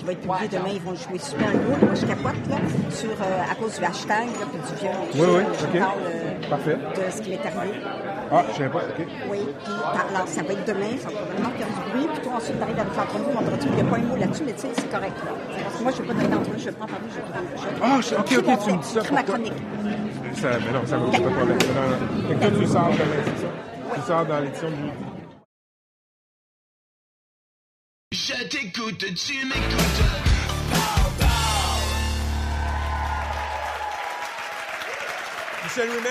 qui 0.02 0.06
va 0.08 0.12
être 0.14 0.22
publié 0.26 0.48
demain. 0.50 0.74
Ils 0.74 0.82
vont 0.82 0.96
jouer 0.96 1.20
super 1.22 1.52
gros. 1.54 1.78
Moi, 1.86 1.94
je 1.94 2.06
capote, 2.10 2.42
là, 2.50 2.58
sur, 2.90 3.10
euh, 3.12 3.52
à 3.52 3.54
cause 3.56 3.78
du 3.78 3.86
hashtag, 3.86 4.28
là, 4.34 4.46
puis 4.50 4.60
du 4.66 4.74
viol. 4.82 4.98
Oui, 5.14 5.28
oui, 5.38 5.44
Je 5.62 5.66
OK. 5.70 5.78
parle 5.78 6.02
euh, 6.10 6.50
Parfait. 6.50 6.78
de 6.98 7.04
ce 7.12 7.22
qui 7.22 7.30
m'est 7.30 7.46
arrivé. 7.46 7.74
Ah, 8.34 8.44
je 8.50 8.58
savais 8.58 8.70
pas, 8.70 8.80
OK. 8.80 9.06
Oui, 9.30 9.40
puis 9.64 9.74
alors 9.94 10.28
ça 10.28 10.42
va 10.42 10.54
être 10.54 10.66
demain, 10.66 10.92
ça 10.98 11.10
va 11.10 11.22
probablement 11.22 11.54
faire 11.54 11.68
du 11.70 11.82
bruit. 11.92 12.08
Puis 12.14 12.22
toi, 12.26 12.32
ensuite, 12.38 12.58
t'arrives 12.60 12.80
avec 12.82 12.96
l'entrevue, 12.98 13.30
mon 13.30 13.42
il 13.62 13.72
n'y 13.76 13.82
a 13.82 13.84
pas 13.86 13.98
un 13.98 14.02
mot 14.10 14.16
là-dessus, 14.18 14.44
mais 14.46 14.54
tu 14.54 14.62
sais, 14.62 14.68
c'est 14.74 14.90
correct. 14.90 15.18
Là. 15.22 15.32
Parce 15.62 15.76
que 15.78 15.84
moi, 15.84 15.92
je 15.92 15.98
ne 15.98 16.02
vais 16.02 16.08
pas 16.10 16.14
donner 16.18 16.34
d'entrevue, 16.34 16.60
je 16.60 16.66
vais 16.66 16.72
prendre 16.72 16.92
parler, 16.92 17.10
je 17.12 17.16
vais 17.16 17.28
prendre. 17.30 17.46
Ah, 17.86 18.00
je- 18.02 18.16
OK, 18.16 18.32
OK, 18.42 18.64
tu 18.66 18.72
me 18.74 18.78
dis 18.82 18.88
ça 18.90 19.00
ma 19.14 19.24
toi. 19.24 19.36
chronique. 19.36 19.54
Ça, 20.34 20.48
mais 20.66 20.72
non, 20.74 20.82
ça 20.88 20.98
va, 20.98 21.06
pas 21.12 21.18
de 21.18 21.36
problème. 21.36 21.58
Non, 21.62 21.86
non, 21.86 21.94
non. 21.94 22.28
Fait 22.28 22.34
que 22.34 22.40
toi, 22.40 22.50
tu 22.58 22.68
sors 22.68 22.90
demain, 22.90 23.22
c'est 23.30 23.42
ça? 23.46 23.50
Tu 23.96 24.02
sors 24.08 24.26
dans 24.26 24.40
l'édition 24.40 24.70
du. 24.72 25.21
Je 28.14 28.44
t'écoute, 28.44 28.98
tu 29.16 29.46
m'écoutes. 29.46 30.04
Michel 35.64 35.90
Ouimet, 35.92 36.10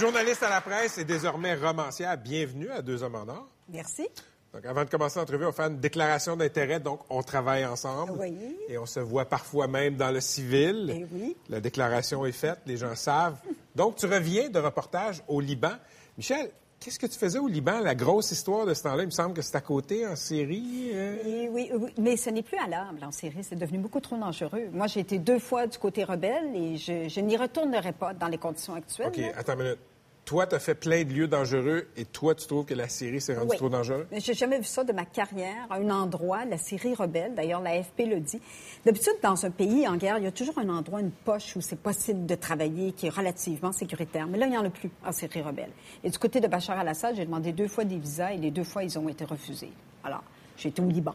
journaliste 0.00 0.42
à 0.44 0.48
la 0.48 0.62
presse 0.62 0.96
et 0.96 1.04
désormais 1.04 1.54
romancière. 1.54 2.16
Bienvenue 2.16 2.70
à 2.70 2.80
Deux 2.80 3.02
Hommes 3.02 3.16
en 3.16 3.28
Or. 3.28 3.48
Merci. 3.68 4.08
Donc, 4.54 4.64
avant 4.64 4.84
de 4.86 4.88
commencer 4.88 5.18
l'entrevue, 5.18 5.44
on 5.44 5.52
faire 5.52 5.66
une 5.66 5.78
déclaration 5.78 6.36
d'intérêt. 6.36 6.80
Donc, 6.80 7.00
on 7.10 7.22
travaille 7.22 7.66
ensemble. 7.66 8.12
Oui. 8.18 8.56
Et 8.70 8.78
on 8.78 8.86
se 8.86 9.00
voit 9.00 9.26
parfois 9.26 9.66
même 9.66 9.96
dans 9.96 10.10
le 10.10 10.22
civil. 10.22 10.90
Eh 10.90 11.06
oui. 11.12 11.36
La 11.50 11.60
déclaration 11.60 12.24
est 12.24 12.32
faite, 12.32 12.60
les 12.64 12.78
gens 12.78 12.94
savent. 12.94 13.36
Donc, 13.74 13.96
tu 13.96 14.06
reviens 14.06 14.48
de 14.48 14.58
reportage 14.58 15.22
au 15.28 15.42
Liban. 15.42 15.74
Michel, 16.16 16.50
qu'est-ce 16.80 16.98
que 16.98 17.06
tu 17.06 17.18
faisais 17.18 17.38
au 17.38 17.48
Liban? 17.48 17.80
La 17.80 17.94
grosse 17.94 18.30
histoire 18.30 18.66
de 18.66 18.74
ce 18.74 18.82
temps-là, 18.84 19.02
il 19.02 19.06
me 19.06 19.10
semble 19.10 19.34
que 19.34 19.42
c'est 19.42 19.56
à 19.56 19.60
côté, 19.60 20.06
en 20.06 20.16
série. 20.16 20.90
euh? 20.92 21.48
Oui, 21.50 21.70
oui, 21.74 21.92
mais 21.98 22.16
ce 22.16 22.30
n'est 22.30 22.42
plus 22.42 22.58
à 22.58 22.66
l'âme 22.68 22.98
en 23.02 23.12
série. 23.12 23.42
C'est 23.42 23.56
devenu 23.56 23.78
beaucoup 23.78 24.00
trop 24.00 24.16
dangereux. 24.16 24.68
Moi, 24.72 24.86
j'ai 24.86 25.00
été 25.00 25.18
deux 25.18 25.38
fois 25.38 25.66
du 25.66 25.78
côté 25.78 26.04
rebelle 26.04 26.54
et 26.54 26.76
je, 26.76 27.08
je 27.08 27.20
n'y 27.20 27.36
retournerai 27.36 27.92
pas 27.92 28.14
dans 28.14 28.28
les 28.28 28.38
conditions 28.38 28.74
actuelles. 28.74 29.08
OK, 29.08 29.16
là. 29.16 29.28
attends 29.36 29.54
une 29.54 29.62
minute. 29.62 29.78
Toi, 30.26 30.44
tu 30.48 30.56
as 30.56 30.58
fait 30.58 30.74
plein 30.74 31.04
de 31.04 31.12
lieux 31.12 31.28
dangereux 31.28 31.86
et 31.96 32.04
toi, 32.04 32.34
tu 32.34 32.48
trouves 32.48 32.64
que 32.64 32.74
la 32.74 32.88
série 32.88 33.20
s'est 33.20 33.36
rendue 33.36 33.50
Oui. 33.52 33.56
trop 33.58 33.68
dangereuse? 33.68 34.06
Mais 34.10 34.18
J'ai 34.18 34.34
jamais 34.34 34.58
vu 34.58 34.64
ça 34.64 34.82
de 34.82 34.92
ma 34.92 35.04
carrière, 35.04 35.68
un 35.70 35.88
endroit, 35.88 36.44
la 36.44 36.58
série 36.58 36.96
rebelle, 36.96 37.36
d'ailleurs 37.36 37.60
la 37.60 37.80
FP 37.80 38.00
le 38.08 38.18
dit. 38.18 38.40
D'habitude, 38.84 39.12
dans 39.22 39.46
un 39.46 39.50
pays 39.52 39.86
en 39.86 39.96
guerre, 39.96 40.18
il 40.18 40.24
y 40.24 40.26
a 40.26 40.32
toujours 40.32 40.58
un 40.58 40.68
endroit, 40.68 41.00
une 41.00 41.12
poche 41.12 41.54
où 41.54 41.60
c'est 41.60 41.78
possible 41.78 42.26
de 42.26 42.34
travailler, 42.34 42.90
qui 42.90 43.06
est 43.06 43.10
relativement 43.10 43.70
sécuritaire. 43.70 44.26
Mais 44.26 44.36
là, 44.36 44.46
il 44.46 44.50
n'y 44.50 44.58
en 44.58 44.64
a 44.64 44.70
plus 44.70 44.90
en 45.04 45.12
série 45.12 45.42
rebelle. 45.42 45.70
Et 46.02 46.10
du 46.10 46.18
côté 46.18 46.40
de 46.40 46.48
Bachar 46.48 46.76
al-Assad, 46.76 47.14
j'ai 47.14 47.24
demandé 47.24 47.52
deux 47.52 47.68
fois 47.68 47.84
des 47.84 47.96
visas 47.96 48.32
et 48.32 48.38
les 48.38 48.50
deux 48.50 48.64
fois, 48.64 48.82
ils 48.82 48.98
ont 48.98 49.08
été 49.08 49.24
refusés. 49.24 49.70
Alors, 50.02 50.24
j'ai 50.56 50.70
été 50.70 50.82
au 50.82 50.88
Liban. 50.88 51.14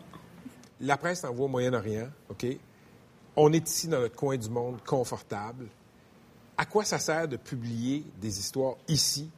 La 0.80 0.96
presse 0.96 1.26
envoie 1.26 1.48
au 1.48 1.50
Moyen-Orient, 1.50 2.08
OK? 2.30 2.46
On 3.36 3.52
est 3.52 3.68
ici 3.70 3.90
dans 3.90 4.00
notre 4.00 4.16
coin 4.16 4.38
du 4.38 4.50
monde 4.50 4.78
confortable. 4.86 5.68
À 6.62 6.66
quoi 6.68 6.86
ça 6.86 7.00
sert 7.00 7.28
de 7.28 7.38
publier 7.38 8.06
des 8.18 8.38
histoires 8.40 8.76
ici 8.88 9.32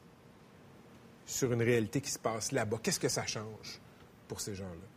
sur 1.24 1.50
une 1.54 1.62
réalité 1.62 2.02
qui 2.02 2.10
se 2.10 2.18
passe 2.18 2.52
là-bas? 2.52 2.76
Qu'est-ce 2.82 3.00
que 3.00 3.08
ça 3.08 3.24
change 3.24 3.80
pour 4.28 4.42
ces 4.42 4.54
gens-là? 4.54 4.93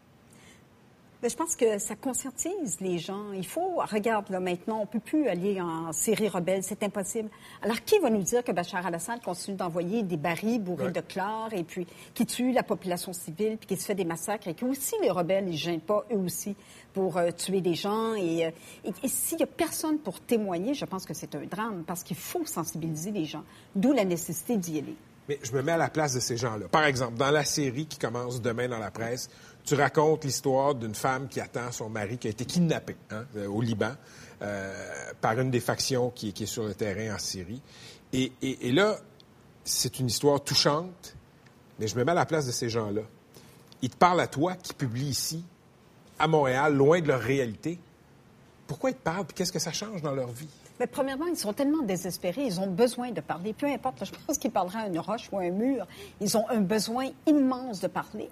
Mais 1.24 1.30
je 1.30 1.36
pense 1.36 1.56
que 1.56 1.80
ça 1.80 1.96
conscientise 1.96 2.80
les 2.80 3.00
gens. 3.00 3.32
Il 3.34 3.46
faut, 3.46 3.78
regarde, 3.78 4.30
là, 4.30 4.40
maintenant, 4.40 4.80
on 4.82 4.86
peut 4.86 5.00
plus 5.00 5.28
aller 5.28 5.60
en 5.60 5.92
Syrie 5.92 6.28
rebelle, 6.30 6.62
c'est 6.64 6.84
impossible. 6.84 7.30
Alors, 7.64 7.82
qui 7.84 7.98
va 8.00 8.10
nous 8.12 8.22
dire 8.22 8.44
que 8.44 8.52
Bachar 8.52 8.86
al-Assad 8.86 9.22
continue 9.24 9.58
d'envoyer 9.58 10.04
des 10.04 10.18
barils 10.18 10.60
bourrés 10.62 10.86
Ouais. 10.86 10.92
de 10.92 11.02
chlore 11.02 11.50
et 11.54 11.64
puis 11.64 11.88
qui 12.14 12.26
tue 12.26 12.52
la 12.52 12.62
population 12.64 13.14
civile, 13.14 13.58
puis 13.58 13.68
qui 13.68 13.78
se 13.78 13.86
fait 13.86 13.96
des 13.96 14.06
massacres 14.06 14.48
et 14.48 14.54
que 14.54 14.66
aussi 14.66 14.94
les 15.02 15.10
rebelles, 15.10 15.50
ils 15.50 15.58
gênent 15.58 15.82
pas 15.82 16.06
eux 16.12 16.18
aussi 16.18 16.56
pour 16.94 17.18
euh, 17.18 17.32
tuer 17.32 17.62
des 17.62 17.74
gens. 17.76 18.14
Et, 18.14 18.46
euh, 18.46 18.52
et- 18.86 18.94
et 19.04 19.08
s'il 19.10 19.40
y 19.40 19.44
a 19.44 19.48
personne 19.48 19.98
pour 19.98 20.20
témoigner, 20.20 20.74
je 20.76 20.86
pense 20.86 21.06
que 21.06 21.14
c'est 21.16 21.34
un 21.36 21.46
drame 21.46 21.84
parce 21.88 22.04
qu'il 22.04 22.18
faut 22.18 22.46
sensibiliser 22.46 23.10
les 23.12 23.26
gens. 23.26 23.44
D'où 23.76 23.92
la 23.92 24.06
nécessité 24.06 24.56
d'y 24.58 24.80
aller. 24.80 24.96
Mais 25.30 25.40
je 25.44 25.52
me 25.52 25.62
mets 25.62 25.74
à 25.74 25.78
la 25.78 25.90
place 25.90 26.14
de 26.14 26.22
ces 26.22 26.38
gens-là. 26.38 26.68
Par 26.70 26.86
exemple, 26.86 27.16
dans 27.16 27.32
la 27.32 27.44
série 27.44 27.86
qui 27.86 27.98
commence 28.00 28.42
demain 28.42 28.70
dans 28.70 28.78
la 28.80 28.92
presse, 28.92 29.30
tu 29.68 29.76
racontes 29.76 30.24
l'histoire 30.24 30.74
d'une 30.76 30.96
femme 30.96 31.28
qui 31.28 31.42
attend 31.42 31.72
son 31.74 31.90
mari 31.90 32.18
qui 32.18 32.28
a 32.28 32.32
été 32.32 32.46
kidnappé 32.46 32.96
hein, 33.12 33.26
euh, 33.36 33.48
au 33.48 33.62
Liban 33.62 33.92
euh, 34.42 35.12
par 35.20 35.38
une 35.40 35.52
des 35.52 35.60
factions 35.60 36.10
qui, 36.10 36.30
est 36.30 36.46
sur 36.46 36.64
le 36.64 36.74
terrain 36.74 37.14
en 37.16 37.20
Syrie. 37.20 37.62
Et, 38.14 38.32
et- 38.42 38.70
et 38.70 38.72
là, 38.72 38.98
c'est 39.66 40.00
une 40.00 40.08
histoire 40.08 40.42
touchante, 40.42 41.16
mais 41.80 41.88
je 41.88 41.98
me 41.98 42.06
mets 42.06 42.12
à 42.14 42.16
la 42.16 42.26
place 42.26 42.46
de 42.48 42.52
ces 42.52 42.70
gens-là. 42.70 43.02
Ils 43.82 43.90
te 43.90 43.98
parlent 43.98 44.22
à 44.22 44.28
toi 44.28 44.56
qui 44.56 44.74
publie 44.74 45.08
ici, 45.10 45.44
à 46.18 46.28
Montréal, 46.28 46.74
loin 46.74 47.02
de 47.02 47.08
leur 47.10 47.20
réalité. 47.20 47.78
Pourquoi 48.68 48.92
ils 48.92 48.96
te 48.96 49.02
parlent? 49.04 49.26
Puis 49.26 49.36
qu'est-ce 49.36 49.52
que 49.52 49.60
ça 49.60 49.74
change 49.74 50.02
dans 50.02 50.14
leur 50.16 50.32
vie? 50.32 50.48
Mais 50.80 50.88
premièrement, 50.88 51.26
ils 51.26 51.38
sont 51.38 51.54
tellement 51.54 51.84
désespérés, 51.84 52.44
ils 52.46 52.60
ont 52.60 52.68
besoin 52.68 53.12
de 53.12 53.22
parler. 53.22 53.54
Peu 53.54 53.68
importe, 53.68 54.06
je 54.06 54.12
pense 54.26 54.38
qu'ils 54.38 54.52
parleraient 54.52 54.84
à 54.84 54.88
une 54.88 55.00
roche 55.00 55.30
ou 55.32 55.38
à 55.38 55.42
un 55.42 55.50
mur. 55.50 55.88
Ils 56.22 56.38
ont 56.38 56.48
un 56.50 56.60
besoin 56.60 57.08
immense 57.26 57.80
de 57.80 57.88
parler. 57.88 58.30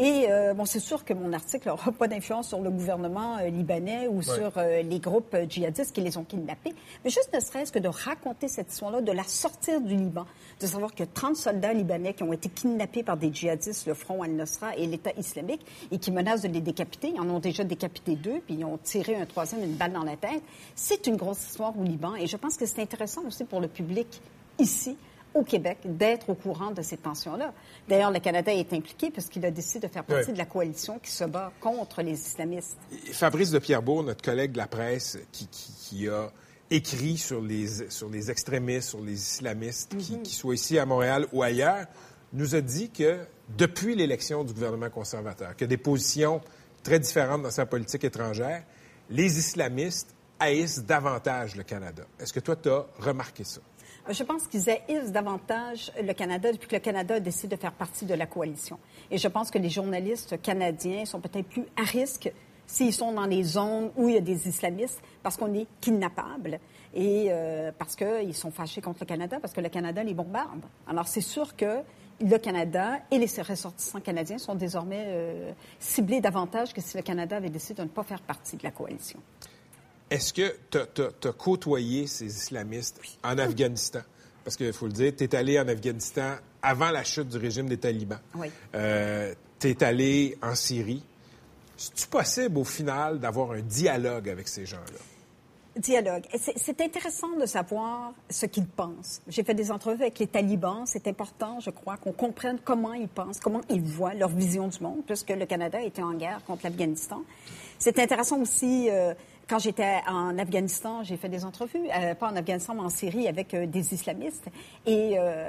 Et 0.00 0.26
euh, 0.30 0.54
bon, 0.54 0.64
c'est 0.64 0.78
sûr 0.78 1.04
que 1.04 1.12
mon 1.12 1.32
article 1.32 1.66
n'aura 1.66 1.90
pas 1.90 2.06
d'influence 2.06 2.48
sur 2.48 2.60
le 2.60 2.70
gouvernement 2.70 3.38
euh, 3.38 3.48
libanais 3.48 4.06
ou 4.06 4.22
sur 4.22 4.52
euh, 4.56 4.80
les 4.82 5.00
groupes 5.00 5.34
euh, 5.34 5.44
djihadistes 5.48 5.92
qui 5.92 6.00
les 6.00 6.16
ont 6.16 6.22
kidnappés. 6.22 6.72
Mais 7.04 7.10
juste 7.10 7.34
ne 7.34 7.40
serait-ce 7.40 7.72
que 7.72 7.80
de 7.80 7.88
raconter 7.88 8.46
cette 8.46 8.70
histoire-là, 8.70 9.00
de 9.00 9.10
la 9.10 9.24
sortir 9.24 9.80
du 9.80 9.96
Liban, 9.96 10.24
de 10.60 10.66
savoir 10.68 10.94
que 10.94 11.02
30 11.02 11.34
soldats 11.34 11.72
libanais 11.72 12.14
qui 12.14 12.22
ont 12.22 12.32
été 12.32 12.48
kidnappés 12.48 13.02
par 13.02 13.16
des 13.16 13.34
djihadistes, 13.34 13.88
le 13.88 13.94
Front 13.94 14.22
al-Nusra 14.22 14.76
et 14.76 14.86
l'État 14.86 15.10
islamique, 15.18 15.66
et 15.90 15.98
qui 15.98 16.12
menacent 16.12 16.42
de 16.42 16.48
les 16.48 16.60
décapiter. 16.60 17.12
Ils 17.16 17.20
en 17.20 17.28
ont 17.30 17.40
déjà 17.40 17.64
décapité 17.64 18.14
deux, 18.14 18.40
puis 18.46 18.54
ils 18.54 18.64
ont 18.64 18.78
tiré 18.78 19.16
un 19.16 19.26
troisième, 19.26 19.64
une 19.64 19.74
balle 19.74 19.92
dans 19.94 20.04
la 20.04 20.16
tête. 20.16 20.42
C'est 20.76 21.08
une 21.08 21.16
grosse 21.16 21.44
histoire 21.44 21.76
au 21.76 21.82
Liban, 21.88 22.14
et 22.14 22.26
je 22.26 22.36
pense 22.36 22.56
que 22.56 22.66
c'est 22.66 22.80
intéressant 22.82 23.22
aussi 23.26 23.44
pour 23.44 23.60
le 23.60 23.68
public 23.68 24.20
ici, 24.58 24.96
au 25.34 25.42
Québec, 25.42 25.78
d'être 25.84 26.30
au 26.30 26.34
courant 26.34 26.70
de 26.70 26.80
ces 26.82 26.96
tensions-là. 26.96 27.52
D'ailleurs, 27.88 28.10
le 28.10 28.18
Canada 28.18 28.52
est 28.52 28.72
impliqué 28.72 29.10
puisqu'il 29.10 29.44
a 29.44 29.50
décidé 29.50 29.86
de 29.86 29.92
faire 29.92 30.04
partie 30.04 30.32
de 30.32 30.38
la 30.38 30.46
coalition 30.46 30.98
qui 30.98 31.10
se 31.10 31.24
bat 31.24 31.52
contre 31.60 32.02
les 32.02 32.12
islamistes. 32.18 32.76
Fabrice 33.12 33.50
de 33.50 33.58
Pierrebourg, 33.58 34.02
notre 34.04 34.22
collègue 34.22 34.52
de 34.52 34.58
la 34.58 34.66
presse, 34.66 35.18
qui, 35.32 35.46
qui- 35.48 35.72
qui 35.72 36.08
a 36.08 36.30
écrit 36.70 37.16
sur 37.18 37.40
les, 37.42 37.90
sur 37.90 38.08
les 38.10 38.30
extrémistes, 38.30 38.88
sur 38.90 39.00
les 39.00 39.12
islamistes, 39.14 39.96
qui, 39.98 40.20
qui 40.22 40.34
soient 40.34 40.54
ici 40.54 40.78
à 40.78 40.86
Montréal 40.86 41.26
ou 41.32 41.42
ailleurs, 41.42 41.86
nous 42.32 42.54
a 42.54 42.60
dit 42.60 42.90
que 42.90 43.18
depuis 43.56 43.94
l'élection 43.94 44.44
du 44.44 44.52
gouvernement 44.52 44.90
conservateur, 44.90 45.56
que 45.56 45.64
des 45.64 45.78
positions 45.78 46.40
très 46.82 46.98
différentes 46.98 47.42
dans 47.42 47.50
sa 47.50 47.64
politique 47.66 48.04
étrangère, 48.04 48.64
les 49.10 49.38
islamistes 49.38 50.14
haïssent 50.38 50.84
davantage 50.84 51.56
le 51.56 51.62
Canada. 51.62 52.04
Est-ce 52.18 52.32
que 52.32 52.40
toi, 52.40 52.56
tu 52.56 52.68
as 52.68 52.86
remarqué 52.98 53.44
ça? 53.44 53.60
Je 54.08 54.22
pense 54.22 54.46
qu'ils 54.46 54.70
haïssent 54.70 55.12
davantage 55.12 55.92
le 56.02 56.12
Canada 56.14 56.50
depuis 56.50 56.66
que 56.66 56.76
le 56.76 56.80
Canada 56.80 57.16
a 57.16 57.20
décidé 57.20 57.56
de 57.56 57.60
faire 57.60 57.72
partie 57.72 58.06
de 58.06 58.14
la 58.14 58.26
coalition. 58.26 58.78
Et 59.10 59.18
je 59.18 59.28
pense 59.28 59.50
que 59.50 59.58
les 59.58 59.68
journalistes 59.68 60.40
canadiens 60.40 61.04
sont 61.04 61.20
peut-être 61.20 61.46
plus 61.48 61.66
à 61.76 61.82
risque 61.82 62.32
s'ils 62.66 62.94
sont 62.94 63.12
dans 63.12 63.26
les 63.26 63.42
zones 63.42 63.90
où 63.96 64.08
il 64.08 64.14
y 64.14 64.18
a 64.18 64.22
des 64.22 64.48
islamistes 64.48 65.00
parce 65.22 65.36
qu'on 65.36 65.52
est 65.54 65.66
kidnappable 65.80 66.58
et 66.94 67.26
euh, 67.28 67.70
parce 67.76 67.96
qu'ils 67.96 68.34
sont 68.34 68.50
fâchés 68.50 68.80
contre 68.80 69.00
le 69.00 69.06
Canada, 69.06 69.38
parce 69.40 69.52
que 69.52 69.60
le 69.60 69.68
Canada 69.68 70.02
les 70.02 70.14
bombarde. 70.14 70.62
Alors 70.86 71.06
c'est 71.06 71.20
sûr 71.20 71.54
que 71.54 71.82
le 72.20 72.36
Canada 72.38 72.98
et 73.10 73.18
les 73.18 73.42
ressortissants 73.42 74.00
canadiens 74.00 74.38
sont 74.38 74.54
désormais 74.54 75.04
euh, 75.06 75.52
ciblés 75.78 76.20
davantage 76.20 76.72
que 76.72 76.80
si 76.80 76.96
le 76.96 77.02
Canada 77.02 77.36
avait 77.36 77.50
décidé 77.50 77.74
de 77.74 77.82
ne 77.82 77.88
pas 77.88 78.04
faire 78.04 78.20
partie 78.20 78.56
de 78.56 78.64
la 78.64 78.70
coalition. 78.70 79.20
Est-ce 80.10 80.32
que 80.32 80.56
tu 80.70 81.28
as, 81.28 81.32
côtoyé 81.32 82.06
ces 82.06 82.26
islamistes 82.26 83.00
en 83.22 83.38
Afghanistan? 83.38 84.00
Parce 84.44 84.56
qu'il 84.56 84.72
faut 84.72 84.86
le 84.86 84.92
dire, 84.92 85.12
tu 85.16 85.24
es 85.24 85.34
allé 85.34 85.60
en 85.60 85.68
Afghanistan 85.68 86.36
avant 86.62 86.90
la 86.90 87.04
chute 87.04 87.28
du 87.28 87.36
régime 87.36 87.68
des 87.68 87.78
talibans. 87.78 88.20
Oui. 88.34 88.48
tu 88.72 89.68
es 89.68 89.84
allé 89.84 90.36
en 90.42 90.54
Syrie. 90.54 91.02
C'est-tu 91.78 92.08
possible, 92.08 92.58
au 92.58 92.64
final, 92.64 93.20
d'avoir 93.20 93.52
un 93.52 93.60
dialogue 93.60 94.28
avec 94.28 94.48
ces 94.48 94.66
gens-là? 94.66 94.98
Dialogue. 95.76 96.24
C'est 96.34 96.80
intéressant 96.80 97.36
de 97.40 97.46
savoir 97.46 98.12
ce 98.28 98.46
qu'ils 98.46 98.66
pensent. 98.66 99.22
J'ai 99.28 99.44
fait 99.44 99.54
des 99.54 99.70
entrevues 99.70 100.02
avec 100.02 100.18
les 100.18 100.26
talibans. 100.26 100.84
C'est 100.86 101.06
important, 101.06 101.60
je 101.60 101.70
crois, 101.70 101.96
qu'on 101.96 102.10
comprenne 102.10 102.58
comment 102.64 102.94
ils 102.94 103.06
pensent, 103.06 103.38
comment 103.38 103.60
ils 103.70 103.82
voient 103.82 104.14
leur 104.14 104.30
vision 104.30 104.66
du 104.66 104.80
monde, 104.80 105.02
puisque 105.06 105.30
le 105.30 105.46
Canada 105.46 105.80
était 105.80 106.02
en 106.02 106.14
guerre 106.14 106.40
contre 106.44 106.64
l'Afghanistan. 106.64 107.22
C'est 107.78 107.96
intéressant 108.00 108.40
aussi, 108.40 108.90
euh, 108.90 109.14
quand 109.48 109.58
j'étais 109.58 110.00
en 110.08 110.38
Afghanistan, 110.38 111.02
j'ai 111.02 111.16
fait 111.16 111.28
des 111.28 111.44
entrevues, 111.44 111.88
euh, 111.96 112.14
pas 112.14 112.30
en 112.30 112.36
Afghanistan, 112.36 112.74
mais 112.74 112.82
en 112.82 112.90
Syrie, 112.90 113.28
avec 113.28 113.54
euh, 113.54 113.66
des 113.66 113.94
islamistes. 113.94 114.46
Et 114.86 115.14
euh, 115.18 115.46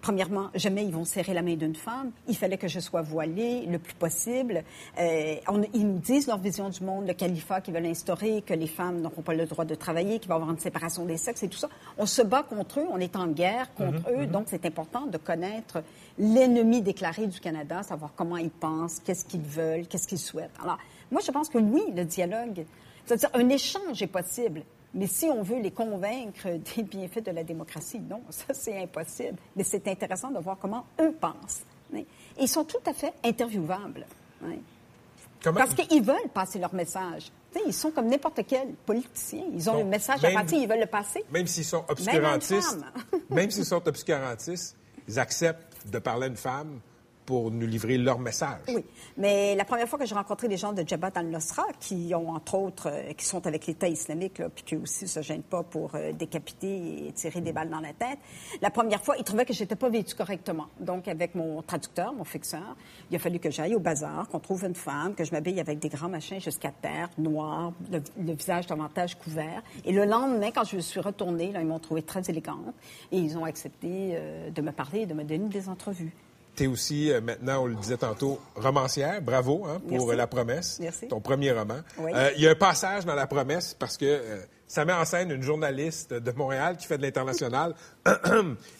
Premièrement, 0.00 0.50
jamais 0.54 0.84
ils 0.84 0.92
vont 0.92 1.06
serrer 1.06 1.32
la 1.32 1.40
main 1.40 1.54
d'une 1.56 1.74
femme. 1.74 2.10
Il 2.28 2.36
fallait 2.36 2.58
que 2.58 2.68
je 2.68 2.78
sois 2.78 3.00
voilée 3.00 3.64
le 3.64 3.78
plus 3.78 3.94
possible. 3.94 4.62
Euh, 5.00 5.36
on- 5.48 5.62
ils 5.72 5.86
nous 5.88 5.98
disent 5.98 6.26
leur 6.26 6.36
vision 6.36 6.68
du 6.68 6.84
monde, 6.84 7.06
le 7.06 7.14
califat 7.14 7.62
qu'ils 7.62 7.72
veulent 7.72 7.86
instaurer, 7.86 8.42
que 8.42 8.52
les 8.52 8.66
femmes 8.66 9.00
n'auront 9.00 9.22
pas 9.22 9.32
le 9.32 9.46
droit 9.46 9.64
de 9.64 9.74
travailler, 9.74 10.18
qu'il 10.18 10.28
va 10.28 10.34
y 10.34 10.36
avoir 10.36 10.50
une 10.50 10.58
séparation 10.58 11.06
des 11.06 11.16
sexes 11.16 11.42
et 11.44 11.48
tout 11.48 11.56
ça. 11.56 11.70
On 11.96 12.04
se 12.04 12.20
bat 12.20 12.42
contre 12.42 12.80
eux, 12.80 12.86
on 12.90 12.98
est 13.00 13.16
en 13.16 13.28
guerre 13.28 13.72
contre 13.72 14.10
eux, 14.10 14.26
donc 14.26 14.48
c'est 14.48 14.66
important 14.66 15.06
de 15.06 15.16
connaître 15.16 15.82
l'ennemi 16.18 16.82
déclaré 16.82 17.26
du 17.26 17.40
Canada, 17.40 17.82
savoir 17.82 18.10
comment 18.14 18.36
ils 18.36 18.50
pensent, 18.50 19.00
qu'est-ce 19.00 19.24
qu'ils 19.24 19.40
veulent, 19.40 19.86
qu'est-ce 19.86 20.06
qu'ils 20.06 20.18
souhaitent. 20.18 20.50
Alors, 20.62 20.76
moi, 21.10 21.22
je 21.24 21.30
pense 21.30 21.48
que 21.48 21.56
oui, 21.56 21.80
le 21.96 22.04
dialogue, 22.04 22.66
c'est-à-dire 23.06 23.30
un 23.34 23.48
échange 23.48 24.02
est 24.02 24.06
possible. 24.08 24.62
Mais 24.94 25.06
si 25.08 25.26
on 25.26 25.42
veut 25.42 25.58
les 25.60 25.72
convaincre 25.72 26.46
des 26.76 26.82
bienfaits 26.82 27.24
de 27.24 27.30
la 27.32 27.42
démocratie, 27.44 27.98
non, 28.00 28.22
ça 28.30 28.54
c'est 28.54 28.80
impossible. 28.82 29.36
Mais 29.56 29.64
c'est 29.64 29.86
intéressant 29.88 30.30
de 30.30 30.38
voir 30.38 30.56
comment 30.60 30.86
eux 31.00 31.12
pensent. 31.20 31.62
hein. 31.94 32.02
Ils 32.40 32.48
sont 32.48 32.64
tout 32.64 32.78
à 32.86 32.92
fait 32.92 33.12
interviewables. 33.24 34.06
hein. 34.44 34.56
Comment- 35.42 35.58
Parce 35.60 35.74
qu'ils 35.74 36.02
veulent 36.02 36.28
passer 36.32 36.58
leur 36.58 36.74
message. 36.74 37.30
Ils 37.66 37.72
sont 37.74 37.90
comme 37.92 38.08
n'importe 38.08 38.40
quel 38.48 38.72
politicien. 38.86 39.44
Ils 39.52 39.68
ont 39.70 39.74
Bon, 39.74 39.80
un 39.82 39.84
message 39.84 40.24
à 40.24 40.28
même- 40.30 40.42
passer, 40.42 40.56
ils 40.56 40.68
veulent 40.68 40.80
le 40.80 40.86
passer. 40.86 41.22
Même 41.30 41.46
s'ils 41.46 41.64
sont 41.64 41.82
Même 41.82 41.90
obscurantistes, 41.90 42.80
femme. 42.80 43.20
même 43.30 43.50
s'ils 43.52 43.64
sont 43.64 43.86
obscurantistes, 43.86 44.76
ils 45.06 45.18
acceptent 45.20 45.86
de 45.86 45.98
parler 45.98 46.24
à 46.24 46.28
une 46.28 46.36
femme 46.36 46.80
pour 47.26 47.50
nous 47.50 47.66
livrer 47.66 47.98
leur 47.98 48.18
message. 48.18 48.60
Oui, 48.68 48.84
mais 49.16 49.54
la 49.54 49.64
première 49.64 49.88
fois 49.88 49.98
que 49.98 50.06
j'ai 50.06 50.14
rencontré 50.14 50.48
des 50.48 50.56
gens 50.56 50.72
de 50.72 50.86
Jabhat 50.86 51.12
al-Nusra, 51.14 51.64
qui 51.80 52.12
ont 52.14 52.30
entre 52.30 52.54
autres, 52.54 52.88
euh, 52.90 53.12
qui 53.12 53.24
sont 53.24 53.46
avec 53.46 53.66
l'État 53.66 53.88
islamique, 53.88 54.42
puis 54.54 54.64
qui 54.64 54.76
aussi 54.76 55.08
se 55.08 55.22
gênent 55.22 55.42
pas 55.42 55.62
pour 55.62 55.94
euh, 55.94 56.12
décapiter 56.12 57.08
et 57.08 57.12
tirer 57.12 57.40
des 57.40 57.52
balles 57.52 57.70
dans 57.70 57.80
la 57.80 57.92
tête, 57.92 58.18
la 58.60 58.70
première 58.70 59.02
fois, 59.02 59.16
ils 59.18 59.24
trouvaient 59.24 59.44
que 59.44 59.52
j'étais 59.52 59.76
pas 59.76 59.88
vêtue 59.88 60.14
correctement. 60.14 60.66
Donc, 60.80 61.08
avec 61.08 61.34
mon 61.34 61.62
traducteur, 61.62 62.12
mon 62.12 62.24
fixeur, 62.24 62.76
il 63.10 63.16
a 63.16 63.18
fallu 63.18 63.38
que 63.38 63.50
j'aille 63.50 63.74
au 63.74 63.80
bazar, 63.80 64.28
qu'on 64.28 64.40
trouve 64.40 64.64
une 64.64 64.74
femme, 64.74 65.14
que 65.14 65.24
je 65.24 65.32
m'habille 65.32 65.60
avec 65.60 65.78
des 65.78 65.88
grands 65.88 66.08
machins 66.08 66.40
jusqu'à 66.40 66.70
terre, 66.70 67.08
noir, 67.18 67.72
le, 67.90 68.32
visage 68.34 68.66
davantage 68.66 69.16
couvert. 69.16 69.62
Et 69.84 69.92
le 69.92 70.04
lendemain, 70.04 70.50
quand 70.50 70.64
je 70.64 70.78
suis 70.78 71.00
retournée, 71.00 71.52
ils 71.54 71.66
m'ont 71.66 71.78
trouvée 71.78 72.02
très 72.02 72.22
élégante 72.28 72.74
et 73.12 73.18
ils 73.18 73.36
ont 73.38 73.44
accepté 73.44 74.12
euh, 74.14 74.50
de 74.50 74.62
me 74.62 74.72
parler 74.72 75.00
et 75.00 75.06
de 75.06 75.14
me 75.14 75.24
donner 75.24 75.48
des 75.48 75.68
entrevues. 75.68 76.12
Tu 76.56 76.64
es 76.64 76.66
aussi, 76.68 77.10
euh, 77.10 77.20
maintenant, 77.20 77.62
on 77.64 77.66
le 77.66 77.74
disait 77.74 77.96
tantôt, 77.96 78.40
romancière. 78.54 79.20
Bravo 79.20 79.64
hein, 79.66 79.80
pour 79.80 79.90
Merci. 79.98 80.10
euh, 80.10 80.14
La 80.16 80.26
Promesse, 80.26 80.78
Merci. 80.80 81.08
ton 81.08 81.20
premier 81.20 81.50
roman. 81.52 81.80
Oui. 81.98 82.12
Euh, 82.14 82.30
Il 82.36 82.42
y 82.42 82.46
a 82.46 82.50
un 82.50 82.54
passage 82.54 83.04
dans 83.04 83.14
La 83.14 83.26
Promesse 83.26 83.74
parce 83.78 83.96
que 83.96 84.04
euh, 84.04 84.40
ça 84.68 84.84
met 84.84 84.92
en 84.92 85.04
scène 85.04 85.30
une 85.30 85.42
journaliste 85.42 86.14
de 86.14 86.32
Montréal 86.32 86.76
qui 86.76 86.86
fait 86.86 86.96
de 86.96 87.02
l'international. 87.02 87.74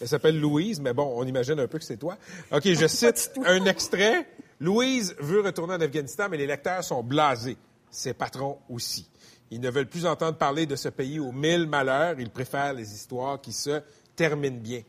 Elle 0.00 0.08
s'appelle 0.08 0.38
Louise, 0.40 0.80
mais 0.80 0.92
bon, 0.92 1.12
on 1.16 1.24
imagine 1.26 1.58
un 1.60 1.66
peu 1.66 1.78
que 1.78 1.84
c'est 1.84 1.96
toi. 1.96 2.16
OK, 2.52 2.62
je 2.64 2.86
cite 2.88 3.32
un 3.44 3.64
extrait. 3.64 4.26
Louise 4.60 5.14
veut 5.18 5.40
retourner 5.40 5.74
en 5.74 5.80
Afghanistan, 5.80 6.28
mais 6.30 6.36
les 6.36 6.46
lecteurs 6.46 6.84
sont 6.84 7.02
blasés. 7.02 7.56
Ses 7.90 8.14
patrons 8.14 8.58
aussi. 8.68 9.08
Ils 9.50 9.60
ne 9.60 9.70
veulent 9.70 9.86
plus 9.88 10.06
entendre 10.06 10.36
parler 10.38 10.66
de 10.66 10.74
ce 10.74 10.88
pays 10.88 11.20
aux 11.20 11.30
mille 11.32 11.66
malheurs. 11.68 12.18
Ils 12.18 12.30
préfèrent 12.30 12.72
les 12.72 12.92
histoires 12.92 13.40
qui 13.40 13.52
se 13.52 13.80
terminent 14.16 14.58
bien. 14.60 14.82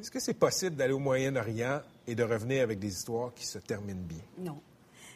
Est-ce 0.00 0.10
que 0.10 0.20
c'est 0.20 0.34
possible 0.34 0.76
d'aller 0.76 0.92
au 0.92 0.98
Moyen-Orient 0.98 1.80
et 2.06 2.14
de 2.14 2.22
revenir 2.22 2.62
avec 2.62 2.78
des 2.78 2.88
histoires 2.88 3.32
qui 3.34 3.46
se 3.46 3.58
terminent 3.58 4.04
bien? 4.06 4.22
Non. 4.38 4.60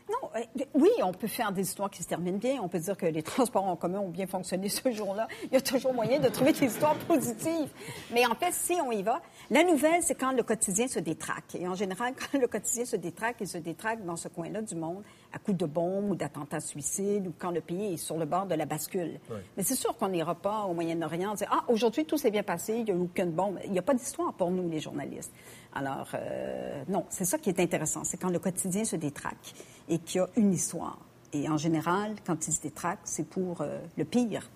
Non, 0.06 0.28
euh, 0.36 0.64
oui, 0.74 0.90
on 1.02 1.12
peut 1.12 1.28
faire 1.28 1.50
des 1.50 1.62
histoires 1.62 1.90
qui 1.90 2.02
se 2.02 2.08
terminent 2.08 2.36
bien. 2.36 2.60
On 2.62 2.68
peut 2.68 2.78
dire 2.78 2.96
que 2.96 3.06
les 3.06 3.22
transports 3.22 3.64
en 3.64 3.74
commun 3.74 4.00
ont 4.00 4.10
bien 4.10 4.26
fonctionné 4.26 4.68
ce 4.68 4.92
jour-là. 4.92 5.28
Il 5.44 5.54
y 5.54 5.56
a 5.56 5.62
toujours 5.62 5.94
moyen 5.94 6.18
de 6.20 6.28
trouver 6.28 6.52
des 6.52 6.66
histoires 6.66 6.96
positives. 7.06 7.70
Mais 8.12 8.26
en 8.26 8.34
fait, 8.34 8.52
si 8.52 8.74
on 8.74 8.92
y 8.92 9.02
va, 9.02 9.22
la 9.50 9.64
nouvelle, 9.64 10.02
c'est 10.02 10.14
quand 10.14 10.32
le 10.32 10.42
quotidien 10.42 10.88
se 10.88 10.98
détraque. 10.98 11.54
Et 11.54 11.66
en 11.66 11.74
général, 11.74 12.12
quand 12.14 12.38
le 12.38 12.46
quotidien 12.48 12.84
se 12.84 12.96
détraque, 12.96 13.36
il 13.40 13.48
se 13.48 13.56
détraque 13.56 14.04
dans 14.04 14.16
ce 14.16 14.28
coin-là 14.28 14.60
du 14.60 14.74
monde 14.74 15.02
à 15.34 15.38
coups 15.38 15.56
de 15.58 15.66
bombes 15.66 16.10
ou 16.10 16.14
d'attentats 16.14 16.60
suicides 16.60 17.26
ou 17.26 17.32
quand 17.38 17.50
le 17.50 17.60
pays 17.60 17.94
est 17.94 17.96
sur 17.96 18.16
le 18.18 18.24
bord 18.24 18.46
de 18.46 18.54
la 18.54 18.66
bascule. 18.66 19.18
Oui. 19.30 19.36
Mais 19.56 19.62
c'est 19.64 19.74
sûr 19.74 19.96
qu'on 19.96 20.08
n'ira 20.08 20.34
pas 20.36 20.62
au 20.64 20.74
Moyen-Orient 20.74 21.34
dire 21.34 21.48
Ah, 21.50 21.64
aujourd'hui, 21.68 22.04
tout 22.04 22.16
s'est 22.16 22.30
bien 22.30 22.42
passé, 22.44 22.74
il 22.74 22.84
n'y 22.84 22.90
a 22.92 22.94
eu 22.94 22.98
aucune 23.00 23.32
bombe. 23.32 23.58
Il 23.64 23.72
n'y 23.72 23.78
a 23.78 23.82
pas 23.82 23.94
d'histoire 23.94 24.32
pour 24.34 24.50
nous, 24.50 24.68
les 24.70 24.78
journalistes. 24.80 25.32
Alors, 25.74 26.08
euh, 26.14 26.82
non, 26.88 27.04
c'est 27.10 27.24
ça 27.24 27.38
qui 27.38 27.50
est 27.50 27.58
intéressant. 27.58 28.04
C'est 28.04 28.16
quand 28.16 28.30
le 28.30 28.38
quotidien 28.38 28.84
se 28.84 28.94
détraque 28.96 29.54
et 29.88 29.98
qu'il 29.98 30.18
y 30.20 30.24
a 30.24 30.28
une 30.36 30.52
histoire. 30.52 30.98
Et 31.32 31.48
en 31.48 31.56
général, 31.56 32.14
quand 32.24 32.46
il 32.46 32.52
se 32.52 32.60
détraque, 32.62 33.00
c'est 33.02 33.26
pour 33.28 33.60
euh, 33.60 33.80
le 33.98 34.04
pire. 34.04 34.48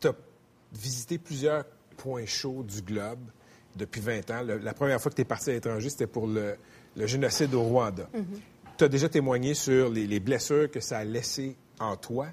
Tu 0.00 0.08
as 0.08 0.14
visité 0.72 1.18
plusieurs 1.18 1.64
points 1.96 2.26
chauds 2.26 2.62
du 2.64 2.82
globe 2.82 3.20
depuis 3.76 4.00
20 4.00 4.30
ans. 4.32 4.42
Le- 4.42 4.58
la 4.58 4.72
première 4.74 5.00
fois 5.00 5.10
que 5.10 5.16
tu 5.16 5.22
es 5.22 5.24
parti 5.24 5.50
à 5.50 5.52
l'étranger, 5.52 5.88
c'était 5.90 6.06
pour 6.08 6.26
le, 6.26 6.56
le 6.96 7.06
génocide 7.06 7.54
au 7.54 7.62
Rwanda. 7.62 8.08
Tu 8.80 8.84
as 8.84 8.88
déjà 8.88 9.10
témoigné 9.10 9.52
sur 9.52 9.90
les, 9.90 10.06
les 10.06 10.20
blessures 10.20 10.70
que 10.70 10.80
ça 10.80 11.00
a 11.00 11.04
laissées 11.04 11.54
en 11.80 11.96
toi. 11.96 12.28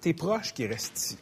Tes 0.00 0.14
proches 0.14 0.54
qui 0.54 0.66
restent 0.66 0.96
ici, 0.96 1.18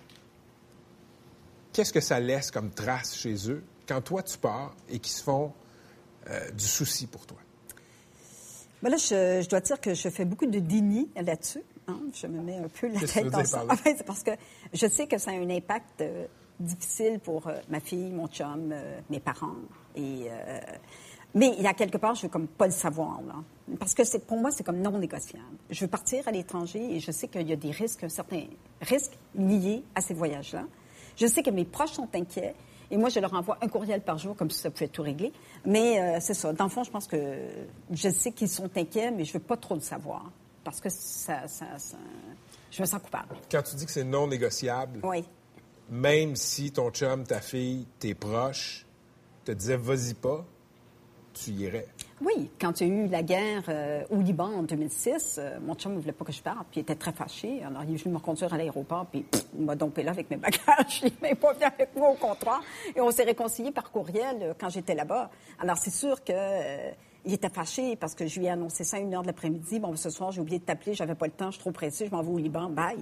qu'est-ce 1.73 1.93
que 1.93 2.01
ça 2.01 2.21
laisse 2.21 2.53
comme 2.53 2.71
trace 2.71 3.17
chez 3.17 3.51
eux 3.51 3.65
quand 3.89 4.01
toi 4.01 4.23
tu 4.23 4.39
pars 4.39 4.77
et 4.89 5.01
qu'ils 5.01 5.11
se 5.11 5.25
font 5.25 5.53
euh, 6.31 6.53
du 6.53 6.65
souci 6.65 7.09
pour 7.09 7.27
toi? 7.27 7.39
Ben 8.81 8.91
là, 8.91 8.97
je, 8.97 9.43
je 9.43 9.49
dois 9.49 9.59
dire 9.59 9.81
que 9.81 9.93
je 9.93 10.09
fais 10.09 10.25
beaucoup 10.25 10.47
de 10.47 10.61
déni 10.61 11.11
là-dessus. 11.17 11.65
hein. 11.89 11.99
Je 12.15 12.29
me 12.29 12.41
mets 12.41 12.59
un 12.59 12.69
peu 12.69 12.87
la 12.87 13.01
tête 13.01 13.31
dans 13.31 13.45
ça. 13.45 13.67
c'est 13.83 14.07
parce 14.07 14.23
que 14.23 14.31
je 14.73 14.87
sais 14.87 15.09
que 15.09 15.19
ça 15.19 15.33
a 15.33 15.35
un 15.35 15.51
impact 15.51 16.01
euh, 16.01 16.27
difficile 16.61 17.19
pour 17.19 17.49
euh, 17.49 17.57
ma 17.69 17.81
fille, 17.81 18.13
mon 18.13 18.29
chum, 18.29 18.73
mes 19.11 19.19
parents. 19.19 19.57
Et, 19.97 20.29
mais 21.35 21.55
il 21.59 21.63
y 21.63 21.67
a 21.67 21.75
quelque 21.75 21.99
part, 21.99 22.15
je 22.15 22.23
veux 22.23 22.29
comme 22.29 22.47
pas 22.49 22.67
le 22.67 22.73
savoir. 22.73 23.21
Là. 23.23 23.35
Parce 23.79 23.95
que 23.95 24.05
c'est, 24.05 24.27
pour 24.27 24.39
moi, 24.39 24.51
c'est 24.51 24.65
comme 24.65 24.81
non 24.81 24.99
négociable. 24.99 25.45
Je 25.71 25.81
veux 25.85 25.91
partir 25.91 26.27
à 26.27 26.31
l'étranger 26.31 26.95
et 26.97 27.01
je 27.01 27.11
sais 27.13 27.29
qu'il 27.29 27.47
y 27.49 27.53
a 27.53 27.57
des 27.57 27.71
risques, 27.71 28.07
certains 28.11 28.45
risques 28.81 29.17
liés 29.35 29.83
à 29.95 30.01
ces 30.01 30.15
voyages-là. 30.15 30.65
Je 31.17 31.27
sais 31.27 31.43
que 31.43 31.51
mes 31.51 31.65
proches 31.65 31.93
sont 31.93 32.09
inquiets. 32.15 32.55
Et 32.91 32.97
moi, 32.97 33.11
je 33.11 33.21
leur 33.21 33.35
envoie 33.35 33.59
un 33.61 33.69
courriel 33.69 34.01
par 34.01 34.17
jour, 34.17 34.35
comme 34.35 34.51
si 34.51 34.61
ça 34.61 34.71
pouvait 34.71 34.89
tout 34.89 35.03
régler. 35.03 35.31
Mais 35.67 36.01
euh, 36.01 36.19
c'est 36.21 36.33
ça. 36.33 36.55
Dans 36.55 36.65
le 36.65 36.71
fond, 36.71 36.85
je 36.85 36.91
pense 36.91 37.07
que 37.07 37.37
je 37.91 38.09
sais 38.09 38.33
qu'ils 38.33 38.49
sont 38.49 38.71
inquiets, 38.79 39.11
mais 39.11 39.25
je 39.27 39.35
veux 39.35 39.39
pas 39.41 39.59
trop 39.59 39.75
le 39.75 39.81
savoir. 39.83 40.31
Parce 40.65 40.81
que 40.81 40.89
ça, 40.89 41.47
ça, 41.47 41.67
ça- 41.79 41.97
je 42.71 42.81
me 42.81 42.87
sens 42.87 43.03
coupable. 43.03 43.37
Quand 43.51 43.63
tu 43.63 43.77
dis 43.77 43.85
que 43.85 43.93
c'est 43.93 44.05
non 44.05 44.27
négociable, 44.27 45.01
Oui. 45.03 45.23
même 45.91 46.35
si 46.37 46.73
ton 46.73 46.91
chum, 46.91 47.25
ta 47.25 47.41
fille, 47.43 47.87
tes 47.99 48.15
proches 48.15 48.87
te 49.45 49.53
disaient 49.53 49.77
vas-y 49.77 50.15
pas, 50.15 50.47
Oui, 52.21 52.51
quand 52.61 52.81
il 52.81 52.89
y 52.89 52.91
a 52.91 52.95
eu 52.95 53.07
la 53.09 53.23
guerre 53.23 53.63
euh, 53.69 54.03
au 54.11 54.17
Liban 54.21 54.47
en 54.53 54.63
2006, 54.63 55.37
euh, 55.39 55.59
mon 55.65 55.75
chum 55.75 55.95
ne 55.95 55.99
voulait 56.01 56.13
pas 56.13 56.25
que 56.25 56.33
je 56.33 56.43
parte, 56.43 56.67
puis 56.71 56.81
il 56.81 56.83
était 56.83 56.97
très 56.97 57.13
fâché. 57.13 57.63
Alors, 57.63 57.83
il 57.87 57.95
est 57.95 57.97
venu 57.97 58.13
me 58.13 58.19
reconduire 58.19 58.53
à 58.53 58.57
l'aéroport, 58.59 59.07
puis 59.07 59.25
il 59.57 59.65
m'a 59.65 59.77
dompé 59.77 60.03
là 60.03 60.11
avec 60.11 60.29
mes 60.31 60.37
bagages. 60.39 61.03
Il 61.05 61.13
n'est 61.23 61.35
pas 61.35 61.53
avec 61.61 61.95
moi 61.95 62.11
au 62.11 62.15
comptoir. 62.15 62.61
Et 62.97 63.01
on 63.01 63.11
s'est 63.11 63.25
réconciliés 63.25 63.71
par 63.73 63.91
courriel 63.91 64.39
euh, 64.43 64.55
quand 64.59 64.69
j'étais 64.69 64.95
là-bas. 64.95 65.31
Alors, 65.61 65.79
c'est 65.79 65.91
sûr 65.91 66.23
que... 66.25 66.33
euh, 66.35 66.91
il 67.25 67.35
était 67.35 67.51
fâché 67.51 67.97
parce 67.97 68.15
que 68.15 68.27
je 68.27 68.39
lui 68.39 68.47
ai 68.47 68.51
annoncé 68.51 68.85
ça 68.85 68.97
à 68.97 69.01
une 69.01 69.13
heure 69.13 69.23
de 69.23 69.27
l'après-midi. 69.27 69.81
Bon, 69.81 69.95
ce 69.97 70.09
soir, 70.09 70.31
j'ai 70.31 70.41
oublié 70.41 70.61
de 70.61 70.65
t'appeler, 70.65 70.95
j'avais 70.95 71.17
pas 71.17 71.27
le 71.27 71.33
temps, 71.33 71.47
je 71.47 71.57
suis 71.57 71.61
trop 71.61 71.73
pressée, 71.73 72.07
je 72.07 72.11
m'en 72.13 72.23
vais 72.23 72.31
au 72.31 72.39
Liban, 72.39 72.71
bye. 72.71 72.97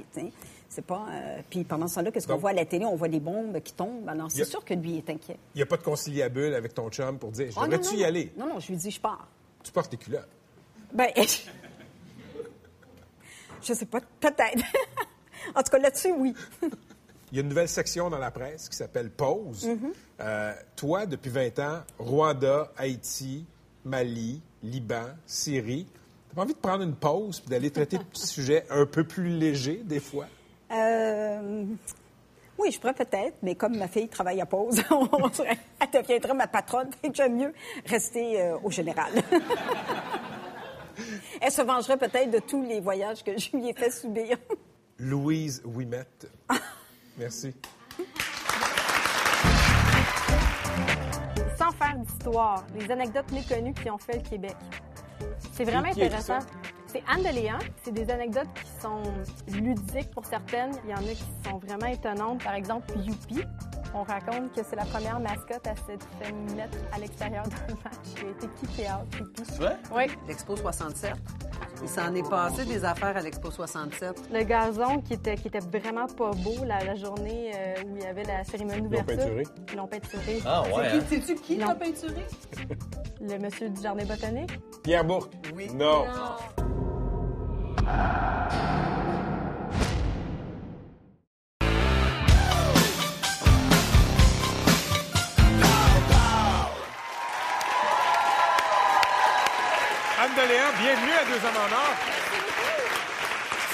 C'est 0.68 0.84
pas. 0.84 1.06
euh, 1.10 1.40
Puis 1.48 1.64
pendant 1.64 1.86
ce 1.88 1.94
temps-là, 1.96 2.10
qu'est-ce 2.10 2.26
qu'on 2.26 2.36
voit 2.36 2.50
à 2.50 2.52
la 2.54 2.64
télé? 2.64 2.84
On 2.84 2.96
voit 2.96 3.08
des 3.08 3.20
bombes 3.20 3.60
qui 3.60 3.72
tombent. 3.72 4.08
Alors, 4.08 4.30
c'est 4.30 4.42
a- 4.42 4.44
sûr 4.46 4.64
que 4.64 4.74
lui 4.74 4.96
est 4.98 5.08
inquiet. 5.08 5.38
Il 5.54 5.58
n'y 5.58 5.62
a 5.62 5.66
pas 5.66 5.76
de 5.76 5.82
conciliabule 5.82 6.54
avec 6.54 6.74
ton 6.74 6.88
chum 6.90 7.18
pour 7.18 7.30
dire 7.32 7.52
Ah, 7.56 7.60
non, 7.60 7.66
devrais-tu 7.68 7.90
non, 7.94 7.98
y 7.98 8.00
non. 8.02 8.06
aller? 8.08 8.32
Non, 8.36 8.46
non, 8.54 8.60
je 8.60 8.68
lui 8.68 8.76
dis, 8.76 8.90
je 8.90 9.00
pars. 9.00 9.26
Tu 9.62 9.72
portes 9.72 9.90
tes 9.90 9.96
culottes. 9.96 10.28
Ben, 10.92 11.08
je 13.62 13.72
sais 13.72 13.86
pas, 13.86 14.00
peut-être. 14.20 14.62
en 15.54 15.62
tout 15.62 15.70
cas, 15.70 15.78
là-dessus, 15.78 16.12
oui. 16.16 16.34
Il 17.32 17.36
y 17.36 17.38
a 17.40 17.42
une 17.42 17.48
nouvelle 17.48 17.68
section 17.68 18.08
dans 18.08 18.18
la 18.18 18.30
presse 18.30 18.68
qui 18.68 18.76
s'appelle 18.76 19.10
Pause. 19.10 19.66
Mhm. 19.66 19.92
Euh, 20.20 20.52
toi, 20.76 21.06
depuis 21.06 21.30
20 21.30 21.58
ans, 21.58 21.80
Rwanda, 21.98 22.70
Haïti, 22.76 23.44
Mali, 23.84 24.40
Liban, 24.62 25.06
Syrie. 25.26 25.86
T'as 26.28 26.34
pas 26.36 26.42
envie 26.42 26.54
de 26.54 26.58
prendre 26.58 26.84
une 26.84 26.94
pause 26.94 27.42
et 27.46 27.50
d'aller 27.50 27.70
traiter 27.72 27.98
de 27.98 28.04
petits 28.04 28.26
sujets 28.28 28.64
un 28.70 28.86
peu 28.86 29.02
plus 29.04 29.28
légers, 29.28 29.82
des 29.84 29.98
fois? 30.00 30.26
Euh, 30.72 31.64
oui, 32.58 32.70
je 32.72 32.80
pourrais 32.80 32.94
peut-être, 32.94 33.36
mais 33.42 33.54
comme 33.54 33.76
ma 33.76 33.88
fille 33.88 34.08
travaille 34.08 34.40
à 34.40 34.46
pause, 34.46 34.82
on 34.90 35.06
elle 35.80 35.90
deviendrait 35.92 36.34
ma 36.34 36.46
patronne, 36.46 36.90
j'aime 37.12 37.36
mieux 37.36 37.52
rester 37.86 38.40
euh, 38.40 38.56
au 38.62 38.70
général. 38.70 39.12
elle 41.40 41.52
se 41.52 41.62
vengerait 41.62 41.98
peut-être 41.98 42.30
de 42.30 42.38
tous 42.38 42.62
les 42.62 42.80
voyages 42.80 43.22
que 43.22 43.36
je 43.38 43.56
lui 43.56 43.68
ai 43.68 43.74
fait 43.74 43.90
subir. 43.90 44.38
Louise 44.98 45.62
Ouimette. 45.64 46.30
Merci. 47.18 47.54
Sans 51.58 51.70
faire 51.72 51.96
d'histoire, 51.98 52.64
les 52.78 52.90
anecdotes 52.90 53.30
méconnues 53.32 53.74
qui 53.74 53.90
ont 53.90 53.98
fait 53.98 54.16
le 54.16 54.22
Québec. 54.28 54.56
C'est 55.52 55.64
vraiment 55.64 55.88
intéressant. 55.88 56.38
C'est 56.86 57.02
Anne 57.08 57.22
de 57.22 57.28
Léon. 57.34 57.58
C'est 57.82 57.92
des 57.92 58.10
anecdotes 58.10 58.48
qui 58.54 58.70
sont 58.80 59.02
ludiques 59.60 60.10
pour 60.12 60.24
certaines. 60.24 60.72
Il 60.84 60.90
y 60.90 60.94
en 60.94 60.98
a 60.98 61.00
qui 61.14 61.24
sont 61.48 61.58
vraiment 61.58 61.86
étonnantes. 61.86 62.42
Par 62.44 62.54
exemple, 62.54 62.86
Youpi. 62.98 63.42
On 63.94 64.02
raconte 64.02 64.52
que 64.52 64.60
c'est 64.68 64.76
la 64.76 64.84
première 64.84 65.18
mascotte 65.20 65.66
à 65.66 65.74
s'être 65.74 66.06
fait 66.20 66.32
mettre 66.54 66.76
à 66.92 66.98
l'extérieur 66.98 67.44
d'un 67.44 67.74
match. 67.84 67.94
Il 68.20 68.26
a 68.26 68.30
été 68.30 68.48
kické 68.60 68.82
out, 68.90 69.14
Youpi. 69.18 69.42
vrai? 69.58 69.76
Oui. 69.94 70.04
L'Expo 70.28 70.54
67. 70.56 71.12
Il 71.82 71.88
s'en 71.88 72.14
est 72.14 72.28
passé 72.28 72.64
des 72.64 72.84
affaires 72.84 73.16
à 73.16 73.20
l'Expo 73.20 73.50
67. 73.50 74.28
Le 74.32 74.42
gazon 74.44 75.00
qui 75.00 75.14
était, 75.14 75.36
qui 75.36 75.48
était 75.48 75.60
vraiment 75.60 76.06
pas 76.06 76.30
beau 76.32 76.64
la, 76.64 76.84
la 76.84 76.94
journée 76.94 77.52
euh, 77.54 77.74
où 77.86 77.96
il 77.96 78.02
y 78.02 78.06
avait 78.06 78.24
la 78.24 78.44
cérémonie 78.44 78.78
l'ont 78.80 78.84
d'ouverture. 78.84 79.16
peinturé? 79.16 79.42
Ils 79.72 79.76
l'ont 79.76 79.86
peinturé. 79.86 80.40
Ah, 80.44 80.62
ouais, 80.62 80.68
C'est 80.74 80.96
hein? 80.96 81.00
qui- 81.08 81.22
Sais-tu 81.22 81.34
qui 81.40 81.56
Non. 81.58 81.68
l'a 81.68 81.74
peinturé? 81.74 82.26
Le 83.20 83.38
monsieur 83.38 83.68
du 83.70 83.80
jardin 83.80 84.04
botanique? 84.04 84.60
Pierre 84.82 85.04
Bourque. 85.04 85.32
Oui. 85.54 85.68
Non. 85.74 86.04
Bienvenue 100.78 101.12
à 101.12 101.24
Deux 101.24 101.46
Hommes 101.46 101.56
en 101.56 101.74
Or. 101.74 101.96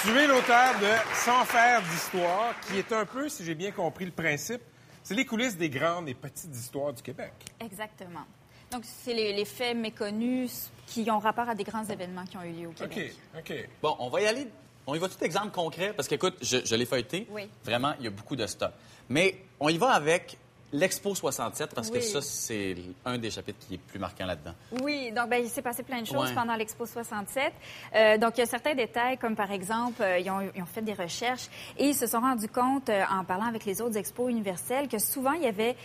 Tu 0.03 0.17
es 0.17 0.27
l'auteur 0.27 0.79
de 0.79 1.15
Sans 1.15 1.45
faire 1.45 1.81
d'histoire, 1.81 2.53
qui 2.61 2.77
est 2.77 2.91
un 2.91 3.05
peu, 3.05 3.29
si 3.29 3.43
j'ai 3.43 3.55
bien 3.55 3.71
compris 3.71 4.05
le 4.05 4.11
principe, 4.11 4.61
c'est 5.03 5.13
les 5.13 5.25
coulisses 5.25 5.57
des 5.57 5.69
grandes 5.69 6.07
et 6.09 6.13
petites 6.13 6.55
histoires 6.55 6.93
du 6.93 7.01
Québec. 7.01 7.33
Exactement. 7.59 8.25
Donc, 8.73 8.83
c'est 8.85 9.13
les, 9.13 9.33
les 9.33 9.45
faits 9.45 9.77
méconnus 9.77 10.71
qui 10.87 11.09
ont 11.09 11.19
rapport 11.19 11.47
à 11.47 11.55
des 11.55 11.63
grands 11.63 11.85
événements 11.85 12.25
qui 12.25 12.37
ont 12.37 12.43
eu 12.43 12.51
lieu 12.51 12.67
au 12.67 12.71
Québec. 12.71 13.13
OK. 13.37 13.53
Bon, 13.81 13.95
on 13.99 14.09
va 14.09 14.21
y 14.21 14.25
aller. 14.25 14.47
On 14.85 14.95
y 14.95 14.99
va 14.99 15.07
tout 15.07 15.23
exemple 15.23 15.51
concret? 15.51 15.93
Parce 15.93 16.07
qu'écoute, 16.07 16.35
je, 16.41 16.57
je 16.65 16.75
l'ai 16.75 16.85
feuilleté. 16.85 17.27
Oui. 17.29 17.49
Vraiment, 17.63 17.93
il 17.99 18.05
y 18.05 18.07
a 18.07 18.11
beaucoup 18.11 18.35
de 18.35 18.45
stock. 18.47 18.71
Mais 19.09 19.37
on 19.59 19.69
y 19.69 19.77
va 19.77 19.91
avec 19.91 20.37
l'Expo 20.73 21.15
67 21.15 21.73
parce 21.73 21.89
que 21.89 22.01
ça, 22.01 22.19
c'est 22.21 22.75
un 23.05 23.17
des 23.17 23.31
chapitres 23.31 23.59
qui 23.67 23.75
est 23.75 23.77
plus 23.77 23.99
marquant 23.99 24.25
là-dedans. 24.25 24.53
Oui, 24.81 25.11
donc 25.11 25.29
ben, 25.29 25.41
il 25.41 25.49
s'est 25.49 25.61
passé 25.61 25.83
plein 25.83 26.01
de 26.01 26.07
choses 26.07 26.29
Ouais. 26.29 26.35
pendant 26.35 26.55
l'Expo 26.55 26.85
67. 26.85 27.53
Euh, 27.95 28.17
donc, 28.17 28.37
il 28.37 28.41
y 28.41 28.43
a 28.43 28.47
certains 28.47 28.73
détails, 28.75 29.17
comme 29.17 29.35
par 29.35 29.51
exemple, 29.51 30.01
euh, 30.01 30.17
ils, 30.19 30.29
ont, 30.29 30.41
ils 30.55 30.61
ont 30.61 30.65
fait 30.65 30.81
des 30.81 30.93
recherches 30.93 31.47
et 31.77 31.85
ils 31.89 31.95
se 31.95 32.07
sont 32.07 32.19
rendus 32.19 32.47
compte, 32.47 32.89
euh, 32.89 33.03
en 33.11 33.23
parlant 33.23 33.45
avec 33.45 33.65
les 33.65 33.81
autres 33.81 33.97
expos 33.97 34.29
universelles, 34.31 34.87
que 34.87 34.97
souvent, 34.99 35.33
il 35.33 35.43
y 35.43 35.47
avait 35.47 35.75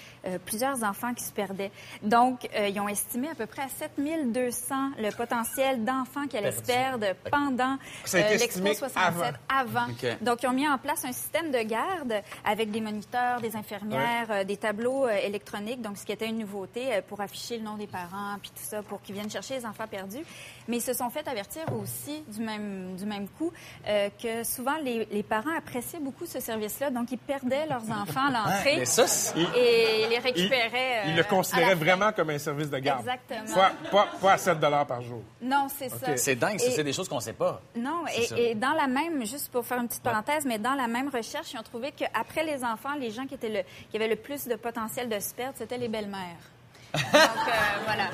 plusieurs 0.47 0.82
enfants 0.84 1.12
qui 1.14 1.24
se 1.24 1.32
perdaient. 1.32 1.70
Donc, 2.03 2.49
ils 2.59 2.78
ont 2.80 2.89
estimé 2.89 3.28
à 3.28 3.34
peu 3.34 3.47
près 3.47 3.62
à 3.62 3.68
7200 3.68 4.74
le 4.99 5.11
potentiel 5.14 5.84
d'enfants 5.84 6.26
qui 6.26 6.36
allaient 6.36 6.53
se 6.53 6.62
perdre 6.62 7.07
pendant 7.30 7.76
l'Expo 8.12 8.74
67 8.74 9.34
avant. 9.49 9.86
Donc, 10.20 10.43
ils 10.43 10.47
ont 10.49 10.53
mis 10.53 10.68
en 10.68 10.78
place 10.78 11.05
un 11.05 11.12
système 11.12 11.51
de 11.51 11.59
garde 11.62 12.14
avec 12.45 12.70
des 12.70 12.80
moniteurs, 12.80 13.41
des 13.41 13.55
infirmières, 13.57 14.45
des 14.45 14.57
tableaux 14.57 14.78
euh, 14.87 15.11
électroniques, 15.22 15.83
donc 15.83 15.97
ce 15.99 16.05
qui 16.07 16.12
était 16.12 16.26
une 16.29 16.39
nouveauté 16.39 16.93
euh, 16.95 17.03
pour 17.07 17.20
afficher 17.20 17.59
le 17.59 17.64
nom 17.64 17.76
des 17.76 17.87
parents, 17.87 18.37
puis 18.41 18.51
tout 18.51 18.62
ça, 18.62 18.83
pour 18.83 19.01
qu'ils 19.03 19.14
viennent 19.14 19.31
chercher 19.31 19.55
les 19.57 19.66
enfants 19.66 19.87
perdus. 19.91 20.24
Mais 20.68 20.76
ils 20.79 20.83
se 20.83 20.93
sont 20.93 21.11
fait 21.11 21.26
avertir 21.29 21.62
aussi 21.81 22.22
du 22.29 22.41
même, 22.41 22.97
du 22.97 23.05
même 23.07 23.29
coup 23.29 23.53
euh, 23.87 24.09
que 24.22 24.45
souvent 24.45 24.76
les, 24.83 25.07
les 25.11 25.22
parents 25.22 25.57
appréciaient 25.57 26.01
beaucoup 26.01 26.26
ce 26.26 26.41
service-là, 26.41 26.91
donc 26.91 27.11
ils 27.12 27.18
perdaient 27.18 27.66
leurs 27.66 27.89
enfants 27.91 28.26
à 28.29 28.31
l'entrée 28.31 28.76
mais 28.79 28.85
ça, 28.85 29.07
c'est- 29.07 29.39
et 29.57 30.07
les 30.09 30.18
récupéraient. 30.18 31.03
Il 31.07 31.12
euh, 31.12 31.16
le 31.16 31.22
fin. 31.22 31.74
vraiment 31.74 32.12
comme 32.12 32.31
un 32.31 32.39
service 32.39 32.70
de 32.70 32.79
garde. 32.79 33.01
Exactement. 33.01 33.55
Pas, 33.55 33.72
pas- 33.91 34.09
pas 34.20 34.33
à 34.33 34.39
7 34.39 34.59
par 34.87 35.03
jour. 35.03 35.22
Non, 35.41 35.66
c'est 35.76 35.89
ça. 35.89 36.16
C'est 36.16 36.37
dingue, 36.37 36.59
c'est 36.59 36.85
des 36.85 36.93
choses 36.93 37.09
qu'on 37.09 37.20
sait 37.20 37.33
pas. 37.33 37.61
Non, 37.76 38.05
et, 38.37 38.51
et 38.51 38.55
dans 38.55 38.72
la 38.72 38.87
même, 38.87 39.24
juste 39.24 39.51
pour 39.51 39.64
faire 39.64 39.79
une 39.81 39.89
petite 39.89 40.03
parenthèse, 40.03 40.45
mais 40.45 40.59
dans 40.59 40.74
la 40.74 40.87
même 40.89 41.09
recherche, 41.09 41.53
ils 41.53 41.59
ont 41.59 41.62
trouvé 41.62 41.93
qu'après 41.93 42.45
les 42.45 42.64
enfants, 42.64 42.95
les 42.99 43.11
gens 43.11 43.26
qui, 43.26 43.35
étaient 43.35 43.49
le, 43.49 43.61
qui 43.91 43.97
avaient 43.97 44.09
le 44.09 44.16
plus 44.16 44.47
de 44.47 44.57
potentiel 44.73 45.09
de 45.09 45.19
se 45.19 45.33
perdre, 45.35 45.55
c'était 45.57 45.79
les 45.79 45.89
belles-mères. 45.89 46.37
Donc, 46.95 47.03
euh, 47.14 47.85
voilà. 47.85 48.09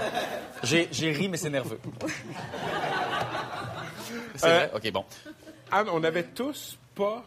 J'ai 0.62 0.88
j'ai 0.92 1.12
ri, 1.12 1.28
mais 1.28 1.36
c'est 1.36 1.50
nerveux. 1.50 1.78
C'est 4.36 4.46
Euh, 4.46 4.66
vrai? 4.66 4.70
OK, 4.74 4.92
bon. 4.92 5.04
Anne, 5.70 5.88
on 5.92 6.02
avait 6.04 6.24
tous 6.24 6.78
pas. 6.94 7.24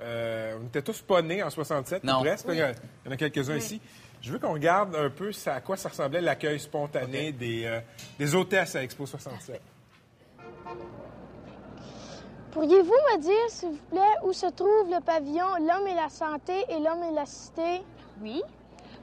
euh, 0.00 0.58
on 0.60 0.66
était 0.66 0.82
tous 0.82 1.00
pas 1.02 1.22
nés 1.22 1.42
en 1.42 1.50
67, 1.50 2.02
ou 2.02 2.06
Non. 2.06 2.20
presque. 2.20 2.46
Oui. 2.48 2.54
Il 2.56 2.60
y 2.60 2.62
en 2.64 2.66
a- 2.66 2.70
il 2.70 3.06
y 3.06 3.08
en 3.08 3.12
a 3.12 3.16
quelques-uns 3.16 3.56
ici. 3.56 3.80
Je 4.20 4.32
veux 4.32 4.38
qu'on 4.38 4.52
regarde 4.54 4.94
un 4.96 5.10
peu 5.10 5.30
ça- 5.32 5.54
à 5.54 5.60
quoi 5.60 5.76
ça 5.76 5.88
ressemblait 5.88 6.20
l'accueil 6.20 6.58
spontané 6.58 7.30
des, 7.32 7.64
euh, 7.66 7.80
des 8.18 8.34
hôtesses 8.34 8.74
à 8.76 8.82
Expo 8.82 9.06
67. 9.06 9.60
Pourriez-vous 12.52 12.90
me 13.12 13.18
dire, 13.20 13.48
s'il 13.50 13.70
vous 13.70 13.78
plaît, 13.90 14.14
où 14.24 14.32
se 14.32 14.46
trouve 14.46 14.88
le 14.90 15.00
pavillon 15.00 15.56
L'homme 15.60 15.86
et 15.88 15.94
la 15.94 16.08
santé 16.08 16.64
et 16.68 16.78
l'homme 16.80 17.02
et 17.02 17.14
la 17.14 17.26
cité? 17.26 17.82
Oui. 18.20 18.42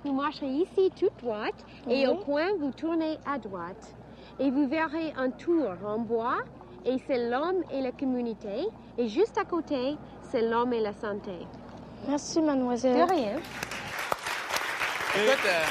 Vous 0.03 0.13
marcherez 0.13 0.47
ici 0.49 0.91
toute 0.99 1.15
droite 1.21 1.53
et 1.87 2.07
au 2.07 2.15
coin, 2.15 2.47
vous 2.59 2.71
tournez 2.71 3.17
à 3.25 3.37
droite. 3.37 3.93
Et 4.39 4.49
vous 4.49 4.67
verrez 4.67 5.13
un 5.17 5.29
tour 5.29 5.69
en 5.85 5.99
bois 5.99 6.39
et 6.85 6.97
c'est 7.05 7.29
l'homme 7.29 7.63
et 7.71 7.81
la 7.81 7.91
communauté. 7.91 8.67
Et 8.97 9.07
juste 9.07 9.37
à 9.37 9.45
côté, 9.45 9.95
c'est 10.31 10.41
l'homme 10.41 10.73
et 10.73 10.79
la 10.81 10.93
santé. 10.93 11.33
Merci, 12.07 12.41
mademoiselle. 12.41 12.95
De 13.07 13.11
rien. 13.13 13.35
Écoute, 15.15 15.45
euh, 15.45 15.63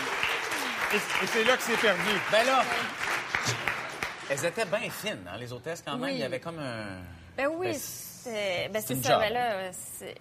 Et, 0.92 0.96
et 1.24 1.26
c'est 1.26 1.44
là 1.44 1.56
que 1.56 1.62
c'est 1.62 1.80
perdu. 1.80 2.00
ben 2.30 2.44
là, 2.46 2.62
elles 4.28 4.44
étaient 4.44 4.64
bien 4.64 4.90
fines, 4.90 5.24
hein, 5.26 5.36
les 5.40 5.52
hôtesses, 5.52 5.82
quand 5.84 5.92
même. 5.92 6.02
Oui. 6.02 6.10
Il 6.14 6.18
y 6.20 6.24
avait 6.24 6.38
comme 6.40 6.58
un... 6.58 6.98
Ben 7.36 7.48
oui, 7.56 7.68
Ben, 7.68 7.74
c'est 8.22 8.68
ben, 8.72 8.80
ça. 8.82 8.94
job. 8.94 9.20
Ben 9.20 9.32
là, 9.32 9.72
c'est- 9.72 10.14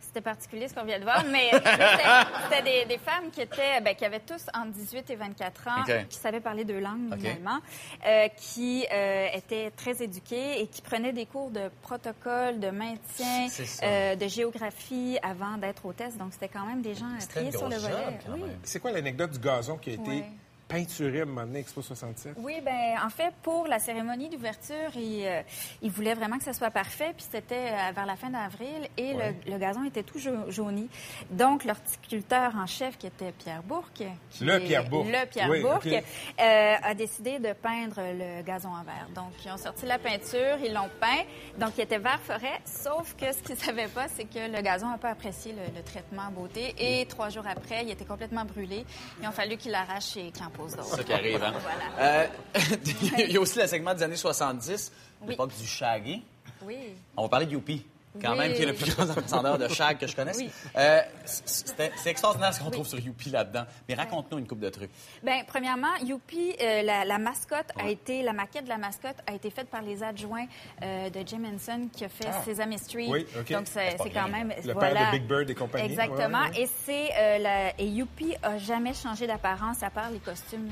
c'était 0.00 0.20
particulier 0.20 0.68
ce 0.68 0.74
qu'on 0.74 0.84
vient 0.84 0.98
de 0.98 1.04
voir, 1.04 1.24
mais 1.30 1.50
c'était 2.50 2.62
des, 2.62 2.84
des 2.86 2.98
femmes 2.98 3.30
qui 3.30 3.42
étaient, 3.42 3.80
ben, 3.82 3.94
qui 3.94 4.04
avaient 4.04 4.20
tous 4.20 4.46
entre 4.54 4.72
18 4.72 5.10
et 5.10 5.16
24 5.16 5.68
ans, 5.68 5.84
qui 6.08 6.16
savaient 6.16 6.40
parler 6.40 6.64
deux 6.64 6.80
langues 6.80 7.08
OK. 7.12 7.18
minimalement, 7.18 7.58
euh, 8.06 8.28
qui 8.36 8.86
euh, 8.92 9.26
étaient 9.34 9.70
très 9.76 10.02
éduquées 10.02 10.60
et 10.62 10.66
qui 10.68 10.80
prenaient 10.82 11.12
des 11.12 11.26
cours 11.26 11.50
de 11.50 11.70
protocole, 11.82 12.58
de 12.60 12.70
maintien, 12.70 13.48
euh, 13.82 14.16
de 14.16 14.28
géographie 14.28 15.18
avant 15.22 15.56
d'être 15.58 15.84
hôtesse. 15.86 16.16
Donc 16.16 16.32
c'était 16.32 16.48
quand 16.48 16.64
même 16.66 16.82
des 16.82 16.94
gens 16.94 17.06
triés 17.28 17.52
sur 17.52 17.68
le 17.68 17.76
volet. 17.76 18.18
Oui. 18.30 18.40
C'est 18.62 18.80
quoi 18.80 18.92
l'anecdote 18.92 19.32
du 19.32 19.38
gazon 19.38 19.76
qui 19.76 19.90
a 19.90 19.92
été 19.94 20.02
Ouais. 20.10 20.24
Peinturé 20.68 21.20
à 21.20 21.22
un 21.22 21.26
moment 21.26 21.42
donné 21.46 21.60
Expo 21.60 21.80
67? 21.82 22.34
Oui, 22.38 22.60
ben 22.64 22.96
en 23.04 23.08
fait, 23.08 23.32
pour 23.42 23.66
la 23.68 23.78
cérémonie 23.78 24.28
d'ouverture, 24.28 24.90
il, 24.96 25.24
euh, 25.24 25.42
il 25.82 25.90
voulait 25.90 26.14
vraiment 26.14 26.38
que 26.38 26.44
ça 26.44 26.52
soit 26.52 26.70
parfait, 26.70 27.12
puis 27.16 27.24
c'était 27.30 27.54
euh, 27.72 27.92
vers 27.94 28.06
la 28.06 28.16
fin 28.16 28.30
d'avril, 28.30 28.88
et 28.96 29.12
le- 29.12 29.18
Ouais. 29.18 29.36
le, 29.46 29.58
gazon 29.58 29.84
était 29.84 30.02
tout 30.02 30.18
jau- 30.18 30.50
jauni. 30.50 30.88
Donc, 31.30 31.64
l'horticulteur 31.64 32.54
en 32.56 32.66
chef, 32.66 32.98
qui 32.98 33.06
était 33.06 33.32
Pierre 33.32 33.62
Bourque, 33.62 34.02
Le 34.40 34.58
Pierre 34.58 34.88
Bourque. 34.88 35.06
le 35.08 35.26
Pierre 35.26 35.48
Oui, 35.50 35.62
Bourque, 35.62 35.86
OK. 35.86 35.92
euh, 36.40 36.74
a 36.82 36.94
décidé 36.94 37.38
de 37.38 37.52
peindre 37.52 38.00
le 38.00 38.42
gazon 38.42 38.70
en 38.70 38.82
vert. 38.82 39.08
Donc, 39.14 39.32
ils 39.44 39.50
ont 39.52 39.56
sorti 39.56 39.86
la 39.86 39.98
peinture, 39.98 40.58
ils 40.64 40.72
l'ont 40.74 40.90
peint, 41.00 41.24
donc 41.58 41.72
il 41.78 41.82
était 41.82 41.98
vert 41.98 42.20
forêt, 42.20 42.60
sauf 42.64 43.14
que 43.16 43.32
ce 43.32 43.38
qu'ils 43.42 43.54
ne 43.54 43.60
savaient 43.60 43.88
pas, 43.88 44.08
c'est 44.08 44.24
que 44.24 44.50
le 44.54 44.60
gazon 44.62 44.90
n'a 44.90 44.98
pas 44.98 45.10
apprécié 45.10 45.52
le, 45.52 45.62
le 45.76 45.82
traitement 45.84 46.30
beauté, 46.32 46.74
et 46.78 47.06
trois 47.06 47.28
jours 47.28 47.46
après, 47.46 47.84
il 47.84 47.90
était 47.90 48.04
complètement 48.04 48.44
brûlé. 48.44 48.84
Il 49.20 49.26
a 49.26 49.30
fallu 49.30 49.56
qu'il 49.56 49.70
l'arrache 49.70 50.16
et 50.16 50.30
qu'il 50.32 50.44
en 50.44 50.50
C'est 50.68 50.96
ça 50.96 51.04
qui 51.04 51.12
arrive, 51.12 51.42
hein? 51.42 51.52
Voilà. 51.98 52.24
Euh, 52.24 52.26
il 53.18 53.30
y 53.32 53.36
a 53.36 53.40
aussi 53.40 53.58
le 53.58 53.66
segment 53.66 53.94
des 53.94 54.02
années 54.02 54.16
70, 54.16 54.92
Oui. 55.22 55.28
l'époque 55.30 55.52
du 55.60 55.66
Shaggy. 55.66 56.22
Oui. 56.62 56.76
On 57.16 57.22
va 57.24 57.28
parler 57.28 57.46
de 57.46 57.52
Youpi, 57.52 57.84
quand 58.22 58.32
Oui. 58.32 58.38
même, 58.38 58.54
qui 58.54 58.62
est 58.62 58.66
le 58.66 58.74
plus 58.74 58.94
grand 58.94 59.08
ambassadeur 59.10 59.58
de 59.58 59.68
Shag 59.68 59.98
que 59.98 60.06
je 60.06 60.16
connaisse. 60.16 60.38
Oui. 60.38 60.50
Euh, 60.76 61.00
c'est 61.24 62.10
extraordinaire 62.10 62.52
ce 62.54 62.60
qu'on 62.60 62.70
trouve 62.70 62.86
sur 62.86 62.98
Youpi 62.98 63.30
là-dedans. 63.30 63.64
Mais 63.88 63.94
raconte-nous 63.94 64.38
une 64.38 64.46
coupe 64.46 64.60
de 64.60 64.68
trucs. 64.70 64.90
Bien, 65.22 65.42
premièrement, 65.46 65.94
Youpi, 66.02 66.54
euh, 66.60 66.82
la, 66.82 67.04
la 67.04 67.18
mascotte 67.18 67.70
a 67.78 67.88
été, 67.88 68.22
la 68.22 68.32
maquette 68.32 68.64
de 68.64 68.68
la 68.68 68.78
mascotte 68.78 69.16
a 69.26 69.32
été 69.34 69.50
faite 69.50 69.68
par 69.68 69.82
les 69.82 70.02
adjoints 70.02 70.46
euh, 70.82 71.10
de 71.10 71.26
Jim 71.26 71.42
Henson 71.44 71.88
qui 71.92 72.04
a 72.04 72.08
fait 72.08 72.26
Ah. 72.28 72.42
Sesame 72.44 72.76
Street. 72.78 73.06
Oui, 73.08 73.26
OK. 73.38 73.52
Donc, 73.52 73.66
c'est 73.66 73.96
quand 74.12 74.28
même. 74.28 74.48
Le 74.64 74.74
père 74.74 74.74
voilà. 74.74 75.06
de 75.06 75.18
Big 75.18 75.26
Bird 75.28 75.50
et 75.50 75.54
compagnie. 75.54 75.86
Exactement. 75.86 76.42
Ouais, 76.44 76.50
ouais. 76.50 76.62
Et 76.62 76.68
c'est 76.84 77.38
la- 77.38 77.78
et 77.80 77.86
Youpi 77.86 78.34
a 78.42 78.58
jamais 78.58 78.94
changé 78.94 79.26
d'apparence 79.26 79.82
à 79.82 79.90
part 79.90 80.10
les 80.10 80.18
costumes 80.18 80.68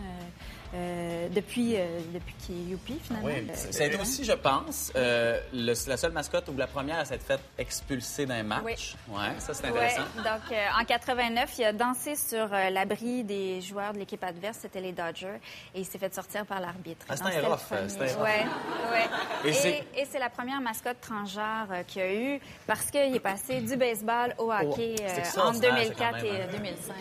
euh, 0.74 1.28
depuis, 1.30 1.76
euh, 1.76 1.86
depuis 2.12 2.34
qu'il 2.40 2.54
est 2.56 2.70
Youpi, 2.72 2.98
finalement. 3.02 3.28
Oui, 3.28 3.46
Euh, 3.48 3.54
ça 3.54 3.84
a 3.84 3.86
été 3.86 3.96
aussi, 4.00 4.24
je 4.24 4.32
pense, 4.32 4.92
euh, 4.96 5.40
le- 5.52 5.88
la 5.88 5.96
seule 5.96 6.12
mascotte 6.12 6.48
où 6.48 6.56
la 6.56 6.66
première 6.66 6.98
à 6.98 7.04
s'être 7.04 7.22
faite 7.24 7.40
expulser 7.58 8.26
d'un 8.26 8.42
match. 8.42 8.62
Oui. 8.64 8.72
Ouais, 9.16 9.38
ça 9.38 9.54
c'est 9.54 9.64
Ouais, 9.64 9.68
intéressant. 9.70 10.02
donc, 10.16 10.52
euh, 10.52 10.64
en 10.80 10.84
89, 10.84 11.54
il 11.58 11.64
a 11.64 11.72
dansé 11.72 12.16
sur 12.16 12.52
euh, 12.52 12.70
l'abri 12.70 13.22
des 13.24 13.60
joueurs 13.60 13.92
de 13.92 13.98
l'équipe 13.98 14.22
adverse, 14.24 14.58
c'était 14.62 14.80
les 14.80 14.92
Dodgers, 14.92 15.38
et 15.74 15.80
il 15.80 15.86
s'est 15.86 15.98
fait 15.98 16.12
sortir 16.14 16.44
par 16.46 16.60
l'arbitre. 16.60 17.06
Ah, 17.08 17.16
c'est 17.16 17.22
Donc, 17.24 17.32
un 17.32 17.36
c'était 17.36 17.46
rough, 17.46 17.72
un 17.72 17.80
rough. 17.82 18.22
Ouais, 18.22 18.44
ouais. 18.92 19.06
Et 19.44 19.48
Et, 20.00 20.04
c'est- 20.04 20.18
la 20.18 20.30
première 20.30 20.60
mascotte 20.60 21.00
transgenre 21.00 21.66
euh, 21.70 21.82
qu'il 21.82 22.00
y 22.00 22.04
a 22.04 22.14
eu 22.14 22.40
parce 22.66 22.90
qu'il 22.90 23.14
est 23.14 23.20
passé 23.20 23.60
du 23.60 23.76
baseball 23.76 24.34
au 24.38 24.50
hockey 24.52 24.94
c'est 24.96 25.02
euh, 25.04 25.08
entre 25.08 25.18
extraordinaire, 25.18 25.74
2004 25.74 25.98
ça, 25.98 26.10
quand 26.10 26.16
et 26.26 26.32
même, 26.32 26.40
euh, 26.40 26.44
hein. 26.44 26.56
2005. 26.56 26.94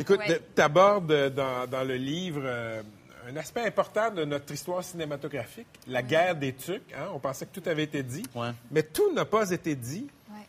Écoute, 0.00 0.18
Ouais. 0.20 0.40
tu 0.54 0.62
abordes 0.62 1.30
dans, 1.34 1.66
dans 1.68 1.84
le 1.84 1.94
livre 1.96 2.42
euh, 2.44 2.82
un 3.28 3.36
aspect 3.36 3.66
important 3.66 4.10
de 4.10 4.24
notre 4.24 4.52
histoire 4.52 4.82
cinématographique, 4.82 5.66
la 5.86 6.02
guerre 6.02 6.34
des 6.34 6.54
tucs. 6.54 6.82
hein. 6.96 7.08
On 7.14 7.18
pensait 7.18 7.46
que 7.46 7.58
tout 7.60 7.68
avait 7.68 7.84
été 7.84 8.02
dit, 8.02 8.24
mais 8.70 8.82
tout 8.82 9.12
n'a 9.12 9.24
pas 9.24 9.50
été 9.50 9.74
dit. 9.74 10.08
Ouais. 10.30 10.46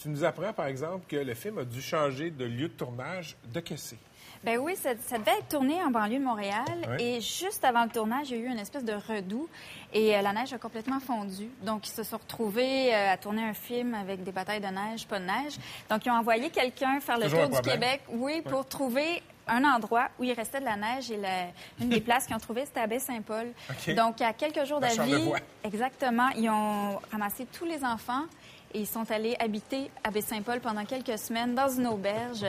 Tu 0.00 0.08
nous 0.08 0.24
apprends, 0.24 0.52
par 0.52 0.66
exemple, 0.66 1.04
que 1.08 1.16
le 1.16 1.34
film 1.34 1.58
a 1.58 1.64
dû 1.64 1.82
changer 1.82 2.30
de 2.30 2.44
lieu 2.44 2.68
de 2.68 2.74
tournage. 2.74 3.36
De 3.52 3.60
que 3.60 3.76
c'est? 3.76 3.98
Ben 4.42 4.56
oui, 4.58 4.74
ça, 4.74 4.90
ça 5.06 5.18
devait 5.18 5.32
être 5.32 5.48
tourné 5.48 5.82
en 5.82 5.90
banlieue 5.90 6.18
de 6.18 6.24
Montréal. 6.24 6.64
Ouais. 6.88 7.02
Et 7.02 7.20
juste 7.20 7.62
avant 7.62 7.84
le 7.84 7.90
tournage, 7.90 8.30
il 8.30 8.38
y 8.38 8.40
a 8.40 8.44
eu 8.44 8.50
une 8.50 8.58
espèce 8.58 8.84
de 8.84 8.94
redout 8.94 9.50
et 9.92 10.16
euh, 10.16 10.22
la 10.22 10.32
neige 10.32 10.54
a 10.54 10.58
complètement 10.58 10.98
fondu. 11.00 11.50
Donc, 11.62 11.86
ils 11.88 11.92
se 11.92 12.02
sont 12.04 12.16
retrouvés 12.16 12.94
euh, 12.94 13.12
à 13.12 13.18
tourner 13.18 13.42
un 13.42 13.52
film 13.52 13.92
avec 13.92 14.22
des 14.22 14.32
batailles 14.32 14.60
de 14.62 14.66
neige, 14.68 15.06
pas 15.06 15.18
de 15.18 15.26
neige. 15.26 15.58
Donc, 15.90 16.06
ils 16.06 16.10
ont 16.10 16.14
envoyé 16.14 16.48
quelqu'un 16.48 17.00
faire 17.00 17.18
le 17.18 17.28
tour 17.28 17.38
du 17.42 17.50
problème. 17.50 17.74
Québec, 17.74 18.00
oui, 18.08 18.40
pour 18.40 18.66
trouver 18.66 19.22
un 19.50 19.64
endroit 19.64 20.08
où 20.18 20.24
il 20.24 20.32
restait 20.32 20.60
de 20.60 20.64
la 20.64 20.76
neige 20.76 21.10
et 21.10 21.16
la- 21.16 21.48
une 21.80 21.88
des 21.90 22.00
places 22.00 22.26
qu'ils 22.26 22.36
ont 22.36 22.40
trouvées, 22.40 22.64
c'était 22.66 22.80
à 22.80 22.86
Baie-Saint-Paul. 22.86 23.52
Donc, 23.96 24.20
à 24.20 24.32
quelques 24.32 24.64
jours 24.64 24.80
d'avis, 24.80 24.96
Charlevoix. 24.96 25.38
exactement, 25.64 26.28
ils 26.36 26.48
ont 26.48 26.98
ramassé 27.12 27.46
tous 27.46 27.64
les 27.64 27.84
enfants 27.84 28.24
et 28.72 28.80
ils 28.80 28.86
sont 28.86 29.10
allés 29.10 29.36
habiter 29.40 29.90
à 30.04 30.10
Baie-Saint-Paul 30.10 30.60
pendant 30.60 30.84
quelques 30.84 31.18
semaines 31.18 31.54
dans 31.54 31.68
une 31.68 31.86
auberge 31.88 32.44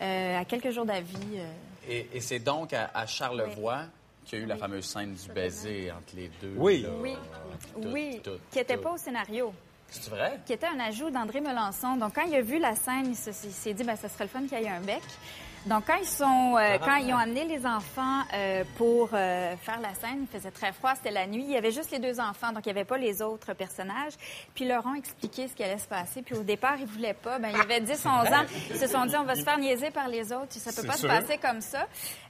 euh, 0.00 0.38
à 0.40 0.44
quelques 0.44 0.70
jours 0.70 0.84
d'avis. 0.86 1.16
euh, 1.36 1.46
Et, 1.88 2.08
et 2.14 2.20
c'est 2.20 2.38
donc 2.38 2.72
à, 2.72 2.90
à 2.94 3.06
Charlevoix 3.06 3.82
qu'il 4.24 4.38
y 4.38 4.42
a 4.42 4.44
eu 4.44 4.48
la 4.48 4.56
fameuse 4.56 4.86
scène 4.86 5.12
du 5.14 5.28
baiser 5.32 5.92
entre 5.92 6.16
les 6.16 6.30
deux. 6.40 6.54
Oui. 6.56 6.82
là. 6.82 6.88
Oui. 7.02 7.14
Tout, 7.74 7.88
oui, 7.92 8.20
tout, 8.24 8.30
qui 8.50 8.58
n'était 8.58 8.78
pas 8.78 8.92
au 8.92 8.96
scénario, 8.96 9.52
C'est 9.90 10.08
vrai? 10.08 10.40
qui 10.46 10.54
était 10.54 10.66
un 10.66 10.80
ajout 10.80 11.10
d'André 11.10 11.40
Melançon. 11.42 11.96
Donc, 11.96 12.14
quand 12.14 12.22
il 12.24 12.34
a 12.36 12.40
vu 12.40 12.58
la 12.58 12.74
scène, 12.74 13.06
il 13.08 13.14
s'est 13.16 13.74
dit, 13.74 13.84
ben, 13.84 13.96
ça 13.96 14.08
serait 14.08 14.24
le 14.24 14.30
fun 14.30 14.40
qu'il 14.46 14.58
y 14.58 14.64
ait 14.64 14.68
un 14.68 14.80
bec. 14.80 15.02
Donc, 15.66 15.84
quand 15.86 15.96
ils, 15.96 16.06
sont, 16.06 16.56
euh, 16.58 16.76
quand 16.84 16.96
ils 16.96 17.12
ont 17.14 17.18
amené 17.18 17.44
les 17.44 17.64
enfants 17.64 18.20
euh, 18.34 18.64
pour 18.76 19.08
euh, 19.14 19.56
faire 19.56 19.80
la 19.80 19.94
scène, 19.94 20.22
il 20.22 20.26
faisait 20.26 20.50
très 20.50 20.72
froid, 20.72 20.92
c'était 20.94 21.10
la 21.10 21.26
nuit. 21.26 21.42
Il 21.42 21.52
y 21.52 21.56
avait 21.56 21.70
juste 21.70 21.90
les 21.90 21.98
deux 21.98 22.20
enfants, 22.20 22.52
donc 22.52 22.66
il 22.66 22.68
n'y 22.68 22.78
avait 22.78 22.84
pas 22.84 22.98
les 22.98 23.22
autres 23.22 23.54
personnages. 23.54 24.12
Puis, 24.54 24.64
ils 24.64 24.68
leur 24.68 24.84
ont 24.84 24.94
expliqué 24.94 25.48
ce 25.48 25.54
qui 25.54 25.64
allait 25.64 25.78
se 25.78 25.88
passer. 25.88 26.20
Puis, 26.20 26.34
au 26.34 26.42
départ, 26.42 26.76
ils 26.76 26.82
ne 26.82 26.90
voulaient 26.90 27.14
pas. 27.14 27.38
Ben, 27.38 27.48
il 27.50 27.56
y 27.56 27.60
avait 27.60 27.80
10, 27.80 27.92
11 27.92 28.06
ans. 28.06 28.44
Ils 28.70 28.76
se 28.76 28.86
sont 28.86 29.06
dit, 29.06 29.16
on 29.16 29.24
va 29.24 29.36
se 29.36 29.42
faire 29.42 29.58
niaiser 29.58 29.90
par 29.90 30.08
les 30.08 30.32
autres. 30.32 30.52
Ça 30.52 30.70
ne 30.70 30.76
peut 30.76 30.86
pas 30.86 30.96
sûr. 30.96 31.10
se 31.10 31.20
passer 31.20 31.38
comme 31.38 31.62
ça. 31.62 31.86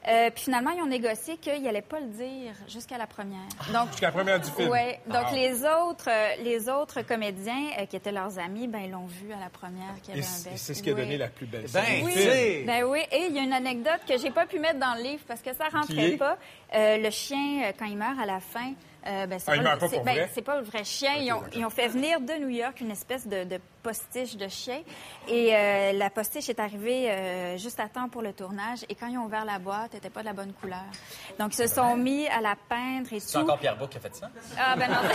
Euh, 0.07 0.31
puis, 0.31 0.45
finalement, 0.45 0.71
ils 0.71 0.83
ont 0.83 0.87
négocié 0.87 1.37
qu'ils 1.39 1.63
n'allaient 1.63 1.81
pas 1.81 1.99
le 2.01 2.07
dire 2.09 2.53
jusqu'à 2.69 2.99
la 2.99 3.07
première. 3.07 3.39
Donc, 3.73 3.89
Jusqu'à 3.93 4.07
la 4.09 4.13
première 4.13 4.39
du 4.41 4.51
film. 4.51 4.69
oui. 4.71 4.93
Donc, 5.07 5.25
Ah. 5.31 5.35
les 5.35 5.65
autres, 5.65 6.09
euh, 6.11 6.43
les 6.43 6.69
autres 6.69 7.01
comédiens 7.03 7.71
euh, 7.81 7.87
qui 7.87 7.97
étaient 7.97 8.13
leurs 8.13 8.39
amis, 8.39 8.69
ben, 8.69 8.81
ils 8.85 8.91
l'ont 8.91 9.07
vu 9.07 9.33
à 9.33 9.41
la 9.41 9.49
première 9.49 9.95
qu'il 10.03 10.15
y 10.15 10.19
Et 10.19 10.21
avait 10.21 10.29
un 10.29 10.31
c'est 10.31 10.51
bec. 10.51 10.59
c'est 10.59 10.75
ce 10.75 10.83
qui 10.83 10.91
a 10.91 10.93
Oui. 10.93 11.01
donné 11.01 11.17
la 11.17 11.29
plus 11.29 11.47
belle 11.47 11.67
Ben, 11.73 11.85
scène 11.85 12.01
du 12.01 12.05
Oui. 12.07 12.65
Ben 12.67 12.85
oui. 12.85 13.01
Et 13.13 13.27
il 13.31 13.35
y 13.35 13.39
a 13.39 13.43
une 13.43 13.53
anecdote 13.53 14.01
que 14.07 14.19
j'ai 14.19 14.31
pas 14.31 14.45
pu 14.47 14.59
mettre 14.59 14.79
dans 14.79 14.95
le 14.95 15.03
livre 15.03 15.23
parce 15.27 15.41
que 15.41 15.55
ça 15.55 15.69
rentrait 15.73 16.13
est? 16.13 16.17
pas. 16.19 16.37
Euh, 16.75 16.99
le 16.99 17.11
chien, 17.11 17.73
quand 17.79 17.87
il 17.87 17.97
meurt 17.97 18.19
à 18.21 18.27
la 18.27 18.41
fin, 18.41 18.73
euh, 19.07 19.27
ben, 19.27 19.39
c'est 19.39 19.51
Ah, 19.53 19.77
pas 19.77 19.89
c'est- 19.89 20.01
ben, 20.01 20.29
c'est 20.33 20.47
le 20.47 20.63
vrai 20.63 20.85
chien. 20.85 21.15
ils, 21.19 21.33
ont, 21.33 21.43
ils 21.55 21.65
ont 21.65 21.71
fait 21.71 21.89
venir 21.89 22.21
de 22.21 22.33
New 22.35 22.49
York 22.49 22.81
une 22.81 22.91
espèce 22.91 23.27
de, 23.27 23.45
de 23.45 23.59
postiche 23.83 24.37
de 24.37 24.49
chien. 24.49 24.81
Et 25.29 25.55
euh, 25.55 25.93
la 25.93 26.11
postiche 26.11 26.49
est 26.49 26.59
arrivée 26.59 27.11
euh, 27.11 27.57
juste 27.59 27.81
à 27.81 27.89
temps 27.89 28.09
pour 28.09 28.23
le 28.23 28.33
tournage. 28.33 28.85
Et 28.89 28.95
quand 28.95 29.07
ils 29.09 29.19
ont 29.19 29.25
ouvert 29.25 29.45
la 29.45 29.59
boîte, 29.59 29.91
elle 29.93 29.97
n'était 29.99 30.11
pas 30.11 30.21
de 30.21 30.27
la 30.27 30.33
bonne 30.33 30.53
couleur. 30.55 30.85
Donc, 31.39 31.53
ils 31.55 31.69
se 31.69 31.75
sont 31.75 31.97
mis 31.97 32.27
à 32.29 32.41
la 32.41 32.55
peindre 32.69 33.13
et 33.13 33.21
C'est 33.21 33.33
tout. 33.39 33.45
encore 33.45 33.59
Pierre 33.59 33.77
Bouc 33.77 33.91
qui 33.91 33.99
a 33.99 34.01
fait 34.01 34.15
ça? 34.15 34.31
Ah, 34.59 34.75
ben 34.77 34.89
non. 34.91 34.97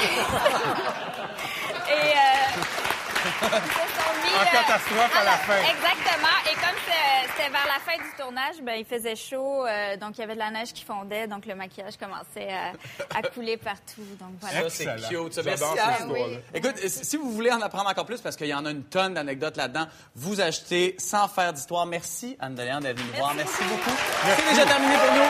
et 1.90 3.09
euh, 3.44 3.48
mis, 4.24 4.34
En 4.36 4.42
euh, 4.42 4.46
catastrophe 4.52 5.16
à 5.20 5.24
la 5.24 5.32
fin. 5.32 5.58
Exactement. 5.58 6.36
Et 6.52 6.54
comme 6.56 6.78
c'est- 6.86 7.28
c'était 7.36 7.50
vers 7.50 7.68
la 7.68 7.80
fin 7.80 7.98
du 7.98 8.10
tournage, 8.18 8.56
ben, 8.62 8.76
il 8.78 8.86
faisait 8.86 9.16
chaud, 9.16 9.66
euh, 9.66 9.98
donc 9.98 10.18
il 10.18 10.22
y 10.22 10.24
avait 10.24 10.34
de 10.36 10.40
la 10.40 10.52
neige 10.52 10.74
qui 10.74 10.84
fondait, 10.84 11.28
donc 11.28 11.46
le 11.46 11.56
maquillage 11.56 11.98
commençait 11.98 12.50
à, 12.54 13.18
à 13.18 13.22
couler 13.24 13.58
partout. 13.58 14.04
Donc 14.20 14.30
voilà. 14.42 14.70
Ça, 14.70 14.70
c'est 14.70 14.86
cute. 15.10 15.34
ça. 15.34 15.42
Merci, 15.44 15.64
Anne. 15.66 15.94
histoire-là. 16.10 16.38
Écoute, 16.54 16.76
euh, 16.84 16.88
si 16.90 17.18
vous 17.18 17.32
voulez 17.32 17.52
en 17.52 17.62
apprendre 17.62 17.90
encore 17.90 18.06
plus, 18.06 18.22
parce 18.22 18.36
qu'il 18.36 18.48
y 18.48 18.54
en 18.54 18.66
a 18.66 18.72
une 18.72 18.84
tonne 18.84 19.14
d'anecdotes 19.14 19.58
là-dedans, 19.58 19.88
vous 20.16 20.42
achetez 20.42 20.96
sans 21.00 21.28
faire 21.28 21.54
d'histoire. 21.54 21.86
Merci, 21.86 22.38
Anne 22.40 22.56
Deléan, 22.56 22.80
d'être 22.80 22.98
venue 22.98 23.10
nous 23.12 23.18
voir. 23.18 23.34
Merci 23.34 23.64
beaucoup. 23.64 23.96
C'est 24.38 24.50
déjà 24.50 24.66
terminé 24.66 24.96
pour 24.96 25.14
nous. 25.14 25.28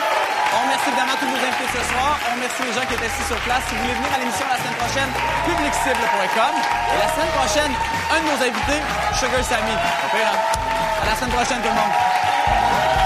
On 0.52 0.62
remercie 0.66 0.88
évidemment 0.88 1.14
tous 1.20 1.26
nos 1.26 1.38
invités 1.46 1.70
ce 1.78 1.82
soir. 1.94 2.18
On 2.28 2.34
remercie 2.34 2.62
les 2.64 2.72
gens 2.72 2.86
qui 2.88 2.94
étaient 2.94 3.06
assis 3.06 3.22
sur 3.22 3.36
place. 3.46 3.62
Si 3.68 3.74
vous 3.76 3.82
voulez 3.82 3.94
venir 3.94 4.10
à 4.12 4.18
l'émission 4.18 4.46
la 4.50 4.58
semaine 4.58 4.78
prochaine, 4.82 5.10
publiccible.com. 5.46 6.54
Et 6.90 6.98
la 6.98 7.08
semaine 7.14 7.32
prochaine, 7.38 7.72
un 8.10 8.20
de 8.20 8.26
nos 8.26 8.42
invités, 8.42 8.80
Sugar 9.14 9.42
Sammy. 9.44 9.76
À 11.02 11.06
la 11.06 11.16
semaine 11.16 11.30
prochaine, 11.30 11.60
tout 11.62 11.68
le 11.68 11.74
monde. 11.74 12.99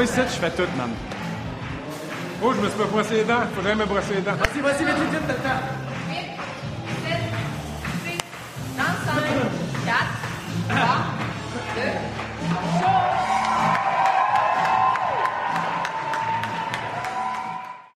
Moi, 0.00 0.08
ici, 0.08 0.16
je 0.16 0.40
fais 0.40 0.50
tout, 0.52 0.62
man. 0.78 0.88
Oh, 2.42 2.54
je 2.54 2.60
me 2.62 2.68
suis 2.68 2.78
pas 2.78 2.86
brossé 2.86 3.16
les 3.16 3.24
dents. 3.24 3.42
Faudrait 3.54 3.74
me 3.74 3.84
brosser 3.84 4.14
les 4.14 4.22
dents. 4.22 4.32
Vas-y, 4.32 4.62
vas-y, 4.62 4.82
vite, 4.82 4.96
vite, 4.96 5.20
vite, 5.28 5.89